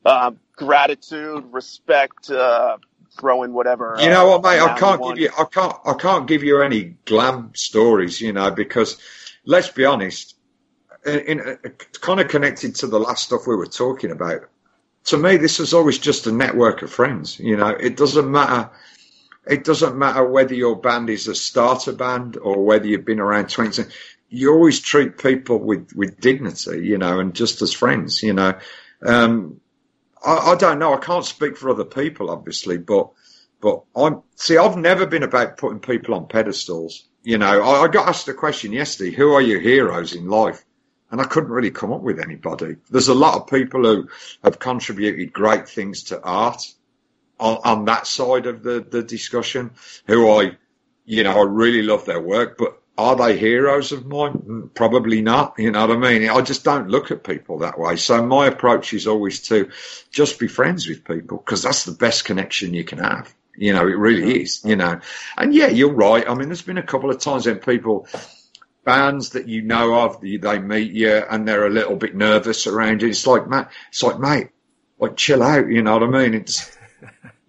uh, 0.05 0.31
gratitude, 0.55 1.45
respect, 1.51 2.29
uh, 2.29 2.77
throwing 3.19 3.53
whatever. 3.53 3.97
You 3.99 4.09
know 4.09 4.27
uh, 4.27 4.37
what, 4.37 4.43
mate? 4.43 4.61
I 4.61 4.77
can't 4.77 5.03
give 5.03 5.17
you, 5.17 5.29
I 5.37 5.45
can't, 5.45 5.75
I 5.85 5.93
can't 5.93 6.27
give 6.27 6.43
you 6.43 6.61
any 6.61 6.95
glam 7.05 7.51
stories, 7.55 8.21
you 8.21 8.31
know, 8.31 8.51
because 8.51 8.97
let's 9.45 9.69
be 9.69 9.85
honest, 9.85 10.35
in, 11.05 11.19
in 11.19 11.57
kind 12.01 12.19
of 12.19 12.27
connected 12.27 12.75
to 12.75 12.87
the 12.87 12.99
last 12.99 13.25
stuff 13.25 13.47
we 13.47 13.55
were 13.55 13.67
talking 13.67 14.11
about. 14.11 14.49
To 15.05 15.17
me, 15.17 15.37
this 15.37 15.59
is 15.59 15.73
always 15.73 15.97
just 15.97 16.27
a 16.27 16.31
network 16.31 16.81
of 16.81 16.91
friends. 16.91 17.39
You 17.39 17.57
know, 17.57 17.69
it 17.69 17.97
doesn't 17.97 18.29
matter. 18.29 18.69
It 19.47 19.63
doesn't 19.63 19.97
matter 19.97 20.23
whether 20.23 20.53
your 20.53 20.75
band 20.75 21.09
is 21.09 21.27
a 21.27 21.33
starter 21.33 21.93
band 21.93 22.37
or 22.37 22.63
whether 22.63 22.85
you've 22.85 23.05
been 23.05 23.19
around 23.19 23.49
twenty. 23.49 23.83
You 24.29 24.53
always 24.53 24.79
treat 24.79 25.17
people 25.17 25.59
with 25.59 25.91
with 25.95 26.19
dignity, 26.19 26.85
you 26.85 26.97
know, 26.97 27.19
and 27.19 27.33
just 27.33 27.61
as 27.61 27.73
friends, 27.73 28.21
you 28.21 28.33
know. 28.33 28.57
Um, 29.03 29.59
I, 30.23 30.51
I 30.51 30.55
don't 30.55 30.79
know. 30.79 30.93
I 30.93 30.97
can't 30.97 31.25
speak 31.25 31.57
for 31.57 31.69
other 31.69 31.85
people, 31.85 32.29
obviously, 32.29 32.77
but 32.77 33.09
but 33.61 33.83
I'm 33.95 34.21
see. 34.35 34.57
I've 34.57 34.77
never 34.77 35.05
been 35.05 35.23
about 35.23 35.57
putting 35.57 35.79
people 35.79 36.15
on 36.15 36.27
pedestals. 36.27 37.05
You 37.23 37.37
know, 37.37 37.61
I, 37.61 37.83
I 37.83 37.87
got 37.87 38.07
asked 38.07 38.27
a 38.27 38.33
question 38.33 38.71
yesterday: 38.71 39.11
Who 39.11 39.33
are 39.33 39.41
your 39.41 39.59
heroes 39.59 40.13
in 40.13 40.27
life? 40.27 40.63
And 41.11 41.19
I 41.19 41.23
couldn't 41.23 41.49
really 41.49 41.71
come 41.71 41.91
up 41.91 42.01
with 42.01 42.19
anybody. 42.19 42.75
There's 42.91 43.07
a 43.07 43.15
lot 43.15 43.35
of 43.35 43.47
people 43.47 43.83
who 43.83 44.09
have 44.43 44.59
contributed 44.59 45.33
great 45.33 45.67
things 45.67 46.03
to 46.03 46.21
art 46.21 46.71
on, 47.39 47.57
on 47.63 47.85
that 47.85 48.05
side 48.05 48.45
of 48.45 48.61
the, 48.61 48.85
the 48.87 49.01
discussion. 49.01 49.71
Who 50.05 50.29
I, 50.29 50.51
you 51.05 51.23
know, 51.23 51.39
I 51.39 51.45
really 51.45 51.81
love 51.81 52.05
their 52.05 52.21
work, 52.21 52.59
but 52.59 52.78
are 52.99 53.15
they 53.15 53.37
heroes 53.37 53.91
of 53.91 54.05
mine? 54.05 54.33
Mm, 54.33 54.73
Probably 54.73 55.21
not. 55.21 55.55
You 55.57 55.71
know 55.71 55.87
what 55.87 55.95
I 55.97 55.99
mean? 55.99 56.29
I 56.29 56.41
just 56.41 56.63
don't 56.63 56.89
look 56.89 57.11
at 57.11 57.23
people 57.23 57.59
that 57.59 57.79
way. 57.79 57.95
So 57.95 58.25
my 58.25 58.47
approach 58.47 58.93
is 58.93 59.07
always 59.07 59.39
to 59.47 59.69
just 60.11 60.37
be 60.39 60.47
friends 60.47 60.87
with 60.87 61.05
people 61.05 61.37
because 61.37 61.63
that's 61.63 61.85
the 61.85 61.93
best 61.93 62.25
connection 62.25 62.73
you 62.73 62.83
can 62.83 62.99
have. 62.99 63.33
You 63.55 63.73
know, 63.73 63.81
it 63.87 63.97
really 63.97 64.41
is, 64.41 64.63
you 64.63 64.75
know. 64.75 64.99
And 65.37 65.53
yeah, 65.53 65.67
you're 65.67 65.93
right. 65.93 66.27
I 66.29 66.33
mean, 66.33 66.49
there's 66.49 66.61
been 66.61 66.77
a 66.77 66.83
couple 66.83 67.09
of 67.09 67.19
times 67.19 67.45
when 67.45 67.59
people, 67.59 68.07
bands 68.85 69.31
that 69.31 69.47
you 69.47 69.61
know 69.61 69.93
of, 69.99 70.21
they 70.21 70.37
they 70.37 70.59
meet 70.59 70.91
you 70.91 71.09
and 71.29 71.47
they're 71.47 71.67
a 71.67 71.69
little 71.69 71.95
bit 71.95 72.15
nervous 72.15 72.67
around 72.67 73.01
you. 73.01 73.09
It's 73.09 73.27
like, 73.27 73.47
mate, 73.47 73.67
it's 73.89 74.03
like, 74.03 74.19
mate, 74.19 74.49
like 74.99 75.15
chill 75.17 75.43
out. 75.43 75.67
You 75.67 75.81
know 75.83 75.97
what 75.97 76.03
I 76.03 76.07
mean? 76.07 76.33
It's, 76.33 76.75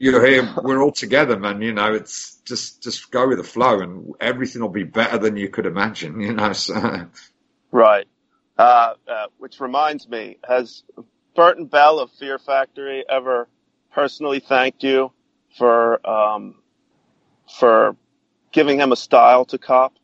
you're 0.01 0.27
here, 0.27 0.49
we're 0.63 0.83
all 0.83 0.91
together, 0.93 1.39
man. 1.39 1.61
You 1.61 1.75
know, 1.75 1.93
it's 1.93 2.37
just, 2.47 2.83
just 2.83 3.11
go 3.11 3.29
with 3.29 3.39
the 3.39 3.45
flow 3.45 3.81
and 3.81 4.15
everything 4.19 4.63
will 4.63 4.71
be 4.71 4.83
better 4.83 5.19
than 5.19 5.37
you 5.37 5.51
could 5.51 5.67
imagine, 5.67 6.21
you 6.21 6.33
know, 6.33 6.53
so. 6.55 7.07
Right. 7.71 8.09
Uh, 8.59 8.95
uh, 9.07 9.27
which 9.39 9.61
reminds 9.61 10.09
me, 10.09 10.39
has 10.49 10.83
Burton 11.37 11.67
Bell 11.67 12.01
of 12.01 12.11
Fear 12.13 12.39
Factory 12.39 13.05
ever 13.09 13.47
personally 13.93 14.41
thanked 14.41 14.83
you 14.83 15.13
for 15.57 16.07
um, 16.09 16.57
for 17.59 17.97
giving 18.53 18.81
him 18.81 18.93
a 18.93 18.97
style 18.97 19.45
to 19.47 19.59
cop? 19.59 19.95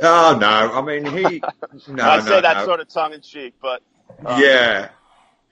Oh 0.00 0.36
no, 0.40 0.46
I 0.46 0.82
mean 0.82 1.04
he. 1.04 1.42
No, 1.88 2.02
I 2.02 2.16
no, 2.18 2.24
say 2.24 2.40
that 2.40 2.56
no. 2.58 2.64
sort 2.64 2.80
of 2.80 2.88
tongue 2.88 3.12
in 3.12 3.20
cheek, 3.20 3.54
but 3.60 3.82
um, 4.24 4.40
yeah, 4.40 4.88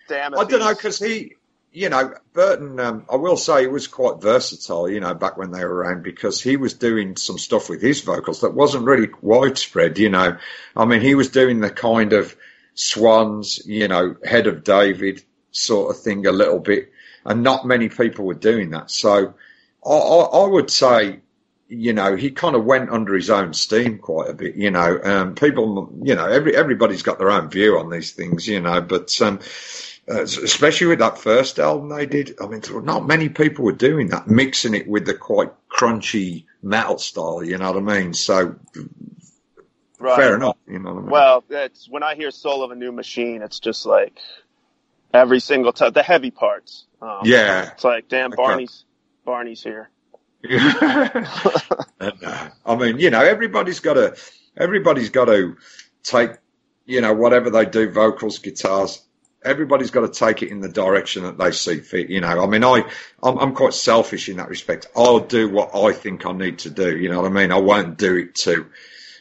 damn 0.09 0.35
it. 0.35 0.39
I 0.39 0.45
don't 0.45 0.61
know 0.61 0.75
because 0.75 0.99
he, 0.99 1.35
you 1.73 1.89
know, 1.89 2.15
Burton. 2.33 2.81
Um, 2.81 3.05
I 3.11 3.17
will 3.17 3.37
say 3.37 3.63
he 3.63 3.67
was 3.67 3.87
quite 3.87 4.21
versatile. 4.21 4.89
You 4.89 5.01
know, 5.01 5.15
back 5.15 5.37
when 5.37 5.53
they 5.53 5.65
were 5.65 5.75
around 5.75 6.03
because 6.03 6.41
he 6.41 6.57
was 6.57 6.75
doing 6.75 7.17
some 7.17 7.39
stuff 7.39 7.69
with 7.69 7.81
his 7.81 8.01
vocals 8.01 8.41
that 8.41 8.55
wasn't 8.55 8.87
really 8.87 9.09
widespread. 9.21 9.99
You 9.99 10.11
know, 10.11 10.37
I 10.77 10.85
mean, 10.85 11.01
he 11.01 11.15
was 11.15 11.31
doing 11.31 11.61
the 11.61 11.71
kind 11.71 12.13
of 12.13 12.37
Swans, 12.75 13.65
you 13.67 13.89
know, 13.89 14.17
Head 14.25 14.47
of 14.47 14.65
David 14.65 15.23
sort 15.53 15.95
of 15.95 16.03
thing 16.03 16.27
a 16.27 16.33
little 16.33 16.61
bit, 16.61 16.93
and 17.25 17.43
not 17.43 17.67
many 17.67 17.89
people 17.89 18.25
were 18.25 18.35
doing 18.35 18.71
that. 18.71 18.91
So 18.91 19.35
I, 19.85 19.91
I, 19.91 20.45
I 20.45 20.47
would 20.47 20.71
say 20.71 21.21
you 21.73 21.93
know, 21.93 22.17
he 22.17 22.33
kind 22.33 22.57
of 22.57 22.65
went 22.65 22.91
under 22.91 23.15
his 23.15 23.31
own 23.31 23.55
steam 23.55 23.99
quite 23.99 24.29
a 24.29 24.35
bit, 24.35 24.57
you 24.57 24.73
know. 24.73 25.01
Um, 25.03 25.37
people, 25.37 25.89
you 26.03 26.17
know, 26.17 26.27
every 26.27 26.57
everybody's 26.57 27.05
got 27.05 27.19
their 27.19 27.31
own 27.31 27.49
view 27.49 27.79
on 27.79 27.91
these 27.91 28.11
things, 28.11 28.49
you 28.49 28.59
know, 28.61 28.81
but 28.81 29.17
um, 29.23 29.39
uh, 30.11 30.23
especially 30.23 30.89
with 30.89 31.01
that 31.01 31.19
first 31.19 31.59
album 31.59 31.91
they 31.91 32.07
did, 32.07 32.37
I 32.43 32.47
mean, 32.47 32.63
not 32.85 33.07
many 33.07 33.29
people 33.29 33.65
were 33.65 33.73
doing 33.73 34.09
that, 34.09 34.29
mixing 34.29 34.75
it 34.75 34.89
with 34.89 35.07
the 35.07 35.15
quite 35.15 35.53
crunchy 35.71 36.47
metal 36.63 36.99
style, 36.99 37.45
you 37.45 37.59
know 37.59 37.73
what 37.73 37.79
I 37.93 38.01
mean? 38.01 38.15
So 38.15 38.57
Right. 39.99 40.17
fair 40.17 40.37
enough, 40.37 40.57
you 40.67 40.79
know 40.81 40.95
what 40.95 41.05
I 41.05 41.07
mean? 41.07 41.13
Well, 41.13 41.45
it's 41.51 41.89
when 41.89 42.03
I 42.03 42.15
hear 42.15 42.31
"Soul 42.31 42.63
of 42.65 42.71
a 42.71 42.75
New 42.77 42.93
Machine," 42.93 43.43
it's 43.43 43.61
just 43.61 43.87
like 43.87 44.19
every 45.15 45.41
single 45.41 45.73
time 45.73 45.93
the 45.93 46.03
heavy 46.03 46.31
parts. 46.31 46.87
Um, 47.03 47.33
yeah. 47.33 47.73
it's 47.75 47.85
like 47.85 48.09
damn, 48.09 48.33
Okay. 48.33 48.35
Barney's 48.35 48.85
Barney's 49.25 49.63
here. 49.63 49.91
And, 52.01 52.25
uh, 52.25 52.51
I 52.67 52.77
mean, 52.77 52.99
you 52.99 53.11
know, 53.11 53.21
everybody's 53.23 53.81
got 53.81 53.95
to, 53.95 54.17
everybody's 54.57 55.11
got 55.11 55.27
to 55.27 55.57
take, 56.03 56.33
you 56.87 57.01
know, 57.01 57.15
whatever 57.15 57.51
they 57.51 57.67
do, 57.67 57.91
vocals, 57.91 58.39
guitars, 58.39 59.03
everybody's 59.45 59.91
got 59.91 60.01
to 60.01 60.09
take 60.09 60.43
it 60.43 60.51
in 60.51 60.61
the 60.61 60.69
direction 60.69 61.23
that 61.25 61.39
they 61.39 61.51
see 61.51 61.79
fit. 61.79 62.11
You 62.11 62.21
know, 62.21 62.43
I 62.43 62.47
mean, 62.47 62.65
I, 62.65 62.85
I'm, 63.23 63.39
I'm 63.39 63.55
quite 63.55 63.75
selfish 63.75 64.29
in 64.29 64.37
that 64.37 64.49
respect. 64.49 64.89
I'll 64.95 65.21
do 65.21 65.49
what 65.49 65.75
I 65.75 65.93
think 65.93 66.27
I 66.27 66.33
need 66.33 66.61
to 66.61 66.71
do. 66.71 66.97
You 66.97 67.09
know 67.09 67.23
what 67.23 67.31
I 67.31 67.35
mean? 67.35 67.53
I 67.53 67.59
won't 67.59 67.97
do 67.99 68.17
it 68.17 68.35
to 68.37 68.67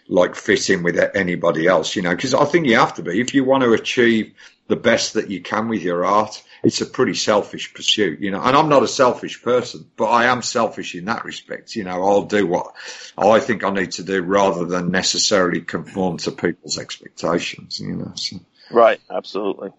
like 0.07 0.35
fit 0.35 0.69
in 0.69 0.83
with 0.83 0.97
anybody 1.15 1.67
else, 1.67 1.95
you 1.95 2.01
know, 2.01 2.15
because 2.15 2.33
I 2.33 2.45
think 2.45 2.65
you 2.65 2.77
have 2.77 2.95
to 2.95 3.03
be 3.03 3.21
if 3.21 3.33
you 3.33 3.43
want 3.43 3.63
to 3.63 3.73
achieve 3.73 4.33
the 4.67 4.75
best 4.75 5.15
that 5.15 5.29
you 5.29 5.41
can 5.41 5.67
with 5.67 5.81
your 5.81 6.05
art. 6.05 6.43
It's 6.61 6.81
a 6.81 6.85
pretty 6.85 7.13
selfish 7.13 7.73
pursuit, 7.73 8.19
you 8.19 8.31
know, 8.31 8.41
and 8.41 8.55
I'm 8.55 8.67
not 8.67 8.83
a 8.83 8.87
selfish 8.87 9.41
person, 9.41 9.89
but 9.95 10.07
I 10.07 10.25
am 10.25 10.41
selfish 10.41 10.93
in 10.93 11.05
that 11.05 11.23
respect. 11.23 11.73
You 11.73 11.85
know, 11.85 12.03
I'll 12.03 12.23
do 12.23 12.45
what 12.45 12.73
I 13.17 13.39
think 13.39 13.63
I 13.63 13.69
need 13.69 13.93
to 13.93 14.03
do 14.03 14.21
rather 14.21 14.65
than 14.65 14.91
necessarily 14.91 15.61
conform 15.61 16.17
to 16.17 16.31
people's 16.31 16.77
expectations, 16.77 17.79
you 17.79 17.95
know. 17.95 18.11
So. 18.15 18.39
Right, 18.71 18.99
absolutely. 19.09 19.71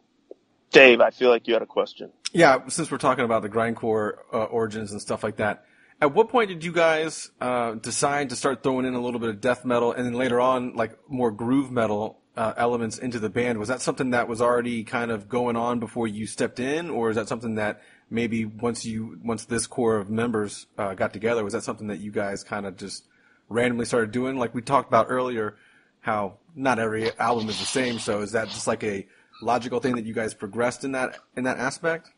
Dave, 0.70 1.00
I 1.00 1.10
feel 1.10 1.30
like 1.30 1.48
you 1.48 1.54
had 1.54 1.62
a 1.62 1.66
question. 1.66 2.10
Yeah, 2.32 2.68
since 2.68 2.90
we're 2.90 2.98
talking 2.98 3.24
about 3.24 3.42
the 3.42 3.48
grindcore 3.48 4.18
uh, 4.32 4.44
origins 4.44 4.92
and 4.92 5.00
stuff 5.00 5.24
like 5.24 5.36
that, 5.36 5.64
at 6.00 6.14
what 6.14 6.28
point 6.28 6.48
did 6.48 6.64
you 6.64 6.72
guys 6.72 7.30
uh, 7.40 7.72
decide 7.72 8.30
to 8.30 8.36
start 8.36 8.62
throwing 8.62 8.86
in 8.86 8.94
a 8.94 9.00
little 9.00 9.20
bit 9.20 9.28
of 9.28 9.40
death 9.40 9.64
metal 9.64 9.92
and 9.92 10.06
then 10.06 10.14
later 10.14 10.40
on, 10.40 10.74
like 10.74 10.96
more 11.10 11.30
groove 11.30 11.70
metal 11.70 12.20
uh, 12.36 12.54
elements 12.56 12.98
into 12.98 13.18
the 13.18 13.28
band? 13.28 13.58
Was 13.58 13.68
that 13.68 13.82
something 13.82 14.10
that 14.10 14.28
was 14.28 14.40
already 14.40 14.84
kind 14.84 15.10
of 15.10 15.28
going 15.28 15.56
on 15.56 15.80
before 15.80 16.06
you 16.06 16.26
stepped 16.26 16.60
in, 16.60 16.88
or 16.88 17.10
is 17.10 17.16
that 17.16 17.28
something 17.28 17.56
that 17.56 17.82
maybe 18.08 18.44
once 18.44 18.86
you 18.86 19.18
once 19.22 19.44
this 19.44 19.66
core 19.66 19.96
of 19.96 20.08
members 20.08 20.66
uh, 20.78 20.94
got 20.94 21.12
together, 21.12 21.44
was 21.44 21.52
that 21.52 21.64
something 21.64 21.88
that 21.88 21.98
you 21.98 22.12
guys 22.12 22.44
kind 22.44 22.64
of 22.64 22.76
just 22.76 23.04
randomly 23.48 23.84
started 23.84 24.12
doing? 24.12 24.38
Like 24.38 24.54
we 24.54 24.62
talked 24.62 24.88
about 24.88 25.06
earlier, 25.10 25.56
how 26.00 26.38
not 26.54 26.78
every 26.78 27.12
album 27.18 27.48
is 27.48 27.58
the 27.58 27.66
same. 27.66 27.98
So 27.98 28.20
is 28.20 28.32
that 28.32 28.48
just 28.48 28.66
like 28.66 28.84
a 28.84 29.06
logical 29.42 29.80
thing 29.80 29.96
that 29.96 30.04
you 30.04 30.14
guys 30.14 30.34
progressed 30.34 30.84
in 30.84 30.92
that 30.92 31.18
in 31.36 31.44
that 31.44 31.58
aspect? 31.58 32.10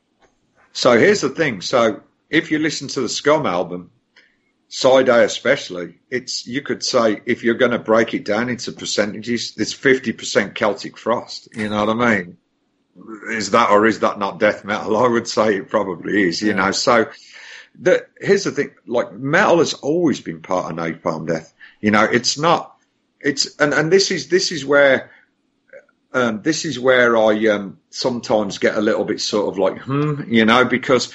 So 0.73 0.99
here's 0.99 1.21
the 1.21 1.29
thing. 1.29 1.61
So 1.61 2.03
if 2.31 2.51
you 2.51 2.59
listen 2.59 2.89
to 2.89 3.01
the 3.03 3.09
Scum 3.09 3.47
album, 3.47 3.91
Side 4.69 5.09
A 5.11 5.23
especially, 5.25 6.01
it's 6.11 6.47
you 6.47 6.63
could 6.63 6.83
say 6.83 7.21
if 7.27 7.45
you're 7.45 7.55
going 7.55 7.73
to 7.73 7.79
break 7.79 8.15
it 8.15 8.25
down 8.25 8.49
into 8.49 8.73
percentages, 8.73 9.53
it's 9.59 9.73
fifty 9.75 10.13
percent 10.13 10.55
Celtic 10.55 10.97
Frost. 10.97 11.49
You 11.55 11.69
know 11.69 11.85
what 11.85 12.01
I 12.03 12.17
mean? 12.17 12.39
Is 13.31 13.51
that 13.51 13.71
or 13.71 13.87
is 13.87 14.01
that 14.01 14.19
not 14.19 14.39
death 14.41 14.65
metal? 14.65 14.97
I 15.05 15.09
would 15.09 15.29
say 15.29 15.57
it 15.57 15.69
probably 15.69 16.23
is. 16.29 16.41
You 16.41 16.49
Yeah. 16.49 16.55
know, 16.55 16.71
so 16.71 17.07
the, 17.79 18.07
here's 18.21 18.45
the 18.45 18.51
thing: 18.51 18.71
like 18.87 19.13
metal 19.13 19.59
has 19.59 19.75
always 19.75 20.21
been 20.21 20.41
part 20.41 20.71
of 20.71 20.79
Napalm 20.79 21.27
Death. 21.27 21.53
You 21.81 21.91
know, 21.91 22.05
it's 22.05 22.39
not. 22.39 22.77
It's 23.21 23.55
and 23.59 23.75
and 23.75 23.93
this 23.93 24.11
is 24.11 24.29
this 24.29 24.51
is 24.53 24.65
where 24.65 25.11
um, 26.15 26.43
this 26.43 26.65
is 26.65 26.79
where 26.79 27.17
I 27.17 27.47
um, 27.49 27.79
sometimes 27.91 28.59
get 28.59 28.77
a 28.77 28.81
little 28.81 29.05
bit 29.05 29.21
sort 29.21 29.49
of 29.53 29.59
like, 29.59 29.79
hmm, 29.83 30.23
you 30.33 30.45
know, 30.45 30.65
because 30.65 31.13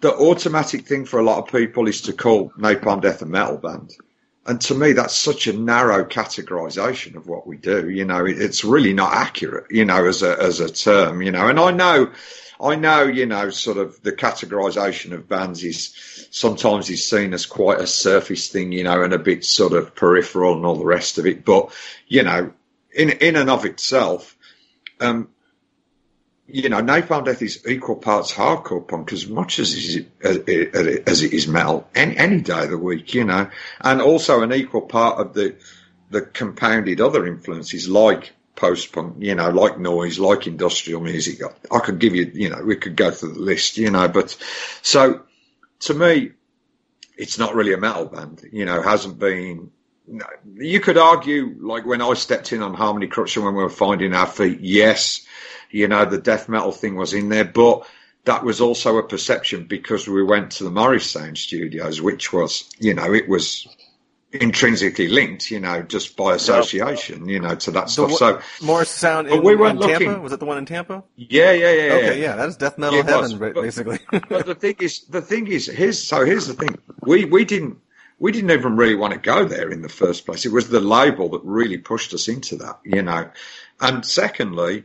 the 0.00 0.14
automatic 0.14 0.86
thing 0.86 1.04
for 1.04 1.18
a 1.18 1.24
lot 1.24 1.38
of 1.38 1.52
people 1.52 1.88
is 1.88 2.02
to 2.02 2.12
call 2.12 2.50
Napalm 2.58 3.02
Death 3.02 3.22
a 3.22 3.26
metal 3.26 3.58
band. 3.58 3.94
And 4.46 4.60
to 4.62 4.74
me, 4.74 4.92
that's 4.92 5.14
such 5.14 5.46
a 5.46 5.52
narrow 5.52 6.06
categorization 6.06 7.16
of 7.16 7.26
what 7.26 7.46
we 7.46 7.58
do. 7.58 7.90
You 7.90 8.06
know, 8.06 8.24
it, 8.24 8.40
it's 8.40 8.64
really 8.64 8.94
not 8.94 9.12
accurate, 9.12 9.66
you 9.70 9.84
know, 9.84 10.06
as 10.06 10.22
a, 10.22 10.40
as 10.40 10.60
a 10.60 10.72
term, 10.72 11.20
you 11.20 11.30
know, 11.30 11.48
and 11.48 11.60
I 11.60 11.70
know, 11.70 12.12
I 12.58 12.74
know, 12.74 13.02
you 13.02 13.26
know, 13.26 13.50
sort 13.50 13.76
of 13.76 14.02
the 14.02 14.12
categorization 14.12 15.12
of 15.12 15.28
bands 15.28 15.62
is 15.62 16.28
sometimes 16.30 16.88
is 16.88 17.08
seen 17.08 17.34
as 17.34 17.44
quite 17.44 17.80
a 17.80 17.86
surface 17.86 18.48
thing, 18.48 18.72
you 18.72 18.84
know, 18.84 19.02
and 19.02 19.12
a 19.12 19.18
bit 19.18 19.44
sort 19.44 19.74
of 19.74 19.94
peripheral 19.94 20.56
and 20.56 20.64
all 20.64 20.76
the 20.76 20.84
rest 20.84 21.18
of 21.18 21.26
it. 21.26 21.44
But, 21.44 21.70
you 22.06 22.22
know, 22.22 22.52
in, 22.94 23.10
in 23.10 23.36
and 23.36 23.50
of 23.50 23.66
itself, 23.66 24.34
um, 25.00 25.28
you 26.46 26.68
know, 26.70 26.80
Napalm 26.80 27.26
Death 27.26 27.42
is 27.42 27.64
equal 27.68 27.96
parts 27.96 28.32
hardcore 28.32 28.86
punk 28.86 29.12
as 29.12 29.26
much 29.26 29.58
as 29.58 29.74
it 29.74 30.06
is, 30.22 31.02
as 31.06 31.22
it 31.22 31.32
is 31.32 31.46
metal 31.46 31.88
any, 31.94 32.16
any 32.16 32.40
day 32.40 32.64
of 32.64 32.70
the 32.70 32.78
week, 32.78 33.12
you 33.12 33.24
know, 33.24 33.50
and 33.82 34.00
also 34.00 34.42
an 34.42 34.52
equal 34.52 34.82
part 34.82 35.18
of 35.20 35.34
the 35.34 35.56
the 36.10 36.22
compounded 36.22 37.02
other 37.02 37.26
influences 37.26 37.86
like 37.86 38.32
post 38.56 38.92
punk, 38.92 39.16
you 39.18 39.34
know, 39.34 39.50
like 39.50 39.78
noise, 39.78 40.18
like 40.18 40.46
industrial 40.46 41.02
music. 41.02 41.40
I 41.70 41.80
could 41.80 41.98
give 41.98 42.14
you, 42.14 42.30
you 42.32 42.48
know, 42.48 42.62
we 42.64 42.76
could 42.76 42.96
go 42.96 43.10
through 43.10 43.34
the 43.34 43.40
list, 43.40 43.76
you 43.76 43.90
know, 43.90 44.08
but 44.08 44.36
so 44.80 45.22
to 45.80 45.94
me, 45.94 46.32
it's 47.18 47.38
not 47.38 47.54
really 47.54 47.74
a 47.74 47.78
metal 47.78 48.06
band, 48.06 48.48
you 48.52 48.64
know, 48.64 48.80
hasn't 48.80 49.18
been. 49.18 49.70
You 50.54 50.80
could 50.80 50.98
argue, 50.98 51.56
like 51.60 51.86
when 51.86 52.02
I 52.02 52.14
stepped 52.14 52.52
in 52.52 52.62
on 52.62 52.74
Harmony 52.74 53.06
Corruption 53.06 53.44
when 53.44 53.54
we 53.54 53.62
were 53.62 53.68
finding 53.68 54.14
our 54.14 54.26
feet, 54.26 54.60
yes, 54.60 55.26
you 55.70 55.88
know, 55.88 56.04
the 56.04 56.18
death 56.18 56.48
metal 56.48 56.72
thing 56.72 56.96
was 56.96 57.14
in 57.14 57.28
there, 57.28 57.44
but 57.44 57.86
that 58.24 58.44
was 58.44 58.60
also 58.60 58.98
a 58.98 59.02
perception 59.02 59.64
because 59.64 60.08
we 60.08 60.22
went 60.22 60.52
to 60.52 60.64
the 60.64 60.70
Morrisound 60.70 61.38
Studios, 61.38 62.00
which 62.00 62.32
was, 62.32 62.68
you 62.78 62.94
know, 62.94 63.12
it 63.12 63.28
was 63.28 63.66
intrinsically 64.32 65.08
linked, 65.08 65.50
you 65.50 65.60
know, 65.60 65.82
just 65.82 66.16
by 66.16 66.34
association, 66.34 67.20
yep. 67.20 67.28
you 67.28 67.40
know, 67.40 67.54
to 67.54 67.70
that 67.70 67.88
stuff. 67.88 68.12
so 68.12 68.40
Morris 68.62 68.90
Sound 68.90 69.28
in, 69.28 69.42
we 69.42 69.56
weren't 69.56 69.82
in 69.82 69.88
Tampa? 69.88 70.04
Looking, 70.04 70.22
was 70.22 70.32
it 70.32 70.40
the 70.40 70.46
one 70.46 70.58
in 70.58 70.66
Tampa? 70.66 71.02
Yeah, 71.16 71.52
yeah, 71.52 71.72
yeah. 71.72 71.92
Okay, 71.94 72.20
yeah, 72.20 72.26
yeah 72.26 72.36
that 72.36 72.48
is 72.48 72.56
death 72.56 72.76
metal 72.76 73.02
heaven, 73.02 73.20
was, 73.22 73.34
but, 73.34 73.54
basically. 73.54 73.98
but 74.10 74.46
the 74.46 74.54
thing 74.54 74.76
is, 74.80 75.04
the 75.06 75.22
thing 75.22 75.46
is, 75.46 75.66
here's 75.66 76.02
so 76.02 76.24
here's 76.24 76.46
the 76.46 76.54
thing. 76.54 76.76
We 77.02 77.24
we 77.24 77.44
didn't 77.44 77.78
we 78.18 78.32
didn't 78.32 78.50
even 78.50 78.76
really 78.76 78.96
want 78.96 79.12
to 79.14 79.18
go 79.18 79.44
there 79.44 79.70
in 79.70 79.82
the 79.82 79.88
first 79.88 80.26
place. 80.26 80.44
It 80.44 80.52
was 80.52 80.68
the 80.68 80.80
label 80.80 81.30
that 81.30 81.42
really 81.44 81.78
pushed 81.78 82.14
us 82.14 82.28
into 82.28 82.56
that, 82.56 82.80
you 82.84 83.02
know. 83.02 83.30
And 83.80 84.04
secondly, 84.04 84.84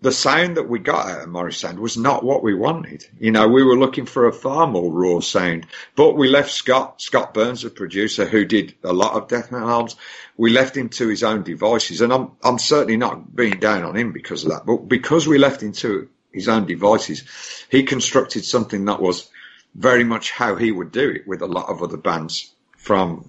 the 0.00 0.12
sound 0.12 0.56
that 0.56 0.68
we 0.68 0.78
got 0.78 1.08
out 1.08 1.22
of 1.22 1.28
Morrisound 1.28 1.78
was 1.78 1.96
not 1.96 2.22
what 2.22 2.42
we 2.42 2.54
wanted. 2.54 3.04
You 3.18 3.32
know, 3.32 3.48
we 3.48 3.62
were 3.62 3.76
looking 3.76 4.06
for 4.06 4.26
a 4.26 4.32
far 4.32 4.66
more 4.66 4.92
raw 4.92 5.20
sound, 5.20 5.66
but 5.94 6.16
we 6.16 6.28
left 6.28 6.50
Scott, 6.50 7.00
Scott 7.00 7.34
Burns, 7.34 7.64
a 7.64 7.70
producer 7.70 8.26
who 8.26 8.44
did 8.44 8.74
a 8.84 8.92
lot 8.92 9.14
of 9.14 9.28
death 9.28 9.50
metal 9.50 9.70
albums. 9.70 9.96
We 10.36 10.50
left 10.50 10.76
him 10.76 10.90
to 10.90 11.08
his 11.08 11.22
own 11.22 11.42
devices 11.42 12.02
and 12.02 12.12
I'm, 12.12 12.32
I'm 12.42 12.58
certainly 12.58 12.98
not 12.98 13.34
being 13.34 13.58
down 13.58 13.84
on 13.84 13.96
him 13.96 14.12
because 14.12 14.44
of 14.44 14.50
that, 14.50 14.66
but 14.66 14.88
because 14.88 15.26
we 15.26 15.38
left 15.38 15.62
him 15.62 15.72
to 15.72 16.08
his 16.30 16.48
own 16.48 16.66
devices, 16.66 17.24
he 17.70 17.82
constructed 17.82 18.44
something 18.44 18.84
that 18.86 19.00
was 19.00 19.30
very 19.74 20.04
much 20.04 20.30
how 20.30 20.56
he 20.56 20.72
would 20.72 20.92
do 20.92 21.10
it 21.10 21.26
with 21.26 21.42
a 21.42 21.46
lot 21.46 21.68
of 21.68 21.82
other 21.82 21.96
bands 21.96 22.54
from 22.76 23.28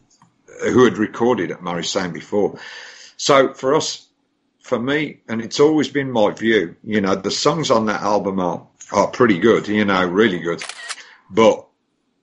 who 0.63 0.85
had 0.85 0.97
recorded 0.97 1.51
at 1.51 1.59
Morrisound 1.59 2.13
before. 2.13 2.59
So 3.17 3.53
for 3.53 3.75
us, 3.75 4.07
for 4.59 4.79
me, 4.79 5.21
and 5.27 5.41
it's 5.41 5.59
always 5.59 5.87
been 5.87 6.11
my 6.11 6.31
view, 6.31 6.75
you 6.83 7.01
know, 7.01 7.15
the 7.15 7.31
songs 7.31 7.71
on 7.71 7.85
that 7.87 8.01
album 8.01 8.39
are, 8.39 8.67
are 8.91 9.07
pretty 9.07 9.39
good, 9.39 9.67
you 9.67 9.85
know, 9.85 10.05
really 10.05 10.39
good. 10.39 10.63
But 11.29 11.65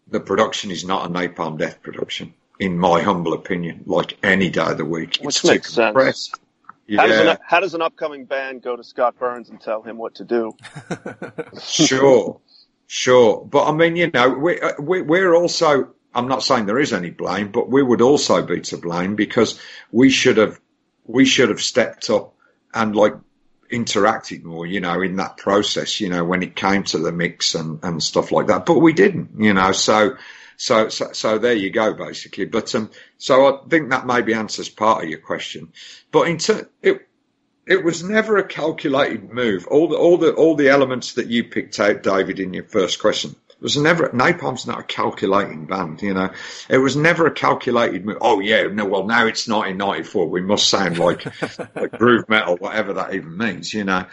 the 0.09 0.21
production 0.21 0.71
is 0.71 0.85
not 0.85 1.07
a 1.07 1.09
Napalm 1.09 1.59
Death 1.59 1.83
production, 1.83 2.35
in 2.59 2.79
my 2.79 3.03
humble 3.03 3.33
opinion, 3.33 3.85
like 3.87 4.19
any 4.23 4.51
day 4.51 4.71
of 4.71 4.79
the 4.79 4.85
week. 4.85 5.19
Which 5.23 5.37
it's 5.37 5.45
makes 5.45 5.73
sense. 5.73 6.33
Yeah. 6.87 7.01
How, 7.01 7.07
does 7.07 7.21
an, 7.21 7.39
how 7.47 7.61
does 7.61 7.75
an 7.75 7.83
upcoming 7.83 8.27
band 8.27 8.63
go 8.63 8.77
to 8.77 8.85
Scott 8.85 9.19
Burns 9.19 9.49
and 9.49 9.59
tell 9.59 9.83
him 9.83 9.97
what 9.97 10.17
to 10.17 10.25
do? 10.25 10.53
sure, 11.63 12.41
sure. 12.95 13.45
But 13.45 13.67
I 13.67 13.73
mean, 13.73 13.97
you 13.97 14.11
know, 14.13 14.29
we, 14.29 14.61
uh, 14.61 14.81
we, 14.81 15.03
we're 15.03 15.35
also, 15.35 15.91
I'm 16.15 16.29
not 16.29 16.45
saying 16.45 16.67
there 16.67 16.79
is 16.79 16.93
any 16.93 17.11
blame, 17.11 17.51
but 17.51 17.69
we 17.69 17.83
would 17.83 18.01
also 18.01 18.41
be 18.47 18.61
to 18.61 18.77
blame 18.77 19.17
because 19.17 19.61
we 19.91 20.11
should 20.11 20.37
have, 20.37 20.61
we 21.05 21.25
should 21.25 21.49
have 21.49 21.61
stepped 21.61 22.09
up 22.09 22.35
and 22.73 22.95
like 22.95 23.15
interacted 23.73 24.45
more, 24.45 24.65
you 24.65 24.81
know, 24.81 25.03
in 25.03 25.17
that 25.17 25.37
process, 25.37 26.01
you 26.01 26.09
know, 26.09 26.25
when 26.25 26.45
it 26.45 26.55
came 26.55 26.85
to 26.85 26.99
the 26.99 27.11
mix 27.11 27.57
and, 27.57 27.81
and 27.83 28.01
stuff 28.01 28.31
like 28.31 28.47
that. 28.47 28.65
But 28.65 28.79
we 28.79 28.93
didn't, 28.93 29.31
you 29.39 29.55
know, 29.55 29.73
so, 29.73 30.17
so, 30.57 30.89
so, 30.89 31.13
so 31.13 31.39
there 31.39 31.55
you 31.55 31.71
go, 31.71 31.95
basically. 31.95 32.45
But, 32.45 32.73
um, 32.77 32.93
so 33.19 33.47
I 33.47 33.69
think 33.69 33.91
that 33.91 34.07
maybe 34.07 34.35
answers 34.35 34.69
part 34.69 35.03
of 35.03 35.11
your 35.11 35.19
question. 35.19 35.73
But 36.13 36.29
in 36.29 36.39
ter- 36.39 36.71
it, 36.81 37.09
it 37.67 37.83
was 37.83 38.03
never 38.03 38.37
a 38.37 38.47
calculated 38.47 39.33
move. 39.33 39.67
All 39.67 39.89
the, 39.89 39.97
all 39.97 40.19
the, 40.19 40.35
all 40.35 40.55
the 40.55 40.69
elements 40.69 41.15
that 41.15 41.29
you 41.29 41.45
picked 41.45 41.81
out, 41.81 42.03
David, 42.03 42.41
in 42.41 42.53
your 42.53 42.65
first 42.65 43.01
question 43.01 43.37
was 43.65 43.79
never 43.79 44.11
Napalm's 44.11 44.67
not 44.67 44.81
a 44.81 44.85
calculating 44.85 45.65
band, 45.65 46.03
you 46.03 46.13
know. 46.13 46.31
It 46.69 46.79
was 46.79 46.97
never 46.97 47.27
a 47.27 47.33
calculated 47.33 48.05
move. 48.05 48.19
Oh 48.21 48.41
yeah, 48.41 48.65
no, 48.65 48.85
well 48.85 49.07
now 49.07 49.27
it's 49.27 49.49
1994. 49.49 50.29
We 50.29 50.43
must 50.43 50.69
sound 50.69 50.99
like, 50.99 51.25
like 51.75 51.93
groove 51.93 52.29
metal, 52.29 52.59
whatever 52.59 52.93
that 52.95 53.15
even 53.15 53.37
means, 53.37 53.73
you 53.73 53.85
know. 53.85 54.07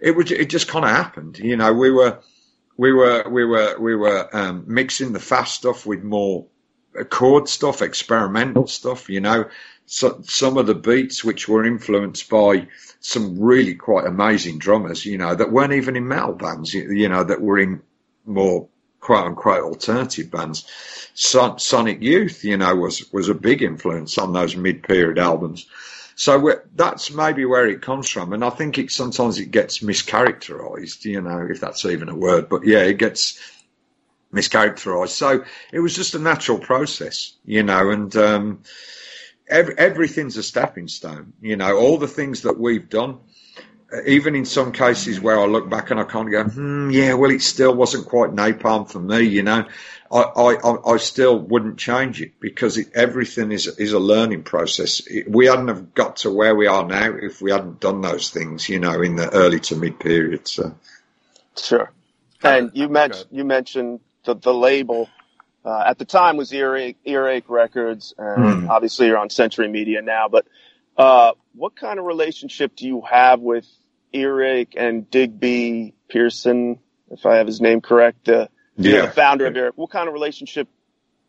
It 0.00 0.12
was 0.12 0.30
it 0.30 0.48
just 0.48 0.68
kind 0.68 0.84
of 0.84 0.90
happened, 0.90 1.38
you 1.38 1.56
know. 1.56 1.74
We 1.74 1.90
were 1.90 2.20
we 2.78 2.92
were 2.92 3.28
we 3.28 3.44
were 3.44 3.78
we 3.78 3.94
were 3.94 4.34
um, 4.34 4.64
mixing 4.66 5.12
the 5.12 5.20
fast 5.20 5.54
stuff 5.54 5.84
with 5.84 6.02
more 6.02 6.46
chord 7.10 7.48
stuff, 7.48 7.82
experimental 7.82 8.66
stuff, 8.66 9.10
you 9.10 9.20
know. 9.20 9.50
So, 9.86 10.20
some 10.24 10.58
of 10.58 10.66
the 10.66 10.74
beats 10.74 11.24
which 11.24 11.48
were 11.48 11.64
influenced 11.64 12.28
by 12.28 12.66
some 13.00 13.40
really 13.40 13.74
quite 13.74 14.06
amazing 14.06 14.58
drummers, 14.58 15.06
you 15.06 15.16
know, 15.16 15.34
that 15.34 15.52
weren't 15.52 15.72
even 15.72 15.96
in 15.96 16.08
metal 16.08 16.32
bands, 16.32 16.74
you, 16.74 16.90
you 16.90 17.08
know, 17.08 17.22
that 17.22 17.40
were 17.40 17.58
in 17.58 17.80
more 18.24 18.68
quote 19.00 19.26
unquote 19.26 19.62
alternative 19.62 20.30
bands. 20.30 20.66
Son- 21.14 21.60
Sonic 21.60 22.02
Youth, 22.02 22.44
you 22.44 22.56
know, 22.56 22.74
was, 22.74 23.12
was 23.12 23.28
a 23.28 23.34
big 23.34 23.62
influence 23.62 24.18
on 24.18 24.32
those 24.32 24.56
mid 24.56 24.82
period 24.82 25.18
albums. 25.18 25.66
So 26.16 26.60
that's 26.74 27.12
maybe 27.12 27.44
where 27.44 27.68
it 27.68 27.82
comes 27.82 28.08
from. 28.08 28.32
And 28.32 28.42
I 28.42 28.50
think 28.50 28.78
it 28.78 28.90
sometimes 28.90 29.38
it 29.38 29.50
gets 29.50 29.80
mischaracterized, 29.80 31.04
you 31.04 31.20
know, 31.20 31.46
if 31.48 31.60
that's 31.60 31.84
even 31.84 32.08
a 32.08 32.16
word, 32.16 32.48
but 32.48 32.66
yeah, 32.66 32.80
it 32.80 32.98
gets 32.98 33.38
mischaracterized. 34.32 35.10
So 35.10 35.44
it 35.72 35.78
was 35.78 35.94
just 35.94 36.14
a 36.14 36.18
natural 36.18 36.58
process, 36.58 37.34
you 37.44 37.62
know, 37.62 37.90
and, 37.90 38.16
um, 38.16 38.62
every, 39.48 39.76
everything's 39.78 40.36
a 40.36 40.42
stepping 40.42 40.88
stone, 40.88 41.32
you 41.40 41.56
know, 41.56 41.76
all 41.76 41.98
the 41.98 42.08
things 42.08 42.42
that 42.42 42.58
we've 42.58 42.88
done, 42.88 43.18
even 44.06 44.34
in 44.34 44.44
some 44.44 44.72
cases 44.72 45.20
where 45.20 45.38
I 45.38 45.46
look 45.46 45.70
back 45.70 45.90
and 45.90 46.00
I 46.00 46.04
kind 46.04 46.26
of 46.26 46.32
go, 46.32 46.50
hmm, 46.50 46.90
yeah, 46.90 47.14
well, 47.14 47.30
it 47.30 47.42
still 47.42 47.74
wasn't 47.74 48.06
quite 48.06 48.30
napalm 48.30 48.90
for 48.90 48.98
me, 48.98 49.22
you 49.22 49.42
know. 49.42 49.66
I, 50.10 50.20
I, 50.20 50.92
I 50.92 50.96
still 50.98 51.38
wouldn't 51.38 51.78
change 51.78 52.20
it 52.20 52.38
because 52.40 52.78
it, 52.78 52.92
everything 52.94 53.50
is 53.50 53.66
is 53.66 53.92
a 53.92 53.98
learning 53.98 54.44
process. 54.44 55.04
It, 55.06 55.28
we 55.28 55.46
hadn't 55.46 55.68
have 55.68 55.94
got 55.94 56.16
to 56.18 56.30
where 56.30 56.54
we 56.54 56.68
are 56.68 56.86
now 56.86 57.12
if 57.20 57.40
we 57.42 57.50
hadn't 57.50 57.80
done 57.80 58.02
those 58.02 58.30
things, 58.30 58.68
you 58.68 58.78
know, 58.78 59.02
in 59.02 59.16
the 59.16 59.28
early 59.30 59.58
to 59.60 59.76
mid 59.76 59.98
period. 59.98 60.46
So, 60.46 60.76
sure. 61.56 61.92
And 62.42 62.70
you 62.74 62.88
mentioned 62.88 63.26
you 63.32 63.44
mentioned 63.44 64.00
the 64.24 64.34
the 64.34 64.54
label 64.54 65.08
uh, 65.66 65.82
at 65.86 65.98
the 65.98 66.04
time 66.04 66.36
was 66.36 66.52
Earache, 66.52 66.96
Earache 67.04 67.48
Records, 67.48 68.14
and 68.16 68.44
mm. 68.44 68.68
obviously 68.68 69.08
you're 69.08 69.18
on 69.18 69.30
Century 69.30 69.68
Media 69.68 70.00
now. 70.00 70.28
But 70.28 70.46
uh, 70.96 71.32
what 71.54 71.74
kind 71.74 71.98
of 71.98 72.04
relationship 72.04 72.76
do 72.76 72.86
you 72.86 73.02
have 73.02 73.40
with 73.40 73.66
Earache 74.12 74.74
and 74.76 75.10
Digby 75.10 75.94
Pearson, 76.08 76.78
if 77.10 77.26
I 77.26 77.36
have 77.36 77.48
his 77.48 77.60
name 77.60 77.80
correct, 77.80 78.26
the, 78.26 78.48
yeah. 78.76 79.06
the 79.06 79.10
founder 79.10 79.46
of 79.46 79.56
Earache. 79.56 79.76
What 79.76 79.90
kind 79.90 80.06
of 80.06 80.14
relationship 80.14 80.68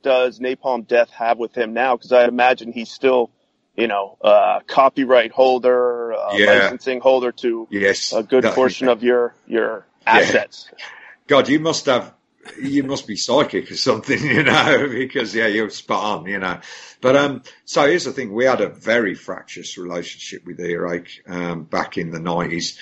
does 0.04 0.40
Napalm 0.40 0.88
Death 0.88 1.10
have 1.10 1.40
with 1.40 1.58
him 1.58 1.74
now? 1.74 1.98
Because 1.98 2.12
I 2.12 2.26
imagine 2.26 2.72
he's 2.72 2.92
still, 2.92 3.32
you 3.76 3.88
know, 3.88 4.18
uh, 4.22 4.60
copyright 4.68 5.32
holder, 5.32 6.14
uh, 6.14 6.36
yeah. 6.36 6.46
licensing 6.46 7.00
holder 7.00 7.32
to 7.32 7.68
yes. 7.72 8.14
a 8.14 8.22
good 8.22 8.44
portion 8.44 8.88
of 8.88 9.02
your 9.02 9.34
your 9.48 9.88
assets. 10.06 10.70
Yeah. 10.72 10.86
God, 11.26 11.50
you 11.50 11.60
must 11.60 11.88
have 11.88 12.14
you 12.62 12.84
must 12.84 13.08
be 13.08 13.16
psychic 13.16 13.72
or 13.72 13.76
something, 13.76 14.20
you 14.24 14.44
know, 14.44 14.88
because 14.90 15.34
yeah, 15.34 15.48
you're 15.48 15.70
spot 15.70 16.20
on, 16.20 16.26
you 16.26 16.40
know. 16.40 16.60
But 17.00 17.16
um, 17.16 17.44
so 17.66 17.88
here's 17.88 18.06
the 18.06 18.12
thing: 18.12 18.34
we 18.34 18.46
had 18.46 18.62
a 18.62 18.70
very 18.70 19.16
fractious 19.16 19.78
relationship 19.78 20.46
with 20.46 20.60
Earache 20.60 21.22
um, 21.28 21.64
back 21.64 21.98
in 21.98 22.12
the 22.12 22.20
nineties. 22.20 22.78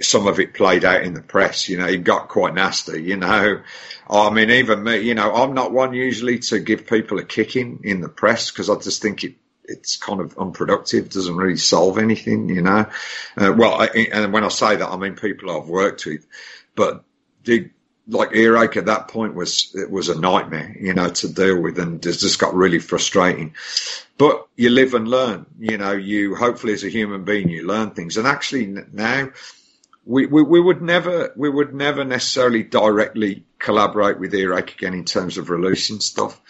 Some 0.00 0.26
of 0.26 0.40
it 0.40 0.54
played 0.54 0.84
out 0.84 1.02
in 1.02 1.14
the 1.14 1.22
press, 1.22 1.68
you 1.68 1.78
know. 1.78 1.86
It 1.86 2.04
got 2.04 2.28
quite 2.28 2.54
nasty, 2.54 3.02
you 3.02 3.16
know. 3.16 3.62
I 4.08 4.30
mean, 4.30 4.50
even 4.50 4.82
me, 4.82 5.00
you 5.00 5.14
know, 5.14 5.34
I'm 5.34 5.54
not 5.54 5.72
one 5.72 5.92
usually 5.92 6.38
to 6.40 6.58
give 6.58 6.86
people 6.86 7.18
a 7.18 7.24
kicking 7.24 7.80
in 7.84 8.00
the 8.00 8.08
press 8.08 8.50
because 8.50 8.70
I 8.70 8.76
just 8.76 9.02
think 9.02 9.24
it 9.24 9.34
it's 9.68 9.96
kind 9.96 10.20
of 10.20 10.36
unproductive, 10.38 11.10
doesn't 11.10 11.36
really 11.36 11.58
solve 11.58 11.98
anything, 11.98 12.48
you 12.48 12.62
know. 12.62 12.86
Uh, 13.36 13.52
well, 13.54 13.82
I, 13.82 14.08
and 14.12 14.32
when 14.32 14.44
I 14.44 14.48
say 14.48 14.76
that, 14.76 14.88
I 14.88 14.96
mean 14.96 15.14
people 15.14 15.50
I've 15.50 15.68
worked 15.68 16.06
with, 16.06 16.26
but 16.74 17.04
did 17.44 17.70
like 18.08 18.34
Earache 18.34 18.78
at 18.78 18.86
that 18.86 19.08
point 19.08 19.34
was 19.34 19.70
it 19.74 19.90
was 19.90 20.08
a 20.08 20.18
nightmare, 20.18 20.74
you 20.80 20.94
know, 20.94 21.10
to 21.10 21.32
deal 21.32 21.60
with, 21.60 21.78
and 21.78 22.04
it 22.04 22.12
just 22.12 22.38
got 22.38 22.54
really 22.54 22.78
frustrating. 22.78 23.54
But 24.16 24.48
you 24.56 24.70
live 24.70 24.94
and 24.94 25.06
learn, 25.06 25.46
you 25.58 25.78
know. 25.78 25.92
You 25.92 26.34
hopefully 26.34 26.72
as 26.72 26.84
a 26.84 26.88
human 26.88 27.24
being 27.24 27.48
you 27.48 27.66
learn 27.66 27.90
things, 27.90 28.16
and 28.16 28.26
actually 28.26 28.66
now 28.92 29.30
we, 30.06 30.24
we, 30.24 30.42
we 30.42 30.60
would 30.60 30.80
never 30.80 31.32
we 31.36 31.50
would 31.50 31.74
never 31.74 32.02
necessarily 32.02 32.62
directly 32.62 33.44
collaborate 33.58 34.18
with 34.18 34.34
Earache 34.34 34.72
again 34.72 34.94
in 34.94 35.04
terms 35.04 35.36
of 35.36 35.50
releasing 35.50 36.00
stuff, 36.00 36.40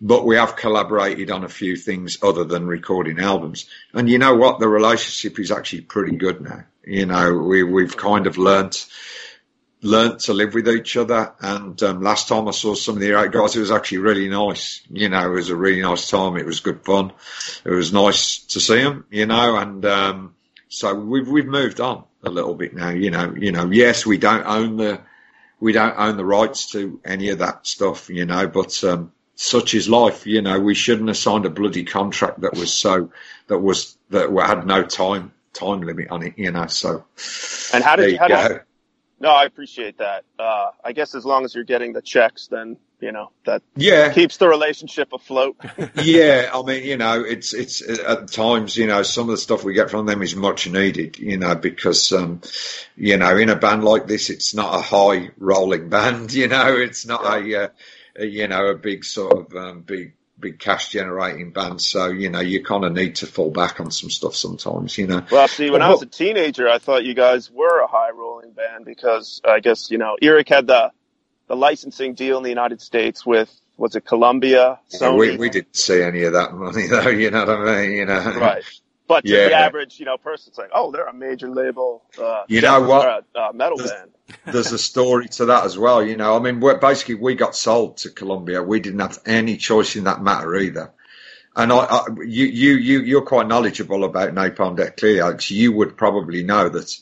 but 0.00 0.26
we 0.26 0.34
have 0.34 0.56
collaborated 0.56 1.30
on 1.30 1.44
a 1.44 1.48
few 1.48 1.76
things 1.76 2.18
other 2.22 2.42
than 2.42 2.66
recording 2.66 3.20
albums. 3.20 3.66
And 3.92 4.10
you 4.10 4.18
know 4.18 4.34
what? 4.34 4.58
The 4.58 4.68
relationship 4.68 5.38
is 5.38 5.52
actually 5.52 5.82
pretty 5.82 6.16
good 6.16 6.40
now. 6.40 6.64
You 6.84 7.06
know, 7.06 7.38
we 7.38 7.62
we've 7.62 7.96
kind 7.96 8.26
of 8.26 8.36
learnt 8.36 8.86
learnt 9.84 10.20
to 10.20 10.32
live 10.32 10.54
with 10.54 10.68
each 10.68 10.96
other. 10.96 11.34
And 11.40 11.80
um, 11.82 12.02
last 12.02 12.28
time 12.28 12.48
I 12.48 12.52
saw 12.52 12.74
some 12.74 12.96
of 12.96 13.00
the 13.00 13.28
guys, 13.30 13.54
it 13.54 13.60
was 13.60 13.70
actually 13.70 13.98
really 13.98 14.28
nice. 14.28 14.80
You 14.90 15.08
know, 15.08 15.24
it 15.24 15.34
was 15.34 15.50
a 15.50 15.56
really 15.56 15.82
nice 15.82 16.10
time. 16.10 16.36
It 16.36 16.46
was 16.46 16.60
good 16.60 16.84
fun. 16.84 17.12
It 17.64 17.70
was 17.70 17.92
nice 17.92 18.38
to 18.46 18.60
see 18.60 18.82
them. 18.82 19.04
You 19.10 19.26
know, 19.26 19.56
and 19.56 19.84
um, 19.84 20.34
so 20.68 20.94
we've 20.94 21.28
we've 21.28 21.46
moved 21.46 21.80
on 21.80 22.04
a 22.24 22.30
little 22.30 22.54
bit 22.54 22.74
now. 22.74 22.90
You 22.90 23.10
know, 23.10 23.34
you 23.36 23.52
know, 23.52 23.70
yes, 23.70 24.06
we 24.06 24.18
don't 24.18 24.46
own 24.46 24.76
the 24.76 25.00
we 25.60 25.72
don't 25.72 25.96
own 25.96 26.16
the 26.16 26.24
rights 26.24 26.72
to 26.72 27.00
any 27.04 27.28
of 27.28 27.38
that 27.38 27.66
stuff, 27.66 28.10
you 28.10 28.24
know, 28.24 28.46
but 28.46 28.82
um, 28.84 29.12
such 29.36 29.74
is 29.74 29.88
life, 29.88 30.26
you 30.26 30.42
know. 30.42 30.58
We 30.58 30.74
shouldn't 30.74 31.08
have 31.08 31.16
signed 31.16 31.46
a 31.46 31.50
bloody 31.50 31.84
contract 31.84 32.40
that 32.40 32.54
was 32.54 32.72
so 32.72 33.10
that 33.48 33.58
was 33.58 33.96
that 34.10 34.30
had 34.30 34.66
no 34.66 34.82
time 34.82 35.32
time 35.52 35.82
limit 35.82 36.08
on 36.10 36.22
it, 36.22 36.34
you 36.36 36.50
know. 36.50 36.66
So, 36.66 37.04
and 37.72 37.84
how 37.84 37.96
did 37.96 38.12
you, 38.12 38.18
how 38.18 38.28
did, 38.48 38.62
no, 39.24 39.30
I 39.30 39.46
appreciate 39.46 39.98
that. 39.98 40.24
Uh, 40.38 40.70
I 40.84 40.92
guess 40.92 41.14
as 41.14 41.24
long 41.24 41.46
as 41.46 41.54
you're 41.54 41.64
getting 41.64 41.94
the 41.94 42.02
checks, 42.02 42.46
then 42.48 42.76
you 43.00 43.10
know 43.10 43.30
that 43.46 43.62
yeah 43.74 44.12
keeps 44.12 44.36
the 44.36 44.46
relationship 44.46 45.14
afloat. 45.14 45.56
yeah, 46.02 46.50
I 46.52 46.62
mean, 46.62 46.84
you 46.84 46.98
know, 46.98 47.24
it's 47.24 47.54
it's 47.54 47.80
at 47.88 48.28
times, 48.28 48.76
you 48.76 48.86
know, 48.86 49.02
some 49.02 49.24
of 49.24 49.30
the 49.30 49.38
stuff 49.38 49.64
we 49.64 49.72
get 49.72 49.90
from 49.90 50.04
them 50.04 50.22
is 50.22 50.36
much 50.36 50.68
needed, 50.68 51.18
you 51.18 51.38
know, 51.38 51.54
because 51.54 52.12
um, 52.12 52.42
you 52.96 53.16
know, 53.16 53.34
in 53.34 53.48
a 53.48 53.56
band 53.56 53.82
like 53.82 54.06
this, 54.06 54.28
it's 54.28 54.54
not 54.54 54.74
a 54.74 54.82
high 54.82 55.30
rolling 55.38 55.88
band, 55.88 56.30
you 56.40 56.48
know, 56.48 56.76
it's 56.76 57.06
not 57.06 57.46
yeah. 57.46 57.56
a, 57.56 57.64
uh, 57.64 57.68
a, 58.16 58.26
you 58.26 58.46
know 58.46 58.66
a 58.66 58.74
big 58.74 59.06
sort 59.06 59.38
of 59.38 59.56
um, 59.56 59.80
big 59.80 60.12
big 60.38 60.58
cash 60.58 60.90
generating 60.90 61.50
band. 61.50 61.80
So, 61.80 62.08
you 62.08 62.28
know, 62.28 62.40
you 62.40 62.62
kind 62.62 62.84
of 62.84 62.92
need 62.92 63.16
to 63.16 63.26
fall 63.26 63.50
back 63.50 63.80
on 63.80 63.90
some 63.90 64.10
stuff 64.10 64.34
sometimes, 64.34 64.98
you 64.98 65.06
know. 65.06 65.24
Well, 65.30 65.48
see, 65.48 65.70
when 65.70 65.80
I 65.80 65.88
was 65.88 66.02
a 66.02 66.06
teenager, 66.06 66.68
I 66.68 66.78
thought 66.78 67.04
you 67.04 67.14
guys 67.14 67.50
were 67.50 67.80
a 67.80 67.86
high 67.86 68.10
rolling 68.44 68.54
band 68.54 68.84
because 68.84 69.40
I 69.44 69.60
guess, 69.60 69.90
you 69.90 69.98
know, 69.98 70.16
Earache 70.20 70.48
had 70.48 70.66
the, 70.66 70.92
the 71.48 71.56
licensing 71.56 72.14
deal 72.14 72.36
in 72.38 72.42
the 72.42 72.48
United 72.48 72.80
States 72.80 73.24
with, 73.24 73.52
was 73.76 73.96
it 73.96 74.04
Columbia? 74.04 74.78
Yeah, 75.00 75.14
we, 75.14 75.36
we 75.36 75.50
didn't 75.50 75.76
see 75.76 76.00
any 76.00 76.22
of 76.24 76.34
that 76.34 76.54
money 76.54 76.86
though, 76.90 77.08
you 77.08 77.30
know 77.30 77.44
what 77.44 77.68
I 77.68 77.82
mean? 77.82 77.92
You 77.92 78.06
know. 78.06 78.20
Right. 78.20 78.62
But 79.06 79.24
to 79.24 79.30
yeah. 79.30 79.48
the 79.48 79.54
average, 79.54 80.00
you 80.00 80.06
know, 80.06 80.16
person, 80.16 80.50
it's 80.50 80.58
like, 80.58 80.70
oh, 80.72 80.90
they're 80.90 81.06
a 81.06 81.12
major 81.12 81.50
label. 81.50 82.02
Uh, 82.18 82.44
you 82.48 82.62
know 82.62 82.80
what? 82.80 83.26
Uh, 83.34 83.52
metal 83.52 83.76
there's, 83.76 83.92
band. 83.92 84.10
there's 84.46 84.72
a 84.72 84.78
story 84.78 85.28
to 85.28 85.46
that 85.46 85.64
as 85.64 85.76
well. 85.76 86.02
You 86.02 86.16
know, 86.16 86.34
I 86.34 86.38
mean, 86.38 86.58
basically, 86.80 87.16
we 87.16 87.34
got 87.34 87.54
sold 87.54 87.98
to 87.98 88.10
Columbia. 88.10 88.62
We 88.62 88.80
didn't 88.80 89.00
have 89.00 89.18
any 89.26 89.58
choice 89.58 89.96
in 89.96 90.04
that 90.04 90.22
matter 90.22 90.56
either. 90.56 90.90
And 91.54 91.70
I, 91.70 91.76
I 91.76 92.06
you, 92.24 92.46
you, 92.46 92.76
you, 92.76 93.00
you're 93.02 93.26
quite 93.26 93.46
knowledgeable 93.46 94.04
about 94.04 94.34
Napalm 94.34 94.78
Death, 94.78 94.96
clearly, 94.96 95.20
Alex. 95.20 95.50
You 95.50 95.72
would 95.72 95.98
probably 95.98 96.42
know 96.42 96.70
that 96.70 96.98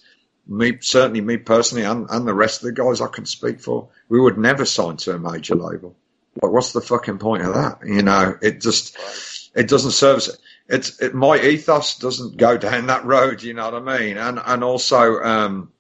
me, 0.47 0.78
certainly 0.80 1.20
me 1.20 1.36
personally, 1.36 1.84
and, 1.84 2.09
and 2.11 2.26
the 2.26 2.34
rest 2.34 2.62
of 2.62 2.66
the 2.66 2.82
guys 2.82 3.01
I 3.01 3.07
can 3.07 3.26
speak 3.26 3.61
for, 3.61 3.88
we 4.09 4.20
would 4.20 4.38
never 4.38 4.64
sign 4.64 4.97
to 4.99 5.14
a 5.14 5.18
major 5.18 5.55
label. 5.55 5.97
Like, 6.40 6.53
what's 6.53 6.72
the 6.72 6.80
fucking 6.80 7.18
point 7.18 7.45
of 7.45 7.55
that? 7.55 7.80
You 7.86 8.03
know, 8.03 8.36
it 8.40 8.61
just, 8.61 8.97
it 9.55 9.68
doesn't 9.68 9.93
serve 9.93 10.16
us 10.16 10.36
it's 10.68 11.01
it, 11.01 11.14
my 11.14 11.38
ethos 11.40 11.99
doesn't 11.99 12.36
go 12.36 12.57
down 12.57 12.86
that 12.86 13.05
road. 13.05 13.43
You 13.43 13.55
know 13.55 13.70
what 13.70 13.88
I 13.88 13.99
mean? 13.99 14.16
And 14.16 14.40
and 14.45 14.64
also 14.64 15.22
um, 15.22 15.72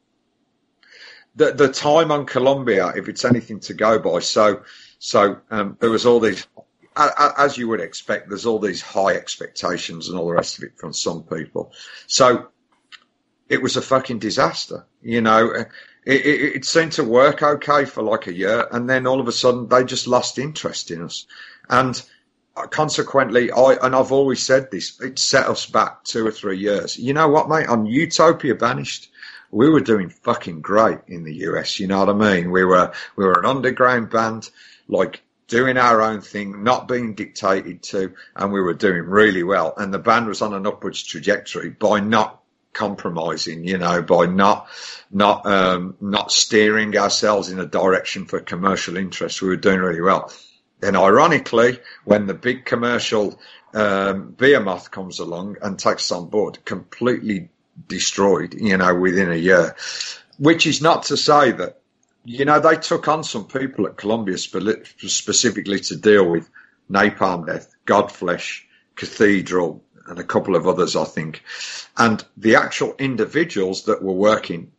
the 1.34 1.52
the 1.52 1.72
time 1.72 2.10
on 2.10 2.26
Columbia, 2.26 2.92
if 2.94 3.08
it's 3.08 3.24
anything 3.24 3.60
to 3.60 3.74
go 3.74 3.98
by. 3.98 4.20
So 4.20 4.62
so 4.98 5.38
um, 5.50 5.76
there 5.80 5.90
was 5.90 6.06
all 6.06 6.20
these. 6.20 6.46
As 6.94 7.56
you 7.56 7.68
would 7.68 7.80
expect, 7.80 8.28
there's 8.28 8.44
all 8.44 8.58
these 8.58 8.82
high 8.82 9.14
expectations 9.14 10.10
and 10.10 10.18
all 10.18 10.26
the 10.26 10.34
rest 10.34 10.58
of 10.58 10.64
it 10.64 10.76
from 10.76 10.92
some 10.92 11.22
people. 11.22 11.72
So 12.06 12.48
it 13.52 13.60
was 13.62 13.76
a 13.76 13.82
fucking 13.82 14.18
disaster. 14.18 14.86
You 15.02 15.20
know, 15.20 15.50
it, 15.50 15.68
it, 16.06 16.56
it, 16.56 16.64
seemed 16.64 16.92
to 16.92 17.04
work 17.04 17.42
okay 17.42 17.84
for 17.84 18.02
like 18.02 18.26
a 18.26 18.32
year, 18.32 18.66
and 18.72 18.88
then 18.88 19.06
all 19.06 19.20
of 19.20 19.28
a 19.28 19.32
sudden 19.32 19.68
they 19.68 19.84
just 19.84 20.06
lost 20.06 20.38
interest 20.38 20.90
in 20.90 21.02
us. 21.02 21.26
And 21.68 22.02
uh, 22.56 22.66
consequently, 22.66 23.50
I 23.50 23.74
and 23.82 23.94
I've 23.94 24.10
always 24.10 24.42
said 24.42 24.70
this, 24.70 24.98
it 25.02 25.18
set 25.18 25.48
us 25.48 25.66
back 25.66 26.02
two 26.04 26.26
or 26.26 26.30
three 26.30 26.58
years. 26.58 26.96
You 26.96 27.12
know 27.12 27.28
what, 27.28 27.50
mate? 27.50 27.68
On 27.68 27.84
Utopia 27.84 28.54
Banished, 28.54 29.10
we 29.50 29.68
were 29.68 29.80
doing 29.80 30.08
fucking 30.08 30.62
great 30.62 31.00
in 31.06 31.22
the 31.24 31.34
US. 31.48 31.78
You 31.78 31.88
know 31.88 31.98
what 31.98 32.08
I 32.08 32.14
mean? 32.14 32.50
We 32.50 32.64
were 32.64 32.90
we 33.16 33.26
were 33.26 33.38
an 33.38 33.44
underground 33.44 34.08
band, 34.08 34.48
like 34.88 35.20
doing 35.46 35.76
our 35.76 36.00
own 36.00 36.22
thing, 36.22 36.64
not 36.64 36.88
being 36.88 37.14
dictated 37.14 37.82
to, 37.82 38.14
and 38.34 38.50
we 38.50 38.62
were 38.62 38.72
doing 38.72 39.02
really 39.02 39.42
well. 39.42 39.74
And 39.76 39.92
the 39.92 39.98
band 39.98 40.26
was 40.26 40.40
on 40.40 40.54
an 40.54 40.66
upwards 40.66 41.02
trajectory 41.02 41.68
by 41.68 42.00
not 42.00 42.41
compromising, 42.72 43.66
you 43.66 43.78
know, 43.78 44.02
by 44.02 44.26
not 44.26 44.68
not 45.10 45.46
um, 45.46 45.96
not 46.00 46.32
steering 46.32 46.96
ourselves 46.96 47.50
in 47.50 47.58
a 47.60 47.66
direction 47.66 48.26
for 48.26 48.40
commercial 48.40 48.96
interest. 48.96 49.42
We 49.42 49.48
were 49.48 49.56
doing 49.56 49.80
really 49.80 50.00
well. 50.00 50.32
Then, 50.80 50.96
ironically, 50.96 51.78
when 52.04 52.26
the 52.26 52.34
big 52.34 52.64
commercial 52.64 53.38
um, 53.74 54.32
Behemoth 54.32 54.90
comes 54.90 55.18
along 55.18 55.56
and 55.62 55.78
takes 55.78 56.10
on 56.10 56.28
board, 56.28 56.64
completely 56.64 57.50
destroyed, 57.86 58.54
you 58.54 58.76
know, 58.76 58.94
within 58.94 59.30
a 59.30 59.36
year. 59.36 59.76
Which 60.38 60.66
is 60.66 60.82
not 60.82 61.04
to 61.04 61.16
say 61.16 61.52
that, 61.52 61.80
you 62.24 62.44
know, 62.44 62.60
they 62.60 62.76
took 62.76 63.08
on 63.08 63.24
some 63.24 63.46
people 63.46 63.86
at 63.86 63.96
Columbia 63.96 64.38
specifically 64.38 65.80
to 65.80 65.96
deal 65.96 66.28
with 66.28 66.48
Napalm 66.90 67.46
Death, 67.46 67.74
Godflesh, 67.86 68.62
Cathedral, 68.96 69.82
and 70.06 70.18
a 70.18 70.24
couple 70.24 70.56
of 70.56 70.66
others, 70.66 70.96
I 70.96 71.04
think. 71.04 71.42
And 71.96 72.24
the 72.36 72.56
actual 72.56 72.94
individuals 72.98 73.84
that 73.84 74.02
were 74.02 74.12
working 74.12 74.72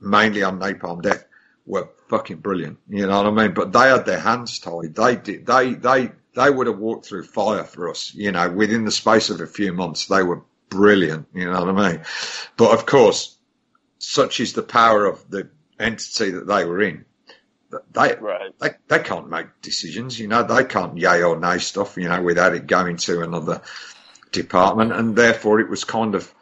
mainly 0.00 0.42
on 0.42 0.58
Napalm 0.58 1.02
Death 1.02 1.24
were 1.66 1.88
fucking 2.08 2.38
brilliant. 2.38 2.78
You 2.88 3.06
know 3.06 3.22
what 3.22 3.26
I 3.26 3.46
mean? 3.46 3.54
But 3.54 3.72
they 3.72 3.88
had 3.88 4.06
their 4.06 4.20
hands 4.20 4.58
tied. 4.58 4.94
They 4.94 5.16
did. 5.16 5.46
They 5.46 5.74
they 5.74 6.12
they 6.34 6.50
would 6.50 6.66
have 6.66 6.78
walked 6.78 7.06
through 7.06 7.24
fire 7.24 7.64
for 7.64 7.90
us. 7.90 8.14
You 8.14 8.32
know, 8.32 8.50
within 8.50 8.84
the 8.84 8.90
space 8.90 9.30
of 9.30 9.40
a 9.40 9.46
few 9.46 9.72
months, 9.72 10.06
they 10.06 10.22
were 10.22 10.42
brilliant. 10.68 11.28
You 11.34 11.50
know 11.50 11.64
what 11.64 11.76
I 11.76 11.92
mean? 11.92 12.02
But 12.56 12.72
of 12.72 12.86
course, 12.86 13.36
such 13.98 14.40
is 14.40 14.52
the 14.52 14.62
power 14.62 15.06
of 15.06 15.28
the 15.30 15.50
entity 15.78 16.30
that 16.32 16.46
they 16.46 16.64
were 16.64 16.80
in. 16.82 17.04
They, 17.92 18.16
right. 18.16 18.52
they 18.58 18.70
they 18.88 18.98
can't 18.98 19.28
make 19.28 19.46
decisions, 19.62 20.18
you 20.18 20.26
know. 20.26 20.42
They 20.42 20.64
can't 20.64 20.98
yay 20.98 21.22
or 21.22 21.38
nay 21.38 21.58
stuff, 21.58 21.96
you 21.96 22.08
know, 22.08 22.20
without 22.20 22.54
it 22.54 22.66
going 22.66 22.96
to 22.96 23.22
another 23.22 23.62
department, 24.32 24.92
and 24.92 25.16
therefore 25.16 25.60
it 25.60 25.68
was 25.68 25.84
kind 25.84 26.14
of 26.14 26.32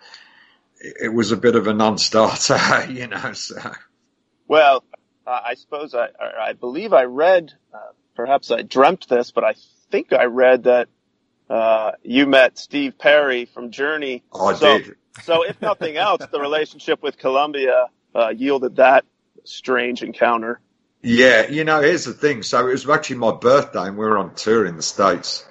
it 0.81 1.13
was 1.13 1.33
a 1.33 1.37
bit 1.37 1.57
of 1.57 1.67
a 1.67 1.75
non-starter, 1.75 2.87
you 2.91 3.07
know. 3.07 3.33
So. 3.33 3.73
Well, 4.47 4.85
I 5.27 5.55
suppose 5.55 5.95
I, 5.95 6.09
I 6.41 6.53
believe 6.55 6.93
I 6.93 7.05
read, 7.05 7.53
uh, 7.73 7.79
perhaps 8.15 8.51
I 8.51 8.63
dreamt 8.63 9.09
this, 9.09 9.31
but 9.31 9.45
I 9.45 9.55
think 9.91 10.13
I 10.13 10.25
read 10.25 10.65
that 10.65 10.89
uh, 11.51 11.93
you 12.03 12.27
met 12.27 12.59
Steve 12.59 12.99
Perry 12.99 13.45
from 13.45 13.71
Journey. 13.71 14.23
Oh, 14.33 14.47
I 14.49 14.55
so, 14.55 14.79
did. 14.79 14.97
so 15.25 15.45
if 15.45 15.61
nothing 15.61 15.97
else, 15.97 16.25
the 16.31 16.41
relationship 16.41 17.03
with 17.03 17.19
Columbia 17.19 17.87
uh, 18.15 18.29
yielded 18.29 18.77
that 18.77 19.05
strange 19.45 20.03
encounter. 20.03 20.61
Yeah, 21.03 21.49
you 21.49 21.65
know, 21.65 21.81
here's 21.81 22.05
the 22.05 22.13
thing. 22.13 22.43
So 22.43 22.67
it 22.67 22.73
was 22.73 22.89
actually 22.89 23.17
my 23.17 23.33
birthday, 23.33 23.87
and 23.87 23.97
we 23.97 24.05
were 24.05 24.19
on 24.19 24.35
tour 24.35 24.67
in 24.67 24.77
the 24.77 24.83
states, 24.83 25.47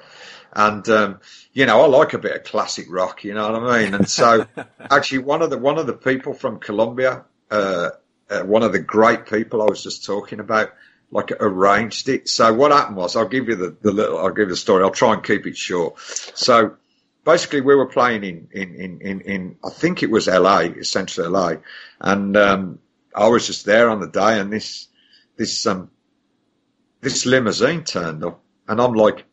and 0.53 0.87
um, 0.89 1.19
you 1.57 1.65
know, 1.65 1.81
I 1.81 1.87
like 1.87 2.13
a 2.13 2.19
bit 2.19 2.35
of 2.35 2.43
classic 2.43 2.85
rock. 2.89 3.23
You 3.23 3.33
know 3.33 3.51
what 3.51 3.63
I 3.63 3.83
mean? 3.83 3.93
And 3.95 4.09
so, 4.09 4.45
actually, 4.79 5.19
one 5.19 5.41
of 5.41 5.49
the 5.49 5.57
one 5.57 5.77
of 5.77 5.87
the 5.87 5.93
people 5.93 6.33
from 6.33 6.59
Columbia 6.59 7.25
uh, 7.49 7.89
uh, 8.29 8.41
one 8.41 8.63
of 8.63 8.71
the 8.71 8.79
great 8.79 9.25
people 9.25 9.61
I 9.61 9.65
was 9.65 9.83
just 9.83 10.05
talking 10.05 10.39
about, 10.39 10.73
like 11.11 11.31
arranged 11.39 12.09
it. 12.09 12.27
So 12.27 12.53
what 12.53 12.71
happened 12.71 12.97
was, 12.97 13.15
I'll 13.15 13.27
give 13.27 13.47
you 13.47 13.55
the, 13.55 13.75
the 13.81 13.91
little, 13.91 14.19
I'll 14.19 14.29
give 14.29 14.49
you 14.49 14.53
the 14.53 14.57
story. 14.57 14.83
I'll 14.83 14.91
try 14.91 15.13
and 15.13 15.23
keep 15.23 15.47
it 15.47 15.57
short. 15.57 15.99
So 15.99 16.75
basically 17.23 17.61
we 17.61 17.75
were 17.75 17.85
playing 17.85 18.23
in, 18.23 18.49
in, 18.51 18.75
in, 18.75 19.01
in, 19.01 19.21
in 19.21 19.57
I 19.63 19.69
think 19.69 20.03
it 20.03 20.11
was 20.11 20.27
LA, 20.27 20.59
essentially 20.59 21.27
LA. 21.27 21.53
And, 22.01 22.35
um, 22.35 22.79
I 23.15 23.29
was 23.29 23.47
just 23.47 23.65
there 23.65 23.89
on 23.89 23.99
the 23.99 24.07
day 24.07 24.39
and 24.39 24.51
this, 24.51 24.87
this, 25.37 25.65
um, 25.65 25.89
this 27.01 27.25
limousine 27.25 27.83
turned 27.83 28.23
up 28.23 28.41
and 28.67 28.81
I'm 28.81 28.93
like, 28.93 29.25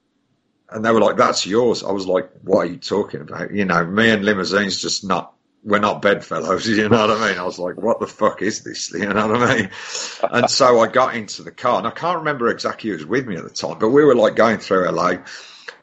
and 0.70 0.84
they 0.84 0.90
were 0.90 1.00
like, 1.00 1.16
that's 1.16 1.46
yours. 1.46 1.82
I 1.82 1.92
was 1.92 2.06
like, 2.06 2.30
what 2.42 2.58
are 2.58 2.70
you 2.70 2.78
talking 2.78 3.20
about? 3.20 3.52
You 3.52 3.64
know, 3.64 3.84
me 3.84 4.10
and 4.10 4.24
limousines 4.24 4.80
just 4.80 5.04
not 5.04 5.32
we're 5.62 5.78
not 5.78 6.02
bedfellows, 6.02 6.68
you 6.68 6.88
know 6.88 7.06
what 7.06 7.10
I 7.10 7.28
mean? 7.28 7.38
I 7.38 7.44
was 7.44 7.58
like, 7.58 7.78
what 7.78 7.98
the 7.98 8.06
fuck 8.06 8.42
is 8.42 8.62
this? 8.62 8.92
You 8.94 9.08
know 9.08 9.28
what 9.28 9.42
I 9.42 9.56
mean? 9.56 9.70
And 10.30 10.50
so 10.50 10.80
I 10.80 10.88
got 10.88 11.16
into 11.16 11.42
the 11.42 11.50
car, 11.50 11.78
and 11.78 11.86
I 11.86 11.90
can't 11.90 12.18
remember 12.18 12.48
exactly 12.48 12.90
who 12.90 12.96
was 12.96 13.06
with 13.06 13.26
me 13.26 13.36
at 13.36 13.44
the 13.44 13.50
time, 13.50 13.78
but 13.78 13.88
we 13.88 14.04
were 14.04 14.14
like 14.14 14.36
going 14.36 14.58
through 14.58 14.90
LA, 14.90 15.14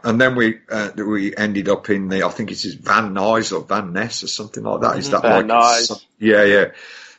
and 0.03 0.21
then 0.21 0.35
we 0.35 0.59
uh, 0.69 0.91
we 0.95 1.35
ended 1.35 1.67
up 1.67 1.89
in 1.89 2.09
the 2.09 2.23
I 2.23 2.29
think 2.29 2.51
it's 2.51 2.63
Van 2.65 3.13
Nuys 3.13 3.51
or 3.51 3.61
Van 3.61 3.91
Ness 3.91 4.23
or 4.23 4.27
something 4.27 4.63
like 4.63 4.81
that. 4.81 4.97
Is 4.97 5.09
that 5.09 5.23
Van 5.23 5.47
like? 5.47 5.63
Nuys. 5.63 6.05
Yeah, 6.19 6.43
yeah. 6.43 6.65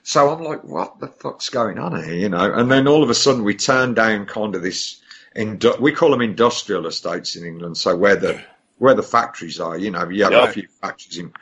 So 0.05 0.31
I'm 0.31 0.43
like, 0.43 0.65
what 0.65 0.99
the 0.99 1.07
fuck's 1.07 1.49
going 1.49 1.79
on 1.79 2.03
here, 2.03 2.15
you 2.15 2.29
know? 2.29 2.53
And 2.53 2.71
then 2.71 2.89
all 2.89 3.03
of 3.05 3.11
a 3.11 3.15
sudden 3.15 3.45
we 3.45 3.55
turn 3.55 3.95
down 3.95 4.27
kind 4.27 4.55
of 4.55 4.63
this, 4.63 5.01
indu- 5.37 5.81
we 5.81 5.93
call 5.93 6.11
them 6.11 6.21
industrial 6.23 6.87
estates 6.87 7.37
in 7.37 7.45
England. 7.47 7.77
So 7.77 7.97
where 7.97 8.17
the 8.17 8.43
where 8.79 8.95
the 8.95 9.03
factories 9.03 9.61
are, 9.61 9.79
you 9.79 9.91
know, 9.91 10.09
you 10.09 10.25
have 10.25 10.33
Yeah. 10.33 10.45
a 10.49 10.53
few 10.53 10.67
factories 10.81 11.19
in. 11.19 11.33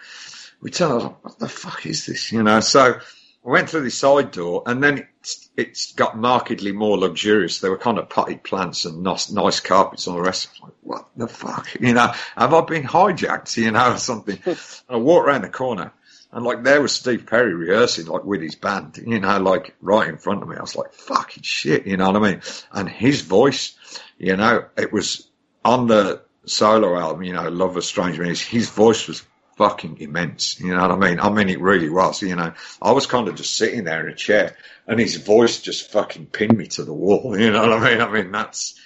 We 0.61 0.71
tell 0.71 0.99
like, 1.01 1.25
what 1.25 1.39
the 1.39 1.49
fuck 1.49 1.87
is 1.87 2.05
this, 2.05 2.31
you 2.33 2.43
know? 2.43 2.61
So 2.61 3.01
I 3.47 3.49
went 3.49 3.71
through 3.71 3.81
the 3.85 3.91
side 3.91 4.31
door, 4.33 4.63
and 4.67 4.83
then 4.85 5.07
it's, 5.21 5.49
it's 5.57 5.93
got 5.93 6.19
markedly 6.19 6.73
more 6.73 6.99
luxurious. 6.99 7.61
There 7.61 7.71
were 7.71 7.79
kind 7.79 7.99
of 7.99 8.11
potted 8.11 8.43
plants 8.43 8.85
and 8.85 9.03
nice, 9.03 9.31
nice 9.31 9.61
carpets 9.61 10.07
and 10.07 10.17
all 10.17 10.23
the 10.23 10.27
rest. 10.27 10.49
I 10.49 10.51
was 10.53 10.61
like, 10.65 10.75
what 10.83 11.09
the 11.17 11.29
fuck? 11.29 11.69
You 11.81 11.95
know, 11.95 12.13
have 12.37 12.53
I 12.53 12.61
been 12.61 12.83
hijacked, 12.83 13.57
you 13.63 13.71
know, 13.71 13.93
or 13.95 13.97
something? 13.97 14.39
and 14.45 14.59
I 14.91 14.97
walked 14.97 15.27
around 15.29 15.43
the 15.43 15.49
corner, 15.49 15.93
and 16.33 16.45
like 16.45 16.63
there 16.63 16.81
was 16.81 16.93
Steve 16.93 17.27
Perry 17.27 17.55
rehearsing, 17.55 18.07
like 18.07 18.25
with 18.25 18.41
his 18.41 18.55
band, 18.55 18.99
you 19.05 19.19
know, 19.19 19.39
like 19.41 19.75
right 19.81 20.09
in 20.09 20.19
front 20.19 20.43
of 20.43 20.49
me. 20.49 20.57
I 20.57 20.61
was 20.61 20.77
like, 20.77 20.93
fucking 20.95 21.43
shit, 21.43 21.87
you 21.87 21.97
know 21.97 22.11
what 22.11 22.23
I 22.23 22.31
mean? 22.31 22.43
And 22.73 22.89
his 22.89 23.23
voice, 23.23 23.75
you 24.19 24.37
know, 24.37 24.67
it 24.77 24.93
was 24.93 25.29
on 25.65 25.89
the 25.89 26.23
solo 26.47 26.97
album, 26.97 27.25
you 27.25 27.33
know, 27.33 27.49
Love 27.49 27.77
of 27.77 27.85
Strange 27.85 28.19
Medicine. 28.19 28.51
His 28.51 28.71
voice 28.71 29.09
was 29.09 29.25
fucking 29.57 30.01
immense. 30.01 30.59
You 30.61 30.75
know 30.75 30.81
what 30.81 30.93
I 30.93 30.97
mean? 30.97 31.21
I 31.21 31.31
mean, 31.31 31.49
it 31.49 31.61
really 31.61 31.91
was. 31.91 32.23
You 32.23 32.37
know, 32.37 32.53
I 32.81 32.93
was 32.93 33.07
kind 33.07 33.29
of 33.29 33.35
just 33.35 33.57
sitting 33.57 33.85
there 33.85 34.07
in 34.07 34.13
a 34.13 34.17
chair, 34.17 34.57
and 34.87 34.99
his 34.99 35.17
voice 35.17 35.61
just 35.61 35.91
fucking 35.91 36.27
pinned 36.27 36.57
me 36.57 36.67
to 36.69 36.85
the 36.85 36.95
wall. 36.95 37.37
You 37.41 37.51
know 37.51 37.69
what 37.69 37.83
I 37.83 37.91
mean? 37.91 38.01
I 38.01 38.11
mean, 38.11 38.33
that's 38.33 38.79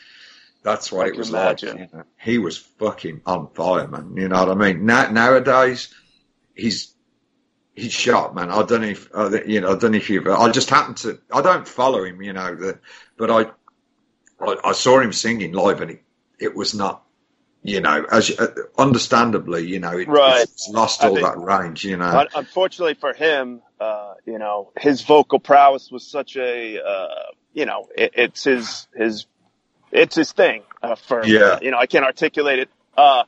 that's 0.62 0.90
what 0.90 1.08
it 1.08 1.16
was 1.16 1.28
imagine. 1.28 1.68
like. 1.68 1.78
You 1.92 1.98
know? 1.98 2.04
He 2.18 2.38
was 2.38 2.56
fucking 2.56 3.20
on 3.26 3.50
fire, 3.54 3.86
man. 3.86 4.14
You 4.16 4.28
know 4.28 4.46
what 4.46 4.50
I 4.50 4.72
mean? 4.72 4.86
Now, 4.86 5.10
nowadays, 5.10 5.92
he's 6.54 6.93
he's 7.74 7.92
sharp, 7.92 8.34
man. 8.34 8.50
I 8.50 8.62
don't 8.62 8.80
know 8.82 8.88
if 8.88 9.08
uh, 9.14 9.30
you 9.46 9.60
know. 9.60 9.72
I 9.72 9.78
don't 9.78 9.92
know 9.92 9.96
if 9.98 10.10
you've. 10.10 10.26
I 10.26 10.50
just 10.50 10.70
happened 10.70 10.98
to. 10.98 11.18
I 11.32 11.42
don't 11.42 11.66
follow 11.66 12.04
him, 12.04 12.22
you 12.22 12.32
know. 12.32 12.54
The, 12.54 12.78
but 13.16 13.30
I, 13.30 14.44
I, 14.44 14.56
I 14.64 14.72
saw 14.72 15.00
him 15.00 15.12
singing 15.12 15.52
live, 15.52 15.80
and 15.80 15.90
it, 15.92 16.02
it 16.38 16.54
was 16.54 16.74
not. 16.74 17.02
You 17.66 17.80
know, 17.80 18.04
as 18.12 18.30
uh, 18.38 18.48
understandably, 18.76 19.66
you 19.66 19.80
know, 19.80 19.96
it, 19.96 20.06
Right. 20.06 20.42
it's 20.42 20.68
lost 20.68 21.02
all 21.02 21.14
think- 21.14 21.26
that 21.26 21.38
range. 21.38 21.82
You 21.84 21.96
know, 21.96 22.04
Un- 22.04 22.28
unfortunately 22.34 22.92
for 22.94 23.14
him, 23.14 23.62
uh, 23.80 24.14
you 24.26 24.38
know, 24.38 24.70
his 24.78 25.00
vocal 25.02 25.38
prowess 25.40 25.90
was 25.90 26.06
such 26.06 26.36
a, 26.36 26.78
uh, 26.78 27.06
you 27.54 27.64
know, 27.64 27.88
it, 27.96 28.12
it's 28.16 28.44
his 28.44 28.86
his 28.94 29.24
it's 29.90 30.14
his 30.14 30.32
thing. 30.32 30.62
Uh, 30.82 30.94
for 30.96 31.24
Yeah. 31.24 31.58
you 31.62 31.70
know, 31.70 31.78
I 31.78 31.86
can't 31.86 32.04
articulate 32.04 32.58
it. 32.58 32.68
Uh, 32.98 33.22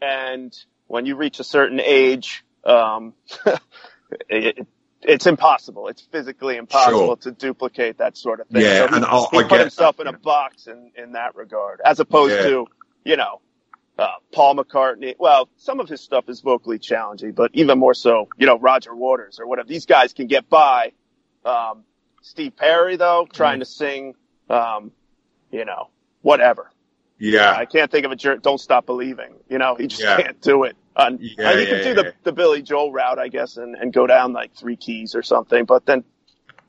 and 0.00 0.56
when 0.86 1.04
you 1.04 1.16
reach 1.16 1.38
a 1.38 1.44
certain 1.44 1.78
age, 1.78 2.42
um, 2.66 3.14
it, 4.28 4.66
it's 5.02 5.26
impossible. 5.26 5.88
It's 5.88 6.02
physically 6.02 6.56
impossible 6.56 7.06
Sure. 7.06 7.16
to 7.16 7.30
duplicate 7.32 7.98
that 7.98 8.16
sort 8.16 8.40
of 8.40 8.46
thing. 8.48 8.62
Yeah, 8.62 8.86
so 8.86 8.88
he, 8.88 8.96
and 8.96 9.04
I- 9.04 9.08
he 9.08 9.38
I 9.38 9.42
put 9.42 9.48
get 9.50 9.60
himself 9.60 9.96
that, 9.98 10.06
in 10.08 10.14
a 10.14 10.18
box 10.18 10.66
in 10.66 10.92
in 10.96 11.12
that 11.12 11.34
regard, 11.36 11.80
as 11.84 12.00
opposed 12.00 12.34
Yeah. 12.34 12.42
to 12.42 12.66
you 13.04 13.16
know. 13.16 13.40
Uh, 13.96 14.08
Paul 14.32 14.56
McCartney. 14.56 15.14
Well, 15.20 15.48
some 15.56 15.78
of 15.78 15.88
his 15.88 16.00
stuff 16.00 16.28
is 16.28 16.40
vocally 16.40 16.80
challenging, 16.80 17.30
but 17.30 17.52
even 17.54 17.78
more 17.78 17.94
so, 17.94 18.26
you 18.36 18.44
know, 18.44 18.58
Roger 18.58 18.92
Waters 18.92 19.38
or 19.38 19.46
whatever. 19.46 19.68
These 19.68 19.86
guys 19.86 20.12
can 20.12 20.26
get 20.26 20.48
by. 20.48 20.90
Um, 21.44 21.84
Steve 22.20 22.56
Perry, 22.56 22.96
though, 22.96 23.28
trying 23.32 23.60
to 23.60 23.64
sing, 23.64 24.14
um, 24.50 24.90
you 25.52 25.64
know, 25.64 25.90
whatever. 26.22 26.72
Yeah, 27.18 27.52
I 27.52 27.64
can't 27.66 27.90
think 27.90 28.06
of 28.06 28.12
a 28.12 28.16
jerk. 28.16 28.42
Don't 28.42 28.58
stop 28.58 28.86
believing. 28.86 29.34
You 29.48 29.58
know, 29.58 29.74
he 29.76 29.86
just 29.86 30.02
Yeah. 30.02 30.16
can't 30.16 30.40
do 30.40 30.64
it. 30.64 30.76
And 30.96 31.20
Yeah, 31.20 31.50
and 31.50 31.58
he 31.60 31.66
yeah, 31.66 31.72
can 31.74 31.80
do 31.80 31.88
yeah, 31.88 31.94
the, 31.94 32.04
yeah. 32.04 32.10
the 32.24 32.32
Billy 32.32 32.62
Joel 32.62 32.92
route, 32.92 33.18
I 33.18 33.28
guess, 33.28 33.56
and, 33.56 33.74
and 33.76 33.92
go 33.92 34.06
down 34.06 34.32
like 34.32 34.54
three 34.54 34.76
keys 34.76 35.14
or 35.14 35.22
something. 35.22 35.64
But 35.64 35.86
then, 35.86 36.04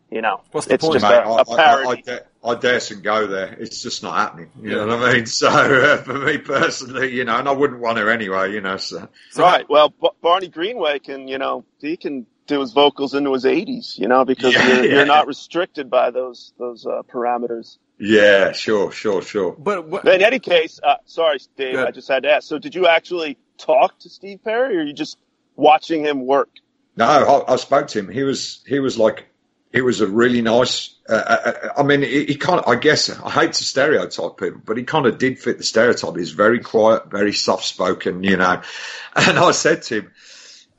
you 0.09 0.21
know, 0.21 0.41
What's 0.51 0.67
the 0.67 0.75
it's 0.75 0.81
point, 0.81 0.93
just 0.93 1.03
Mate, 1.03 1.11
a, 1.11 1.27
I, 1.27 1.41
a 1.41 1.45
I, 1.47 1.53
I, 1.53 1.55
parody. 1.55 2.01
dare, 2.05 2.27
I 2.43 2.55
daresn't 2.55 3.03
go 3.03 3.27
there. 3.27 3.53
It's 3.59 3.81
just 3.81 4.03
not 4.03 4.15
happening. 4.15 4.51
You 4.61 4.71
Yeah. 4.71 4.85
know 4.85 4.97
what 4.97 5.09
I 5.09 5.13
mean? 5.13 5.25
So 5.27 5.47
uh, 5.49 5.97
for 5.97 6.13
me 6.13 6.37
personally, 6.39 7.13
you 7.13 7.25
know, 7.25 7.37
and 7.37 7.47
I 7.47 7.51
wouldn't 7.51 7.79
want 7.81 7.97
to 7.97 8.11
anyway. 8.11 8.51
You 8.53 8.61
know, 8.61 8.77
so 8.77 9.09
right. 9.37 9.65
Well, 9.69 9.89
B- 9.89 10.09
Barney 10.21 10.47
Greenway 10.47 10.99
can, 10.99 11.27
you 11.27 11.37
know, 11.37 11.65
he 11.79 11.97
can 11.97 12.25
do 12.47 12.61
his 12.61 12.73
vocals 12.73 13.13
into 13.15 13.33
his 13.33 13.43
80s, 13.45 13.97
you 13.97 14.07
know, 14.07 14.25
because 14.25 14.53
Yeah, 14.53 14.67
you're, 14.67 14.85
yeah. 14.85 14.95
you're 14.95 15.05
not 15.05 15.27
restricted 15.27 15.89
by 15.89 16.11
those 16.11 16.53
those 16.57 16.85
uh, 16.85 17.01
parameters. 17.11 17.77
Yeah, 17.97 18.51
sure, 18.51 18.91
sure, 18.91 19.21
sure. 19.21 19.55
But 19.57 19.87
what, 19.87 20.03
But 20.03 20.15
in 20.15 20.21
any 20.21 20.39
case, 20.39 20.79
uh, 20.83 20.95
sorry, 21.05 21.39
Dave, 21.55 21.77
I 21.77 21.91
just 21.91 22.07
had 22.07 22.23
to 22.23 22.31
ask. 22.31 22.47
So, 22.47 22.59
did 22.59 22.75
you 22.75 22.87
actually 22.87 23.37
talk 23.57 23.97
to 23.99 24.09
Steve 24.09 24.43
Perry, 24.43 24.77
or 24.77 24.81
are 24.81 24.83
you 24.83 24.93
just 24.93 25.17
watching 25.55 26.03
him 26.03 26.25
work? 26.25 26.49
No, 26.97 27.05
I, 27.05 27.53
I 27.53 27.55
spoke 27.57 27.87
to 27.87 27.99
him. 27.99 28.09
He 28.09 28.23
was 28.23 28.63
he 28.67 28.79
was 28.79 28.97
like 28.97 29.27
he 29.71 29.81
was 29.81 30.01
a 30.01 30.07
really 30.07 30.41
nice. 30.41 30.95
Uh, 31.07 31.13
uh, 31.13 31.69
I 31.77 31.83
mean, 31.83 32.01
he, 32.01 32.25
he 32.25 32.35
kind 32.35 32.59
of. 32.59 32.67
I 32.67 32.75
guess 32.75 33.09
I 33.09 33.29
hate 33.29 33.53
to 33.53 33.63
stereotype 33.63 34.37
people, 34.37 34.61
but 34.63 34.77
he 34.77 34.83
kind 34.83 35.05
of 35.05 35.17
did 35.17 35.39
fit 35.39 35.57
the 35.57 35.63
stereotype. 35.63 36.15
He's 36.15 36.31
very 36.31 36.59
quiet, 36.59 37.11
very 37.11 37.33
soft 37.33 37.65
spoken, 37.65 38.23
you 38.23 38.37
know. 38.37 38.61
And 39.17 39.39
I 39.39 39.51
said 39.51 39.83
to 39.83 40.01
him. 40.01 40.11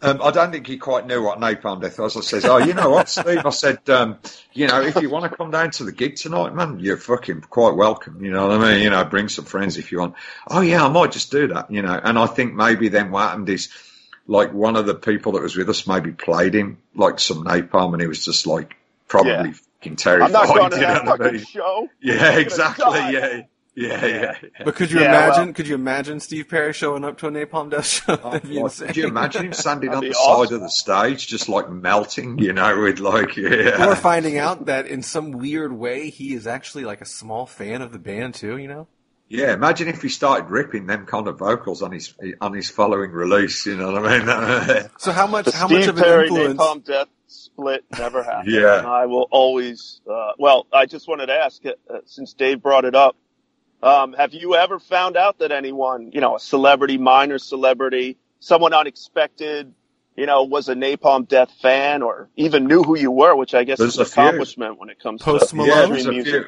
Um, 0.03 0.21
I 0.23 0.31
don't 0.31 0.53
think 0.53 0.67
he 0.67 0.77
quite 0.77 1.07
knew 1.07 1.23
what 1.23 1.39
napalm 1.41 1.81
death 1.81 1.99
was. 1.99 2.17
I 2.17 2.21
says, 2.21 2.45
"Oh, 2.45 2.59
you 2.59 2.75
know 2.75 2.91
what, 2.91 3.09
Steve?" 3.09 3.47
I 3.47 3.51
said, 3.51 3.89
um, 3.89 4.19
"You 4.53 4.67
know, 4.67 4.83
if 4.83 4.97
you 5.01 5.09
want 5.09 5.31
to 5.31 5.35
come 5.35 5.51
down 5.51 5.71
to 5.73 5.85
the 5.85 5.93
gig 5.93 6.17
tonight, 6.17 6.55
man, 6.55 6.79
you're 6.81 6.99
fucking 6.99 7.41
quite 7.49 7.75
welcome. 7.75 8.23
You 8.23 8.31
know 8.31 8.47
what 8.49 8.61
I 8.61 8.75
mean? 8.75 8.83
You 8.83 8.91
know, 8.91 9.05
bring 9.07 9.29
some 9.31 9.47
friends 9.47 9.79
if 9.79 9.93
you 9.93 10.01
want." 10.01 10.15
Oh 10.49 10.61
yeah, 10.61 10.85
I 10.85 10.89
might 10.89 11.13
just 11.13 11.31
do 11.31 11.49
that. 11.49 11.71
You 11.71 11.81
know, 11.81 11.99
and 12.03 12.19
I 12.19 12.27
think 12.27 12.53
maybe 12.55 12.89
then 12.89 13.11
what 13.11 13.23
happened 13.31 13.49
is 13.49 13.71
like 14.27 14.53
one 14.53 14.77
of 14.77 14.85
the 14.85 14.95
people 14.95 15.33
that 15.33 15.43
was 15.43 15.57
with 15.57 15.71
us 15.71 15.87
maybe 15.87 16.13
played 16.13 16.55
him 16.55 16.77
like 16.95 17.19
some 17.19 17.45
napalm, 17.45 17.93
and 17.95 18.03
he 18.03 18.07
was 18.09 18.23
just 18.23 18.47
like 18.47 18.77
probably 19.09 19.31
Yeah. 19.33 19.53
fucking 19.81 19.97
terrified. 19.97 20.27
I'm 20.27 20.33
not 20.33 20.47
going 20.49 20.71
to 20.73 20.77
that 20.77 21.07
fucking 21.07 21.45
show. 21.45 21.89
Yeah, 22.03 22.33
exactly. 22.33 22.85
Yeah, 23.13 23.43
yeah, 23.77 24.05
yeah. 24.07 24.35
yeah. 24.43 24.65
but 24.65 24.75
could 24.75 24.91
you 24.91 25.01
Yeah, 25.01 25.07
imagine? 25.27 25.45
well- 25.47 25.55
could 25.55 25.69
you 25.69 25.75
imagine 25.75 26.19
Steve 26.21 26.49
Perry 26.49 26.73
showing 26.73 27.05
up 27.05 27.19
to 27.19 27.27
a 27.29 27.31
Napalm 27.31 27.71
Death 27.71 27.87
show? 27.87 28.19
Oh, 28.25 28.31
like, 28.31 28.43
could 28.43 28.97
you 28.97 29.07
imagine 29.07 29.45
him 29.47 29.53
standing 29.53 29.91
on 29.95 30.03
the 30.03 30.13
awesome. 30.15 30.47
side 30.49 30.55
of 30.55 30.61
the 30.63 30.71
stage, 30.71 31.27
just 31.27 31.49
like 31.49 31.71
melting, 31.71 32.39
you 32.39 32.53
know, 32.53 32.81
with 32.81 32.99
like, 32.99 33.37
yeah. 33.37 33.87
Or 33.87 33.95
finding 33.95 34.39
out 34.39 34.67
that 34.67 34.87
in 34.87 35.03
some 35.03 35.31
weird 35.33 35.73
way 35.73 36.11
he 36.11 36.35
is 36.35 36.47
actually 36.47 36.85
like 36.85 37.01
a 37.01 37.07
small 37.07 37.47
fan 37.47 37.83
of 37.83 37.93
the 37.93 37.99
band 37.99 38.35
too. 38.35 38.57
You 38.57 38.69
know? 38.69 38.89
Yeah, 39.29 39.53
imagine 39.53 39.89
if 39.89 40.03
he 40.03 40.09
started 40.09 40.51
ripping 40.51 40.87
them 40.87 41.05
kind 41.05 41.27
of 41.27 41.39
vocals 41.39 41.83
on 41.83 41.91
his 41.93 42.15
on 42.41 42.55
his 42.55 42.71
following 42.71 43.11
release. 43.11 43.67
You 43.67 43.77
know 43.77 43.93
what 43.93 44.07
I 44.07 44.19
mean? 44.19 44.89
So 44.99 45.13
how 45.13 45.27
much? 45.27 45.47
The 45.47 45.53
How 45.53 45.67
Steve 45.67 45.79
much 45.81 45.89
of 45.89 45.99
an 45.99 46.05
Perry 46.05 46.29
influence? 46.29 46.61
Napalm 46.61 46.85
Death 46.85 47.09
split 47.27 47.85
never 47.99 48.23
happened. 48.23 48.53
Yeah. 48.55 48.79
And 48.79 48.87
I 48.87 49.07
will 49.07 49.27
always. 49.31 50.01
Uh, 50.09 50.31
well, 50.39 50.67
I 50.73 50.87
just 50.87 51.09
wanted 51.09 51.27
to 51.27 51.33
ask, 51.35 51.61
uh, 51.67 51.73
since 52.05 52.35
Dave 52.35 52.63
brought 52.63 52.85
it 52.85 52.95
up, 52.95 53.17
um, 53.83 54.13
have 54.15 54.33
you 54.35 54.55
ever 54.55 54.79
found 54.79 55.17
out 55.17 55.39
that 55.39 55.53
anyone, 55.53 56.11
you 56.13 56.21
know, 56.21 56.37
a 56.37 56.41
celebrity, 56.41 56.99
minor 56.99 57.39
celebrity, 57.39 58.17
someone 58.41 58.73
unexpected, 58.75 59.73
you 60.17 60.27
know, 60.27 60.45
was 60.45 60.69
a 60.69 60.75
Napalm 60.75 61.29
Death 61.29 61.51
fan, 61.61 62.03
or 62.03 62.29
even 62.37 62.67
knew 62.67 62.83
who 62.83 62.97
you 62.99 63.11
were, 63.11 63.37
which 63.37 63.55
I 63.55 63.65
guess 63.65 63.79
There's 63.79 63.95
is 63.95 63.99
an 63.99 64.03
a 64.03 64.07
few. 64.07 64.23
accomplishment 64.23 64.79
when 64.79 64.89
it 64.89 64.99
comes 65.01 65.23
Post 65.23 65.51
to 65.51 65.57
Malone? 65.57 65.69
yeah, 65.69 65.87
mainstream 65.87 65.93
there's 65.93 66.07
a 66.07 66.13
music. 66.13 66.33
few. 66.33 66.45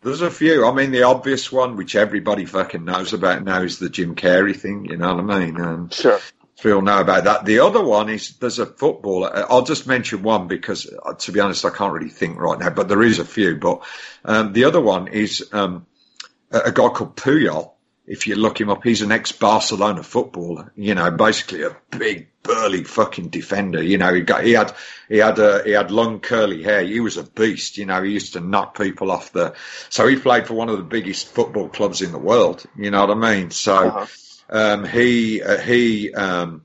There's 0.00 0.20
a 0.22 0.30
few. 0.30 0.64
I 0.66 0.72
mean, 0.72 0.92
the 0.92 1.02
obvious 1.02 1.50
one, 1.50 1.74
which 1.76 1.96
everybody 1.96 2.44
fucking 2.44 2.84
knows 2.84 3.12
about 3.12 3.42
now, 3.44 3.62
is 3.62 3.80
the 3.80 3.88
Jim 3.90 4.14
Carrey 4.14 4.54
thing. 4.56 4.84
You 4.84 4.96
know 4.96 5.16
what 5.16 5.34
I 5.34 5.44
mean? 5.46 5.60
Um, 5.60 5.90
Sure. 5.90 6.20
we 6.62 6.70
all 6.72 6.82
know 6.82 7.00
about 7.00 7.24
that. 7.24 7.44
The 7.44 7.58
other 7.58 7.82
one 7.82 8.08
is 8.08 8.36
there's 8.36 8.60
a 8.60 8.66
footballer. 8.66 9.34
uh, 9.34 9.46
I'll 9.50 9.62
just 9.64 9.88
mention 9.88 10.22
one 10.22 10.46
because, 10.46 10.86
uh, 11.04 11.14
to 11.14 11.32
be 11.32 11.40
honest, 11.40 11.64
I 11.64 11.70
can't 11.70 11.92
really 11.92 12.10
think 12.10 12.38
right 12.38 12.60
now, 12.60 12.70
but 12.70 12.86
there 12.86 13.02
is 13.02 13.18
a 13.18 13.24
few. 13.24 13.56
But 13.56 13.82
um, 14.24 14.52
the 14.52 14.64
other 14.66 14.80
one 14.80 15.08
is 15.08 15.48
um, 15.52 15.84
a, 16.50 16.72
guy 16.72 16.88
called 16.88 17.16
Puyol. 17.16 17.72
If 18.06 18.26
you 18.26 18.36
look 18.36 18.58
him 18.58 18.70
up, 18.70 18.82
he's 18.84 19.02
an 19.02 19.12
ex-Barcelona 19.12 20.02
footballer. 20.02 20.72
You 20.76 20.94
know, 20.94 21.10
basically 21.10 21.62
a 21.64 21.76
big, 21.90 22.28
burly 22.42 22.84
fucking 22.84 23.28
defender. 23.28 23.82
You 23.82 23.98
know, 23.98 24.14
he 24.14 24.22
got 24.22 24.44
he 24.44 24.52
had 24.52 24.72
he 25.10 25.18
had 25.18 25.38
uh, 25.38 25.62
he 25.62 25.72
had 25.72 25.90
long 25.90 26.20
curly 26.20 26.62
hair. 26.62 26.82
He 26.82 27.00
was 27.00 27.18
a 27.18 27.22
beast. 27.24 27.76
You 27.76 27.84
know, 27.84 28.02
he 28.02 28.12
used 28.12 28.32
to 28.32 28.40
knock 28.40 28.78
people 28.78 29.10
off 29.10 29.32
the. 29.32 29.54
So 29.90 30.06
he 30.06 30.16
played 30.16 30.46
for 30.46 30.54
one 30.54 30.70
of 30.70 30.78
the 30.78 30.84
biggest 30.84 31.28
football 31.28 31.68
clubs 31.68 32.00
in 32.00 32.12
the 32.12 32.18
world. 32.18 32.64
You 32.76 32.90
know 32.90 33.04
what 33.06 33.16
I 33.24 33.34
mean? 33.34 33.50
So 33.50 33.76
Uh-huh. 33.76 34.06
um, 34.48 34.84
he 34.84 35.42
uh, 35.42 35.58
he 35.58 36.14
um, 36.14 36.62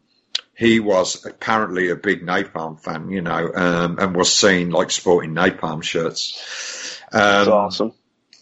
he 0.55 0.79
was 0.79 1.25
apparently 1.25 1.89
a 1.89 1.97
big 1.97 2.25
Napalm 2.25 2.79
fan, 2.79 3.09
you 3.09 3.21
know, 3.21 3.51
um, 3.53 3.97
and 3.99 4.15
was 4.15 4.31
seen 4.31 4.69
like 4.69 4.91
sporting 4.91 5.33
Napalm 5.33 5.83
shirts. 5.83 6.99
That's 7.11 7.47
Um, 7.49 7.53
awesome. 7.53 7.93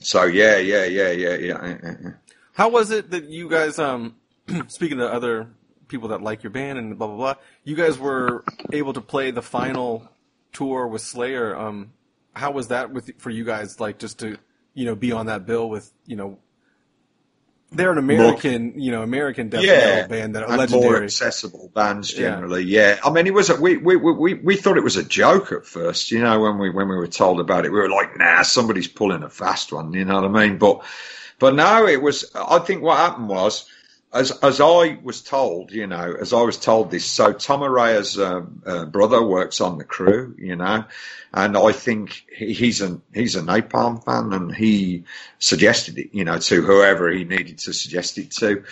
So 0.01 0.25
yeah, 0.25 0.57
yeah, 0.57 0.85
yeah, 0.85 1.11
yeah, 1.11 1.35
yeah. 1.35 2.11
How 2.53 2.69
was 2.69 2.91
it 2.91 3.11
that 3.11 3.25
you 3.25 3.47
guys, 3.47 3.77
um, 3.79 4.15
speaking 4.67 4.97
to 4.97 5.07
other 5.07 5.47
people 5.87 6.09
that 6.09 6.21
like 6.21 6.41
your 6.43 6.49
band 6.49 6.79
and 6.79 6.97
blah 6.97 7.07
blah 7.07 7.15
blah, 7.15 7.35
you 7.63 7.75
guys 7.75 7.99
were 7.99 8.43
able 8.71 8.93
to 8.93 9.01
play 9.01 9.29
the 9.31 9.43
final 9.43 10.09
tour 10.53 10.87
with 10.87 11.01
Slayer? 11.01 11.55
Um, 11.55 11.93
how 12.33 12.51
was 12.51 12.69
that 12.69 12.91
with 12.91 13.11
for 13.19 13.29
you 13.29 13.43
guys? 13.43 13.79
Like 13.79 13.99
just 13.99 14.19
to 14.19 14.37
you 14.73 14.85
know 14.85 14.95
be 14.95 15.11
on 15.11 15.27
that 15.27 15.45
bill 15.45 15.69
with 15.69 15.91
you 16.07 16.15
know 16.15 16.39
They're 17.73 17.91
an 17.91 17.97
American, 17.97 18.79
you 18.79 18.91
know, 18.91 19.01
American 19.01 19.47
death 19.49 19.63
Yeah, 19.63 19.77
metal 19.77 20.09
band 20.09 20.35
that 20.35 20.43
are 20.43 20.49
and 20.49 20.57
more 20.71 20.81
legendary. 20.81 21.03
accessible 21.05 21.71
bands 21.73 22.11
generally. 22.13 22.63
Yeah. 22.63 22.99
I 23.03 23.09
mean, 23.11 23.27
it 23.27 23.33
was 23.33 23.49
a, 23.49 23.55
we, 23.55 23.77
we 23.77 23.95
we 23.95 24.11
we 24.11 24.33
we 24.35 24.55
thought 24.57 24.75
it 24.77 24.83
was 24.83 24.97
a 24.97 25.03
joke 25.05 25.53
at 25.53 25.65
first. 25.65 26.11
You 26.11 26.19
know, 26.19 26.39
when 26.41 26.57
we 26.57 26.69
when 26.69 26.89
we 26.89 26.95
were 26.97 27.07
told 27.07 27.39
about 27.39 27.65
it, 27.65 27.71
we 27.71 27.79
were 27.79 27.89
like, 27.89 28.17
"Nah, 28.17 28.41
somebody's 28.41 28.89
pulling 28.89 29.23
a 29.23 29.29
fast 29.29 29.71
one." 29.71 29.93
You 29.93 30.03
know 30.03 30.21
what 30.21 30.25
I 30.25 30.47
mean? 30.47 30.57
But 30.57 30.83
but 31.39 31.55
no, 31.55 31.87
it 31.87 32.01
was. 32.01 32.29
I 32.35 32.59
think 32.59 32.81
what 32.83 32.97
happened 32.97 33.29
was. 33.29 33.65
As, 34.13 34.31
as 34.31 34.59
I 34.59 34.97
was 35.01 35.21
told, 35.21 35.71
you 35.71 35.87
know, 35.87 36.13
as 36.19 36.33
I 36.33 36.41
was 36.41 36.57
told 36.57 36.91
this, 36.91 37.05
so 37.05 37.31
Tom 37.31 37.61
Araya's 37.61 38.19
um, 38.19 38.61
uh, 38.65 38.85
brother 38.85 39.23
works 39.23 39.61
on 39.61 39.77
the 39.77 39.85
crew, 39.85 40.35
you 40.37 40.57
know, 40.57 40.83
and 41.33 41.57
I 41.57 41.71
think 41.71 42.25
he, 42.35 42.51
he's 42.51 42.81
an 42.81 43.01
he's 43.13 43.37
a 43.37 43.41
Napalm 43.41 44.03
fan, 44.03 44.33
and 44.33 44.53
he 44.53 45.05
suggested 45.39 45.97
it, 45.97 46.09
you 46.13 46.25
know, 46.25 46.39
to 46.39 46.61
whoever 46.61 47.09
he 47.09 47.23
needed 47.23 47.59
to 47.59 47.73
suggest 47.73 48.17
it 48.17 48.31
to, 48.31 48.65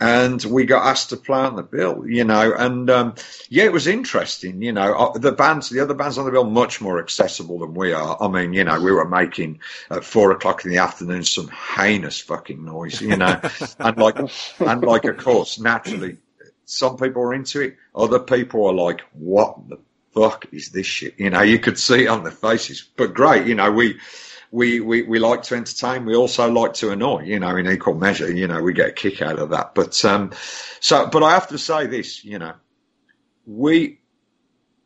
and 0.00 0.42
we 0.44 0.64
got 0.64 0.86
asked 0.86 1.10
to 1.10 1.16
play 1.16 1.38
on 1.38 1.56
the 1.56 1.62
bill, 1.62 2.04
you 2.06 2.24
know, 2.24 2.52
and 2.52 2.90
um, 2.90 3.14
yeah, 3.48 3.64
it 3.64 3.72
was 3.72 3.86
interesting, 3.86 4.60
you 4.60 4.72
know. 4.72 4.92
Uh, 4.94 5.18
The 5.18 5.32
bands, 5.32 5.68
the 5.70 5.80
other 5.80 5.94
bands 5.94 6.18
on 6.18 6.24
the 6.24 6.32
bill, 6.32 6.44
much 6.44 6.80
more 6.80 6.98
accessible 6.98 7.60
than 7.60 7.74
we 7.74 7.92
are. 7.92 8.16
I 8.20 8.28
mean, 8.28 8.52
you 8.52 8.64
know, 8.64 8.80
we 8.80 8.92
were 8.92 9.08
making 9.08 9.60
at 9.90 10.04
four 10.04 10.32
o'clock 10.32 10.64
in 10.64 10.70
the 10.70 10.78
afternoon 10.78 11.22
some 11.22 11.48
heinous 11.48 12.20
fucking 12.20 12.64
noise, 12.64 13.00
you 13.00 13.16
know, 13.16 13.40
and 13.78 13.96
like, 13.96 14.18
and 14.58 14.82
like, 14.82 15.04
of 15.04 15.16
course, 15.16 15.60
naturally, 15.60 16.16
some 16.64 16.96
people 16.96 17.22
are 17.22 17.34
into 17.34 17.60
it, 17.60 17.76
other 17.94 18.18
people 18.18 18.66
are 18.66 18.74
like, 18.74 19.00
what 19.12 19.68
the 19.68 19.78
fuck 20.12 20.46
is 20.52 20.70
this 20.70 20.86
shit? 20.86 21.14
You 21.18 21.30
know, 21.30 21.42
you 21.42 21.58
could 21.58 21.78
see 21.78 22.04
it 22.04 22.08
on 22.08 22.24
their 22.24 22.32
faces, 22.32 22.84
but 22.96 23.14
great, 23.14 23.46
you 23.46 23.54
know, 23.54 23.70
we 23.70 23.98
we, 24.54 24.78
we, 24.78 25.02
we 25.02 25.18
like 25.18 25.42
to 25.42 25.56
entertain. 25.56 26.04
We 26.04 26.14
also 26.14 26.48
like 26.48 26.74
to 26.74 26.92
annoy, 26.92 27.24
you 27.24 27.40
know, 27.40 27.56
in 27.56 27.68
equal 27.68 27.96
measure, 27.96 28.30
you 28.30 28.46
know, 28.46 28.62
we 28.62 28.72
get 28.72 28.90
a 28.90 28.92
kick 28.92 29.20
out 29.20 29.40
of 29.40 29.50
that. 29.50 29.74
But, 29.74 30.04
um, 30.04 30.30
so, 30.78 31.08
but 31.08 31.24
I 31.24 31.32
have 31.32 31.48
to 31.48 31.58
say 31.58 31.88
this, 31.88 32.24
you 32.24 32.38
know, 32.38 32.52
we, 33.46 33.98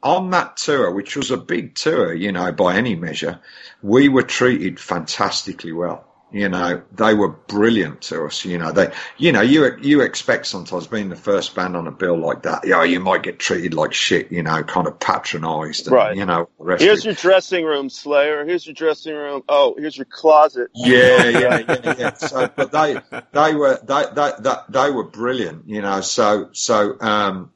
on 0.02 0.30
that 0.30 0.56
tour, 0.56 0.90
which 0.90 1.16
was 1.16 1.30
a 1.30 1.36
big 1.36 1.74
tour, 1.74 2.14
you 2.14 2.32
know, 2.32 2.50
by 2.50 2.76
any 2.76 2.94
measure, 2.94 3.40
we 3.82 4.08
were 4.08 4.22
treated 4.22 4.80
fantastically 4.80 5.72
well. 5.72 6.07
You 6.30 6.48
know, 6.50 6.82
they 6.92 7.14
were 7.14 7.28
brilliant 7.28 8.02
to 8.02 8.26
us. 8.26 8.44
You 8.44 8.58
know, 8.58 8.70
they, 8.70 8.92
you 9.16 9.32
know, 9.32 9.40
you 9.40 9.74
you 9.80 10.02
expect 10.02 10.46
sometimes 10.46 10.86
being 10.86 11.08
the 11.08 11.16
first 11.16 11.54
band 11.54 11.74
on 11.74 11.86
a 11.86 11.90
bill 11.90 12.18
like 12.18 12.42
that, 12.42 12.64
you 12.64 12.70
know, 12.70 12.82
you 12.82 13.00
might 13.00 13.22
get 13.22 13.38
treated 13.38 13.72
like 13.72 13.94
shit. 13.94 14.30
You 14.30 14.42
know, 14.42 14.62
kind 14.62 14.86
of 14.86 15.00
patronised. 15.00 15.86
And, 15.86 15.96
Right. 15.96 16.16
You 16.16 16.26
know, 16.26 16.48
the 16.58 16.64
rest 16.64 16.82
Here's 16.82 16.98
of 17.00 17.04
it. 17.04 17.06
your 17.06 17.14
dressing 17.14 17.64
room, 17.64 17.88
Slayer. 17.88 18.44
Here's 18.44 18.66
your 18.66 18.74
dressing 18.74 19.14
room. 19.14 19.42
Oh, 19.48 19.74
here's 19.78 19.96
your 19.96 20.04
closet. 20.04 20.68
Yeah, 20.74 21.28
yeah, 21.30 21.58
yeah, 21.66 21.94
yeah. 21.98 22.14
So, 22.18 22.50
but 22.54 22.72
they, 22.72 22.98
they 23.32 23.54
were, 23.54 23.80
they, 23.82 24.04
they, 24.14 24.32
they, 24.40 24.54
they 24.68 24.90
were 24.90 25.04
brilliant, 25.04 25.66
you 25.66 25.80
know. 25.80 26.02
So, 26.02 26.50
so, 26.52 27.00
um, 27.00 27.52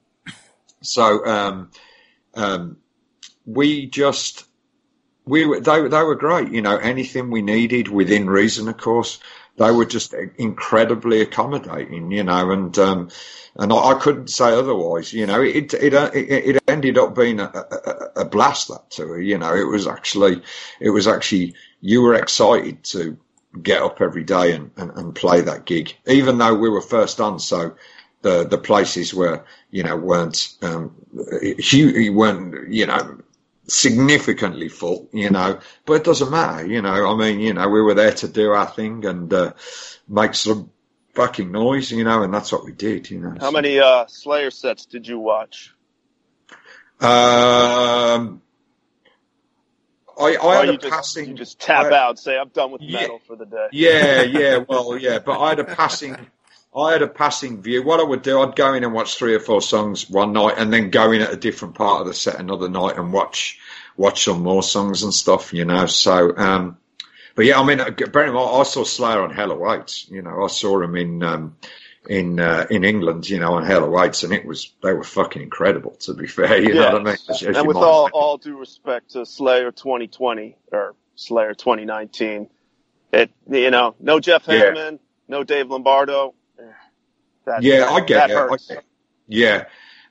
so, 0.81 1.27
um, 1.27 1.71
um, 2.35 2.79
we 3.45 3.87
just, 3.87 4.47
we 5.27 5.47
were, 5.47 5.61
they, 5.61 5.87
they 5.89 6.03
were 6.03 6.15
great, 6.15 6.51
you 6.51 6.63
know. 6.63 6.77
Anything 6.77 7.31
we 7.31 7.43
needed 7.43 7.89
within 7.89 8.29
reason, 8.29 8.69
of 8.69 8.77
course. 8.77 9.19
They 9.59 9.71
were 9.71 9.85
just 9.85 10.15
incredibly 10.39 11.21
accommodating, 11.21 12.11
you 12.11 12.25
know, 12.25 12.51
and 12.51 12.77
um, 12.79 13.11
and 13.57 13.71
I, 13.71 13.77
I 13.77 13.95
couldn't 14.01 14.29
say 14.29 14.47
otherwise, 14.55 15.13
you 15.13 15.27
know. 15.27 15.43
It 15.43 15.75
it 15.75 15.93
it, 15.93 16.57
it 16.57 16.63
ended 16.67 16.97
up 16.97 17.15
being 17.15 17.39
a, 17.39 17.45
a, 17.45 18.23
a 18.23 18.25
blast 18.25 18.69
that 18.69 18.91
tour, 18.91 19.21
you 19.21 19.37
know. 19.37 19.55
It 19.55 19.65
was 19.65 19.87
actually 19.87 20.41
it 20.81 20.91
was 20.91 21.07
actually 21.07 21.55
you 21.83 22.01
were 22.01 22.15
excited 22.15 22.83
to 22.85 23.19
get 23.63 23.83
up 23.83 24.01
every 24.01 24.25
day 24.25 24.53
and, 24.53 24.71
and, 24.77 24.91
and 24.93 25.15
play 25.15 25.43
that 25.43 25.67
gig, 25.67 25.95
even 26.07 26.39
though 26.39 26.55
we 26.55 26.71
were 26.71 26.81
first 26.81 27.21
on. 27.21 27.39
So 27.39 27.77
the 28.23 28.45
the 28.45 28.59
places 28.59 29.13
were 29.13 29.45
you 29.71 29.83
know 29.83 29.97
weren't 29.97 30.57
um, 30.63 30.95
weren't 31.13 32.73
you 32.73 32.87
know 32.87 33.19
significantly 33.69 34.69
full, 34.69 35.09
you 35.13 35.31
know, 35.31 35.59
but 35.87 35.95
it 35.95 36.05
doesn't 36.05 36.31
matter, 36.31 36.67
you 36.67 36.83
know. 36.83 37.13
I 37.13 37.17
mean, 37.17 37.41
you 37.41 37.55
know, 37.55 37.69
we 37.69 37.81
were 37.83 37.95
there 37.95 38.13
to 38.13 38.29
do 38.29 38.51
our 38.51 38.67
thing 38.67 39.05
and 39.07 39.33
uh, 39.33 39.53
make 40.09 40.35
some 40.35 40.71
fucking 41.15 41.51
noise, 41.53 41.91
you 41.93 42.05
know, 42.05 42.23
and 42.23 42.33
that's 42.35 42.51
what 42.53 42.65
we 42.65 42.73
did, 42.73 43.11
you 43.11 43.21
know. 43.21 43.37
How 43.41 43.51
many 43.51 43.79
uh, 43.79 44.07
Slayer 44.09 44.51
sets 44.51 44.87
did 44.87 45.07
you 45.07 45.19
watch? 45.19 45.75
Um, 47.01 48.43
I, 50.19 50.37
I 50.41 50.57
had 50.57 50.67
you 50.69 50.75
a 50.75 50.79
just, 50.79 50.91
passing. 50.93 51.29
you 51.31 51.35
just 51.35 51.61
tap 51.61 51.87
I- 51.87 51.97
out, 51.97 52.19
say 52.19 52.39
I'm 52.39 52.49
done 52.49 52.71
with 52.73 52.83
Yeah. 52.83 53.01
metal 53.01 53.21
for 53.27 53.37
the 53.37 53.47
day. 53.47 53.69
Yeah, 53.73 54.23
yeah, 54.23 54.59
well, 54.59 54.97
yeah, 54.97 55.19
but 55.19 55.41
I 55.41 55.51
had 55.51 55.59
a 55.61 55.65
passing, 55.65 56.17
I 56.75 56.93
had 56.93 57.03
a 57.03 57.07
passing 57.09 57.61
view. 57.61 57.83
What 57.83 58.01
I 58.01 58.05
would 58.05 58.23
do, 58.23 58.41
I'd 58.41 58.57
go 58.57 58.73
in 58.75 58.83
and 58.85 58.95
watch 58.95 59.17
three 59.17 59.35
or 59.35 59.41
four 59.41 59.61
songs 59.61 60.09
one 60.09 60.33
night, 60.33 60.55
and 60.57 60.73
then 60.73 60.91
go 60.91 61.13
in 61.13 61.21
at 61.21 61.33
a 61.33 61.37
different 61.37 61.75
part 61.75 62.01
of 62.01 62.07
the 62.07 62.15
set 62.15 62.41
another 62.41 62.69
night 62.69 62.97
and 62.97 63.13
watch 63.13 63.59
watch 63.97 64.25
some 64.25 64.43
more 64.43 64.63
songs 64.63 65.03
and 65.03 65.13
stuff, 65.13 65.53
you 65.53 65.65
know. 65.67 65.85
So, 65.87 66.35
um, 66.37 66.79
but 67.35 67.45
yeah, 67.45 67.61
I 67.61 67.65
mean, 67.65 67.77
bear 67.79 68.25
in 68.27 68.33
mind, 68.35 68.51
I 68.61 68.63
saw 68.63 68.85
Slayer 68.85 69.21
on 69.23 69.31
Hell 69.35 69.51
Awaits. 69.53 70.09
You 70.09 70.23
know, 70.23 70.43
I 70.45 70.47
saw 70.49 70.81
him 70.81 70.97
in 70.97 71.23
um, 71.23 71.57
in 72.09 72.41
uh, 72.41 72.67
in 72.71 72.85
England, 72.85 73.29
you 73.29 73.39
know, 73.39 73.53
on 73.55 73.67
Hell 73.67 73.85
Awaits, 73.85 74.23
and 74.23 74.33
it 74.33 74.47
was 74.47 74.73
they 74.83 74.95
were 74.95 75.05
fucking 75.05 75.43
incredible. 75.43 75.93
To 76.01 76.15
be 76.15 76.27
fair, 76.27 76.57
you 76.63 76.73
know 76.73 76.81
Yeah. 76.81 76.93
what 76.95 77.03
I 77.03 77.05
mean. 77.05 77.17
As- 77.29 77.43
as 77.43 77.57
And 77.59 77.69
with 77.69 77.77
all, 77.77 78.09
all 78.15 78.39
due 78.39 78.57
respect 78.59 79.11
to 79.11 79.27
Slayer 79.27 79.73
2020 79.73 80.57
or 80.73 80.95
Slayer 81.17 81.53
2019, 81.53 82.49
it 83.13 83.31
you 83.51 83.71
know 83.71 83.95
no 84.01 84.21
Jeff 84.21 84.45
Yeah. 84.49 84.93
No 85.29 85.45
Dave 85.45 85.69
Lombardo. 85.71 86.35
That, 87.45 87.63
Yeah, 87.63 87.89
I 87.89 88.01
get 88.01 88.31
it. 88.31 88.37
I 88.37 88.57
get. 88.69 88.85
Yeah. 89.27 89.65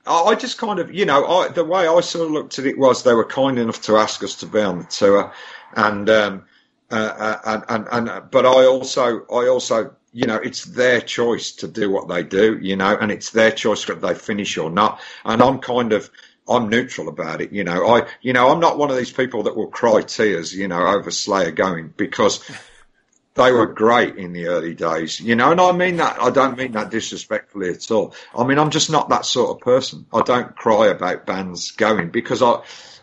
I 0.06 0.34
just 0.34 0.58
kind 0.58 0.80
of, 0.80 0.92
you 0.92 1.06
know, 1.06 1.24
I, 1.24 1.48
the 1.48 1.64
way 1.64 1.86
I 1.86 2.00
sort 2.00 2.26
of 2.26 2.32
looked 2.32 2.58
at 2.58 2.66
it 2.66 2.76
was 2.76 3.02
they 3.02 3.14
were 3.14 3.24
kind 3.24 3.58
enough 3.58 3.82
to 3.82 3.96
ask 3.96 4.22
us 4.24 4.34
to 4.36 4.46
be 4.46 4.60
on 4.60 4.80
the 4.80 4.84
tour, 4.84 5.32
and 5.74 6.10
um, 6.10 6.44
uh, 6.90 6.94
uh, 6.94 7.62
and, 7.68 7.86
and 7.92 8.08
and 8.10 8.30
but 8.30 8.44
I 8.44 8.66
also 8.66 9.24
I 9.26 9.46
also 9.48 9.94
you 10.12 10.26
know 10.26 10.36
it's 10.36 10.64
their 10.64 11.00
choice 11.00 11.52
to 11.52 11.68
do 11.68 11.88
what 11.88 12.08
they 12.08 12.24
do, 12.24 12.58
you 12.60 12.74
know, 12.74 12.96
and 12.96 13.12
it's 13.12 13.30
their 13.30 13.52
choice 13.52 13.86
whether 13.86 14.00
they 14.00 14.14
finish 14.14 14.58
or 14.58 14.70
not, 14.70 15.00
and 15.24 15.40
I'm 15.40 15.60
kind 15.60 15.92
of 15.92 16.10
I'm 16.48 16.68
neutral 16.68 17.08
about 17.08 17.40
it, 17.40 17.52
you 17.52 17.62
know. 17.62 17.86
I 17.86 18.08
you 18.22 18.32
know 18.32 18.50
I'm 18.50 18.60
not 18.60 18.78
one 18.78 18.90
of 18.90 18.96
these 18.96 19.12
people 19.12 19.44
that 19.44 19.56
will 19.56 19.68
cry 19.68 20.02
tears, 20.02 20.52
you 20.52 20.66
know, 20.66 20.84
over 20.84 21.12
Slayer 21.12 21.52
going 21.52 21.94
because 21.96 22.44
they 23.34 23.50
were 23.50 23.66
great 23.66 24.16
in 24.16 24.32
the 24.32 24.46
early 24.46 24.74
days, 24.74 25.20
you 25.20 25.34
know, 25.34 25.52
and 25.52 25.60
I 25.60 25.72
mean 25.72 25.96
that, 25.96 26.20
I 26.20 26.30
don't 26.30 26.56
mean 26.56 26.72
that 26.72 26.90
disrespectfully 26.90 27.70
at 27.70 27.90
all. 27.90 28.14
I 28.36 28.44
mean, 28.44 28.58
I'm 28.58 28.70
just 28.70 28.90
not 28.90 29.08
that 29.08 29.24
sort 29.24 29.50
of 29.50 29.60
person. 29.60 30.06
I 30.12 30.20
don't 30.20 30.54
cry 30.54 30.88
about 30.88 31.26
bands 31.26 31.70
going 31.70 32.10
because 32.10 32.42
I, 32.42 32.60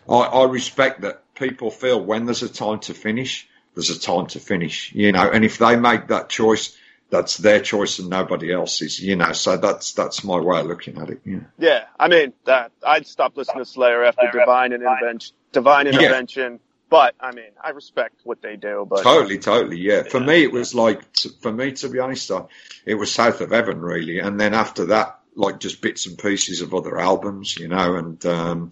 I, 0.08 0.14
I 0.14 0.44
respect 0.44 1.00
that 1.00 1.22
people 1.34 1.70
feel 1.70 2.02
when 2.02 2.26
there's 2.26 2.42
a 2.42 2.48
time 2.48 2.78
to 2.80 2.94
finish, 2.94 3.48
there's 3.74 3.90
a 3.90 3.98
time 3.98 4.26
to 4.28 4.40
finish, 4.40 4.92
you 4.94 5.10
know, 5.10 5.28
and 5.28 5.44
if 5.44 5.58
they 5.58 5.76
make 5.76 6.08
that 6.08 6.28
choice, 6.28 6.76
that's 7.10 7.36
their 7.38 7.60
choice 7.60 7.98
and 7.98 8.08
nobody 8.08 8.52
else's, 8.52 9.00
you 9.00 9.16
know, 9.16 9.32
so 9.32 9.56
that's, 9.56 9.94
that's 9.94 10.22
my 10.22 10.38
way 10.38 10.60
of 10.60 10.66
looking 10.66 10.96
at 10.98 11.10
it, 11.10 11.20
you 11.24 11.38
know. 11.38 11.46
Yeah, 11.58 11.86
I 11.98 12.06
mean 12.06 12.32
that 12.44 12.70
I'd 12.86 13.08
stop 13.08 13.36
listening 13.36 13.64
to 13.64 13.70
Slayer 13.70 14.04
after 14.04 14.30
Divine 14.32 14.72
and 14.72 14.84
Intervention. 14.84 15.34
Divine 15.50 15.86
Yeah. 15.86 16.50
But 16.90 17.14
I 17.20 17.32
mean 17.32 17.52
I 17.62 17.70
respect 17.70 18.20
what 18.24 18.42
they 18.42 18.56
do. 18.56 18.86
But 18.88 19.02
Totally, 19.02 19.38
totally, 19.38 19.78
yeah. 19.78 20.02
For 20.02 20.20
me, 20.20 20.42
it 20.42 20.52
was 20.52 20.74
like, 20.74 21.02
for 21.40 21.52
me, 21.52 21.72
to 21.72 21.88
be 21.88 22.00
honest, 22.00 22.30
I, 22.30 22.42
it 22.84 22.94
was 22.94 23.12
South 23.12 23.40
of 23.40 23.50
Heaven, 23.50 23.80
really. 23.80 24.18
And 24.18 24.38
then 24.38 24.52
after 24.52 24.86
that, 24.86 25.20
like 25.36 25.60
just 25.60 25.80
bits 25.80 26.06
and 26.06 26.18
pieces 26.18 26.60
of 26.60 26.74
other 26.74 26.98
albums, 26.98 27.56
you 27.56 27.68
know, 27.68 27.96
and, 27.96 28.26
um, 28.26 28.70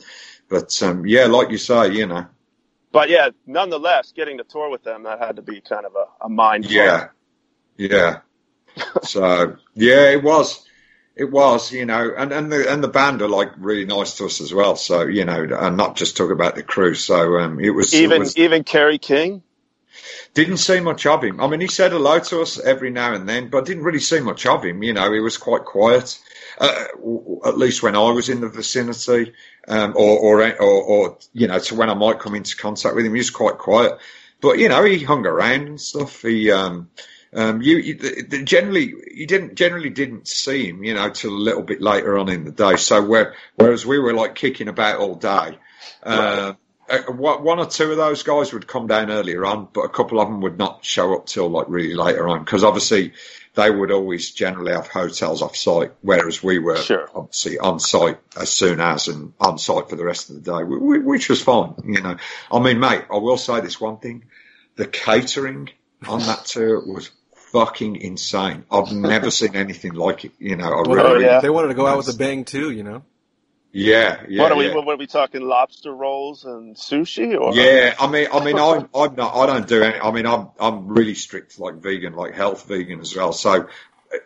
but, 0.48 0.82
um, 0.82 1.06
yeah, 1.06 1.26
like 1.26 1.50
you 1.50 1.58
say, 1.58 1.92
you 1.92 2.06
know, 2.06 2.26
but 2.90 3.10
yeah, 3.10 3.30
nonetheless, 3.46 4.12
getting 4.12 4.38
to 4.38 4.44
tour 4.44 4.70
with 4.70 4.82
them 4.82 5.02
that 5.04 5.18
had 5.18 5.36
to 5.36 5.42
be 5.42 5.60
kind 5.60 5.84
of 5.84 5.94
a, 5.94 6.24
a 6.24 6.28
mind. 6.28 6.64
yeah, 6.70 7.08
yeah. 7.76 8.20
so, 9.02 9.56
yeah, 9.74 10.10
it 10.10 10.22
was, 10.22 10.66
it 11.18 11.30
was, 11.30 11.72
you 11.72 11.84
know, 11.84 12.14
and, 12.16 12.32
and 12.32 12.50
the, 12.52 12.72
and 12.72 12.82
the 12.82 12.88
band 12.88 13.22
are 13.22 13.28
like 13.28 13.50
really 13.58 13.84
nice 13.84 14.16
to 14.18 14.26
us 14.26 14.40
as 14.40 14.54
well. 14.54 14.76
So, 14.76 15.02
you 15.02 15.24
know, 15.24 15.48
and 15.50 15.76
not 15.76 15.96
just 15.96 16.16
talk 16.16 16.30
about 16.30 16.54
the 16.54 16.62
crew. 16.62 16.94
So, 16.94 17.38
um, 17.38 17.58
it 17.58 17.70
was, 17.70 17.92
it 17.92 18.02
Even 18.02 18.20
was, 18.20 18.36
even 18.36 18.62
Kerry 18.62 18.98
King. 18.98 19.42
Didn't 20.34 20.58
see 20.58 20.78
much 20.78 21.06
of 21.06 21.24
him. 21.24 21.40
I 21.40 21.48
mean, 21.48 21.60
he 21.60 21.66
said 21.66 21.90
hello 21.90 22.20
to 22.20 22.42
us 22.42 22.60
every 22.60 22.90
now 22.90 23.14
and 23.14 23.28
then, 23.28 23.48
but 23.48 23.64
didn't 23.64 23.82
really 23.82 23.98
see 23.98 24.20
much 24.20 24.46
of 24.46 24.64
him. 24.64 24.82
You 24.82 24.92
know, 24.92 25.12
he 25.12 25.18
was 25.18 25.38
quite 25.38 25.64
quiet, 25.64 26.20
uh, 26.58 26.84
at 27.44 27.58
least 27.58 27.82
when 27.82 27.96
I 27.96 28.10
was 28.10 28.28
in 28.28 28.40
the 28.40 28.48
vicinity, 28.48 29.32
um, 29.66 29.94
or, 29.96 30.18
or, 30.18 30.60
or, 30.60 30.82
or, 30.82 31.18
you 31.32 31.48
know, 31.48 31.58
to 31.58 31.74
when 31.74 31.90
I 31.90 31.94
might 31.94 32.20
come 32.20 32.36
into 32.36 32.56
contact 32.56 32.94
with 32.94 33.06
him, 33.06 33.14
he 33.14 33.18
was 33.18 33.30
quite 33.30 33.58
quiet. 33.58 33.98
But, 34.40 34.60
you 34.60 34.68
know, 34.68 34.84
he 34.84 35.02
hung 35.02 35.26
around 35.26 35.66
and 35.66 35.80
stuff. 35.80 36.22
He, 36.22 36.52
um, 36.52 36.90
um, 37.34 37.60
you, 37.62 37.76
you 37.76 37.94
the, 37.94 38.22
the, 38.22 38.42
generally, 38.44 38.94
you 39.12 39.26
didn't, 39.26 39.54
generally 39.54 39.90
didn't 39.90 40.28
see 40.28 40.68
him, 40.68 40.82
you 40.84 40.94
know, 40.94 41.10
till 41.10 41.30
a 41.30 41.36
little 41.36 41.62
bit 41.62 41.80
later 41.80 42.18
on 42.18 42.28
in 42.28 42.44
the 42.44 42.52
day. 42.52 42.76
So 42.76 43.04
where, 43.04 43.34
whereas 43.56 43.84
we 43.84 43.98
were 43.98 44.14
like 44.14 44.34
kicking 44.34 44.68
about 44.68 44.98
all 44.98 45.14
day, 45.14 45.58
uh, 46.02 46.54
uh, 46.88 47.02
one 47.12 47.58
or 47.58 47.66
two 47.66 47.90
of 47.90 47.96
those 47.98 48.22
guys 48.22 48.52
would 48.52 48.66
come 48.66 48.86
down 48.86 49.10
earlier 49.10 49.44
on, 49.44 49.68
but 49.72 49.82
a 49.82 49.88
couple 49.90 50.20
of 50.20 50.28
them 50.28 50.40
would 50.40 50.56
not 50.56 50.84
show 50.84 51.14
up 51.14 51.26
till 51.26 51.48
like 51.48 51.66
really 51.68 51.94
later 51.94 52.26
on 52.28 52.44
because 52.44 52.64
obviously 52.64 53.12
they 53.54 53.70
would 53.70 53.90
always 53.90 54.30
generally 54.30 54.72
have 54.72 54.86
hotels 54.88 55.42
off 55.42 55.56
site, 55.56 55.92
whereas 56.00 56.42
we 56.42 56.58
were 56.58 56.76
Sure. 56.76 57.10
obviously 57.14 57.58
on 57.58 57.78
site 57.80 58.18
as 58.36 58.50
soon 58.50 58.80
as 58.80 59.08
and 59.08 59.34
on 59.40 59.58
site 59.58 59.90
for 59.90 59.96
the 59.96 60.04
rest 60.04 60.30
of 60.30 60.36
the 60.36 60.50
day, 60.50 60.64
wh- 60.64 60.78
wh- 61.02 61.04
which 61.06 61.28
was 61.28 61.42
fine. 61.42 61.74
You 61.84 62.00
know, 62.00 62.16
I 62.50 62.58
mean, 62.60 62.78
mate, 62.80 63.04
I 63.12 63.18
will 63.18 63.36
say 63.36 63.60
this 63.60 63.80
one 63.80 63.98
thing: 63.98 64.24
the 64.76 64.86
catering 64.86 65.68
on 66.06 66.20
that 66.20 66.44
tour 66.46 66.80
was 66.86 67.10
fucking 67.52 67.96
insane. 67.96 68.64
I've 68.70 68.92
never 68.92 69.30
seen 69.30 69.56
anything 69.56 69.94
like 69.94 70.24
it. 70.24 70.32
You 70.38 70.56
know, 70.56 70.64
I 70.66 70.82
Well, 70.88 71.12
really, 71.12 71.24
yeah. 71.24 71.40
They 71.40 71.50
wanted 71.50 71.68
to 71.68 71.74
go 71.74 71.86
out 71.86 71.98
with 71.98 72.08
a 72.08 72.16
bang 72.18 72.44
too, 72.44 72.70
you 72.70 72.82
know. 72.82 73.02
yeah, 73.72 74.22
yeah. 74.28 74.42
what 74.42 74.52
are 74.52 74.56
we? 74.56 74.68
yeah. 74.68 74.74
What 74.74 74.88
are 74.88 74.96
we 74.96 75.06
talking? 75.06 75.42
Lobster 75.42 75.92
rolls 75.94 76.44
and 76.44 76.76
sushi, 76.76 77.38
or 77.38 77.54
Yeah, 77.54 77.94
I 77.98 78.06
mean, 78.08 78.28
I 78.32 78.44
mean, 78.44 78.58
I'm, 78.58 78.88
I'm 78.94 79.14
not, 79.14 79.34
I 79.36 79.46
don't 79.46 79.68
do 79.68 79.82
any. 79.82 79.98
I 79.98 80.10
mean, 80.10 80.26
I'm, 80.26 80.48
I'm 80.58 80.88
really 80.88 81.14
strict, 81.14 81.58
like 81.58 81.76
vegan, 81.76 82.14
like 82.14 82.34
health 82.34 82.66
vegan 82.66 83.00
as 83.00 83.14
well. 83.14 83.32
So 83.32 83.68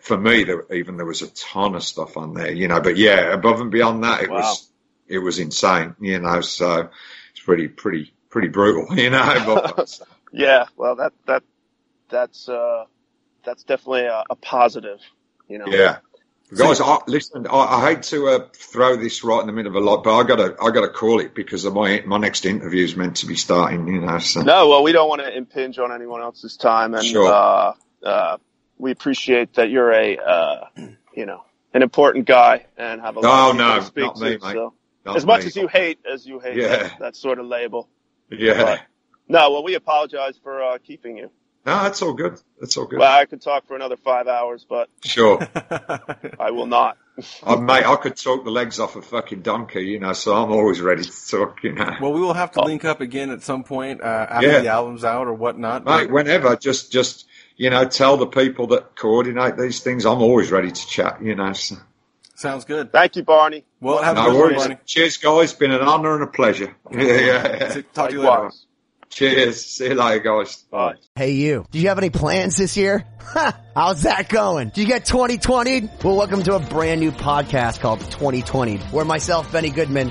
for 0.00 0.16
me, 0.16 0.44
there, 0.44 0.64
even 0.72 0.96
there 0.96 1.06
was 1.06 1.22
a 1.22 1.30
ton 1.30 1.74
of 1.74 1.82
stuff 1.82 2.16
on 2.16 2.34
there, 2.34 2.52
you 2.52 2.68
know. 2.68 2.80
But 2.80 2.96
yeah, 2.96 3.32
above 3.32 3.60
and 3.60 3.70
beyond 3.70 4.04
that, 4.04 4.22
it 4.22 4.30
Wow. 4.30 4.36
was, 4.38 4.68
it 5.08 5.18
was 5.18 5.38
insane, 5.38 5.96
you 6.00 6.18
know. 6.20 6.40
So 6.40 6.88
it's 7.32 7.40
pretty, 7.44 7.68
pretty, 7.68 8.12
pretty 8.30 8.48
brutal, 8.48 8.96
you 8.98 9.10
know. 9.10 9.42
But 9.76 10.00
Yeah, 10.32 10.66
well, 10.76 10.96
that 10.96 11.12
that 11.26 11.42
that's 12.08 12.48
uh, 12.48 12.84
that's 13.44 13.64
definitely 13.64 14.02
a, 14.06 14.24
a 14.30 14.36
positive. 14.36 15.00
You 15.48 15.58
know. 15.58 15.66
yeah. 15.68 15.98
Guys, 16.54 16.80
I, 16.82 16.98
listen. 17.06 17.46
I, 17.46 17.56
I 17.56 17.88
hate 17.88 18.02
to 18.04 18.28
uh, 18.28 18.46
throw 18.54 18.96
this 18.96 19.24
right 19.24 19.40
in 19.40 19.46
the 19.46 19.52
middle 19.54 19.74
of 19.74 19.82
a 19.82 19.84
lot, 19.84 20.04
but 20.04 20.14
I 20.14 20.22
gotta, 20.24 20.54
I 20.62 20.70
gotta 20.70 20.90
call 20.90 21.20
it 21.20 21.34
because 21.34 21.64
of 21.64 21.72
my 21.72 22.02
my 22.04 22.18
next 22.18 22.44
interview 22.44 22.84
is 22.84 22.94
meant 22.94 23.16
to 23.18 23.26
be 23.26 23.36
starting. 23.36 23.88
You 23.88 24.00
know, 24.02 24.18
so 24.18 24.42
No, 24.42 24.68
well, 24.68 24.82
we 24.82 24.92
don't 24.92 25.08
want 25.08 25.22
to 25.22 25.34
impinge 25.34 25.78
on 25.78 25.90
anyone 25.92 26.20
else's 26.20 26.58
time, 26.58 26.92
and 26.94 27.04
Sure. 27.06 27.26
uh, 27.32 27.72
uh, 28.04 28.36
we 28.76 28.90
appreciate 28.90 29.54
that 29.54 29.70
you're 29.70 29.92
a 29.92 30.18
uh, 30.18 30.64
you 31.16 31.24
know 31.24 31.42
an 31.72 31.80
important 31.82 32.26
guy 32.26 32.66
and 32.76 33.00
have 33.00 33.16
a 33.16 33.20
lot 33.20 33.46
Oh, 33.46 33.50
of 33.50 33.56
people 33.56 33.68
no, 33.68 33.78
to 33.80 33.86
speak 33.86 34.04
not 34.04 34.16
to. 34.16 34.22
mate. 34.24 34.40
so 34.52 34.74
Not 35.06 35.16
as 35.16 35.24
much 35.24 35.40
me. 35.40 35.46
as 35.46 35.56
you 35.56 35.68
hate 35.68 36.00
as 36.12 36.26
you 36.26 36.38
hate 36.38 36.56
Yeah. 36.56 36.68
that, 36.68 36.98
that 36.98 37.16
sort 37.16 37.38
of 37.38 37.46
label. 37.46 37.88
yeah. 38.30 38.62
But- 38.62 38.80
No, 39.26 39.52
well, 39.52 39.62
we 39.64 39.74
apologize 39.74 40.34
for 40.42 40.62
uh, 40.62 40.76
keeping 40.84 41.16
you. 41.16 41.30
No, 41.64 41.82
that's 41.84 42.02
all 42.02 42.12
good. 42.12 42.40
That's 42.60 42.76
all 42.76 42.86
good. 42.86 42.98
Well, 42.98 43.18
I 43.20 43.24
could 43.26 43.40
talk 43.40 43.66
for 43.68 43.76
another 43.76 43.96
five 43.96 44.26
hours, 44.26 44.66
but 44.68 44.88
Sure. 45.04 45.38
I 46.40 46.50
will 46.50 46.66
not. 46.66 46.98
Uh, 47.42 47.56
mate, 47.56 47.84
I 47.84 47.94
could 47.96 48.16
talk 48.16 48.42
the 48.42 48.50
legs 48.50 48.80
off 48.80 48.96
a 48.96 49.02
fucking 49.02 49.42
donkey, 49.42 49.82
you 49.82 50.00
know, 50.00 50.14
so 50.14 50.34
I'm 50.34 50.50
always 50.50 50.80
ready 50.80 51.02
to 51.02 51.26
talk, 51.30 51.62
you 51.62 51.72
know. 51.72 51.94
Well, 52.00 52.14
we 52.14 52.22
will 52.22 52.32
have 52.32 52.52
to 52.52 52.62
link 52.62 52.86
up 52.86 53.02
again 53.02 53.28
at 53.28 53.42
some 53.42 53.64
point 53.64 54.00
uh, 54.00 54.26
after 54.30 54.46
Yeah. 54.50 54.60
the 54.60 54.68
album's 54.68 55.04
out 55.04 55.26
or 55.26 55.34
whatnot. 55.34 55.84
mate, 55.84 56.10
whenever, 56.10 56.56
just, 56.56 56.90
just, 56.90 57.26
you 57.58 57.68
know, 57.68 57.84
tell 57.84 58.16
the 58.16 58.26
people 58.26 58.68
that 58.68 58.96
coordinate 58.96 59.58
these 59.58 59.80
things, 59.80 60.06
I'm 60.06 60.22
always 60.22 60.50
ready 60.50 60.70
to 60.70 60.86
chat, 60.86 61.22
you 61.22 61.34
know. 61.34 61.52
So. 61.52 61.76
Sounds 62.34 62.64
good. 62.64 62.90
Thank 62.92 63.16
you, 63.16 63.24
Barney. 63.24 63.66
Well, 63.78 64.02
have 64.02 64.16
a 64.16 64.20
No 64.22 64.30
good 64.30 64.32
one, 64.32 64.40
worries. 64.44 64.58
Barney. 64.60 64.78
Cheers, 64.86 65.18
guys. 65.18 65.52
Been 65.52 65.72
an 65.72 65.82
honour 65.82 66.14
and 66.14 66.22
a 66.24 66.26
pleasure. 66.28 66.74
Yeah, 66.90 67.02
yeah. 67.02 67.82
Talk 67.92 68.08
to 68.08 68.14
you 68.14 68.22
later. 68.22 68.50
Cheers. 69.16 69.66
See 69.66 69.88
you 69.88 69.94
later, 69.94 70.20
guys. 70.20 70.56
Bye. 70.70 70.94
Hey 71.14 71.32
you, 71.32 71.66
do 71.70 71.78
you 71.78 71.88
have 71.88 71.98
any 71.98 72.08
plans 72.08 72.56
this 72.56 72.78
year? 72.78 73.04
How's 73.74 74.02
that 74.04 74.30
going? 74.30 74.70
Do 74.70 74.80
you 74.80 74.86
get 74.86 75.04
2020? 75.04 75.90
Well, 76.02 76.16
welcome 76.16 76.42
to 76.44 76.54
a 76.56 76.60
brand 76.60 77.00
new 77.00 77.12
podcast 77.12 77.80
called 77.80 78.00
2020, 78.00 78.78
where 78.78 79.04
myself, 79.04 79.52
Benny 79.52 79.68
Goodman, 79.68 80.10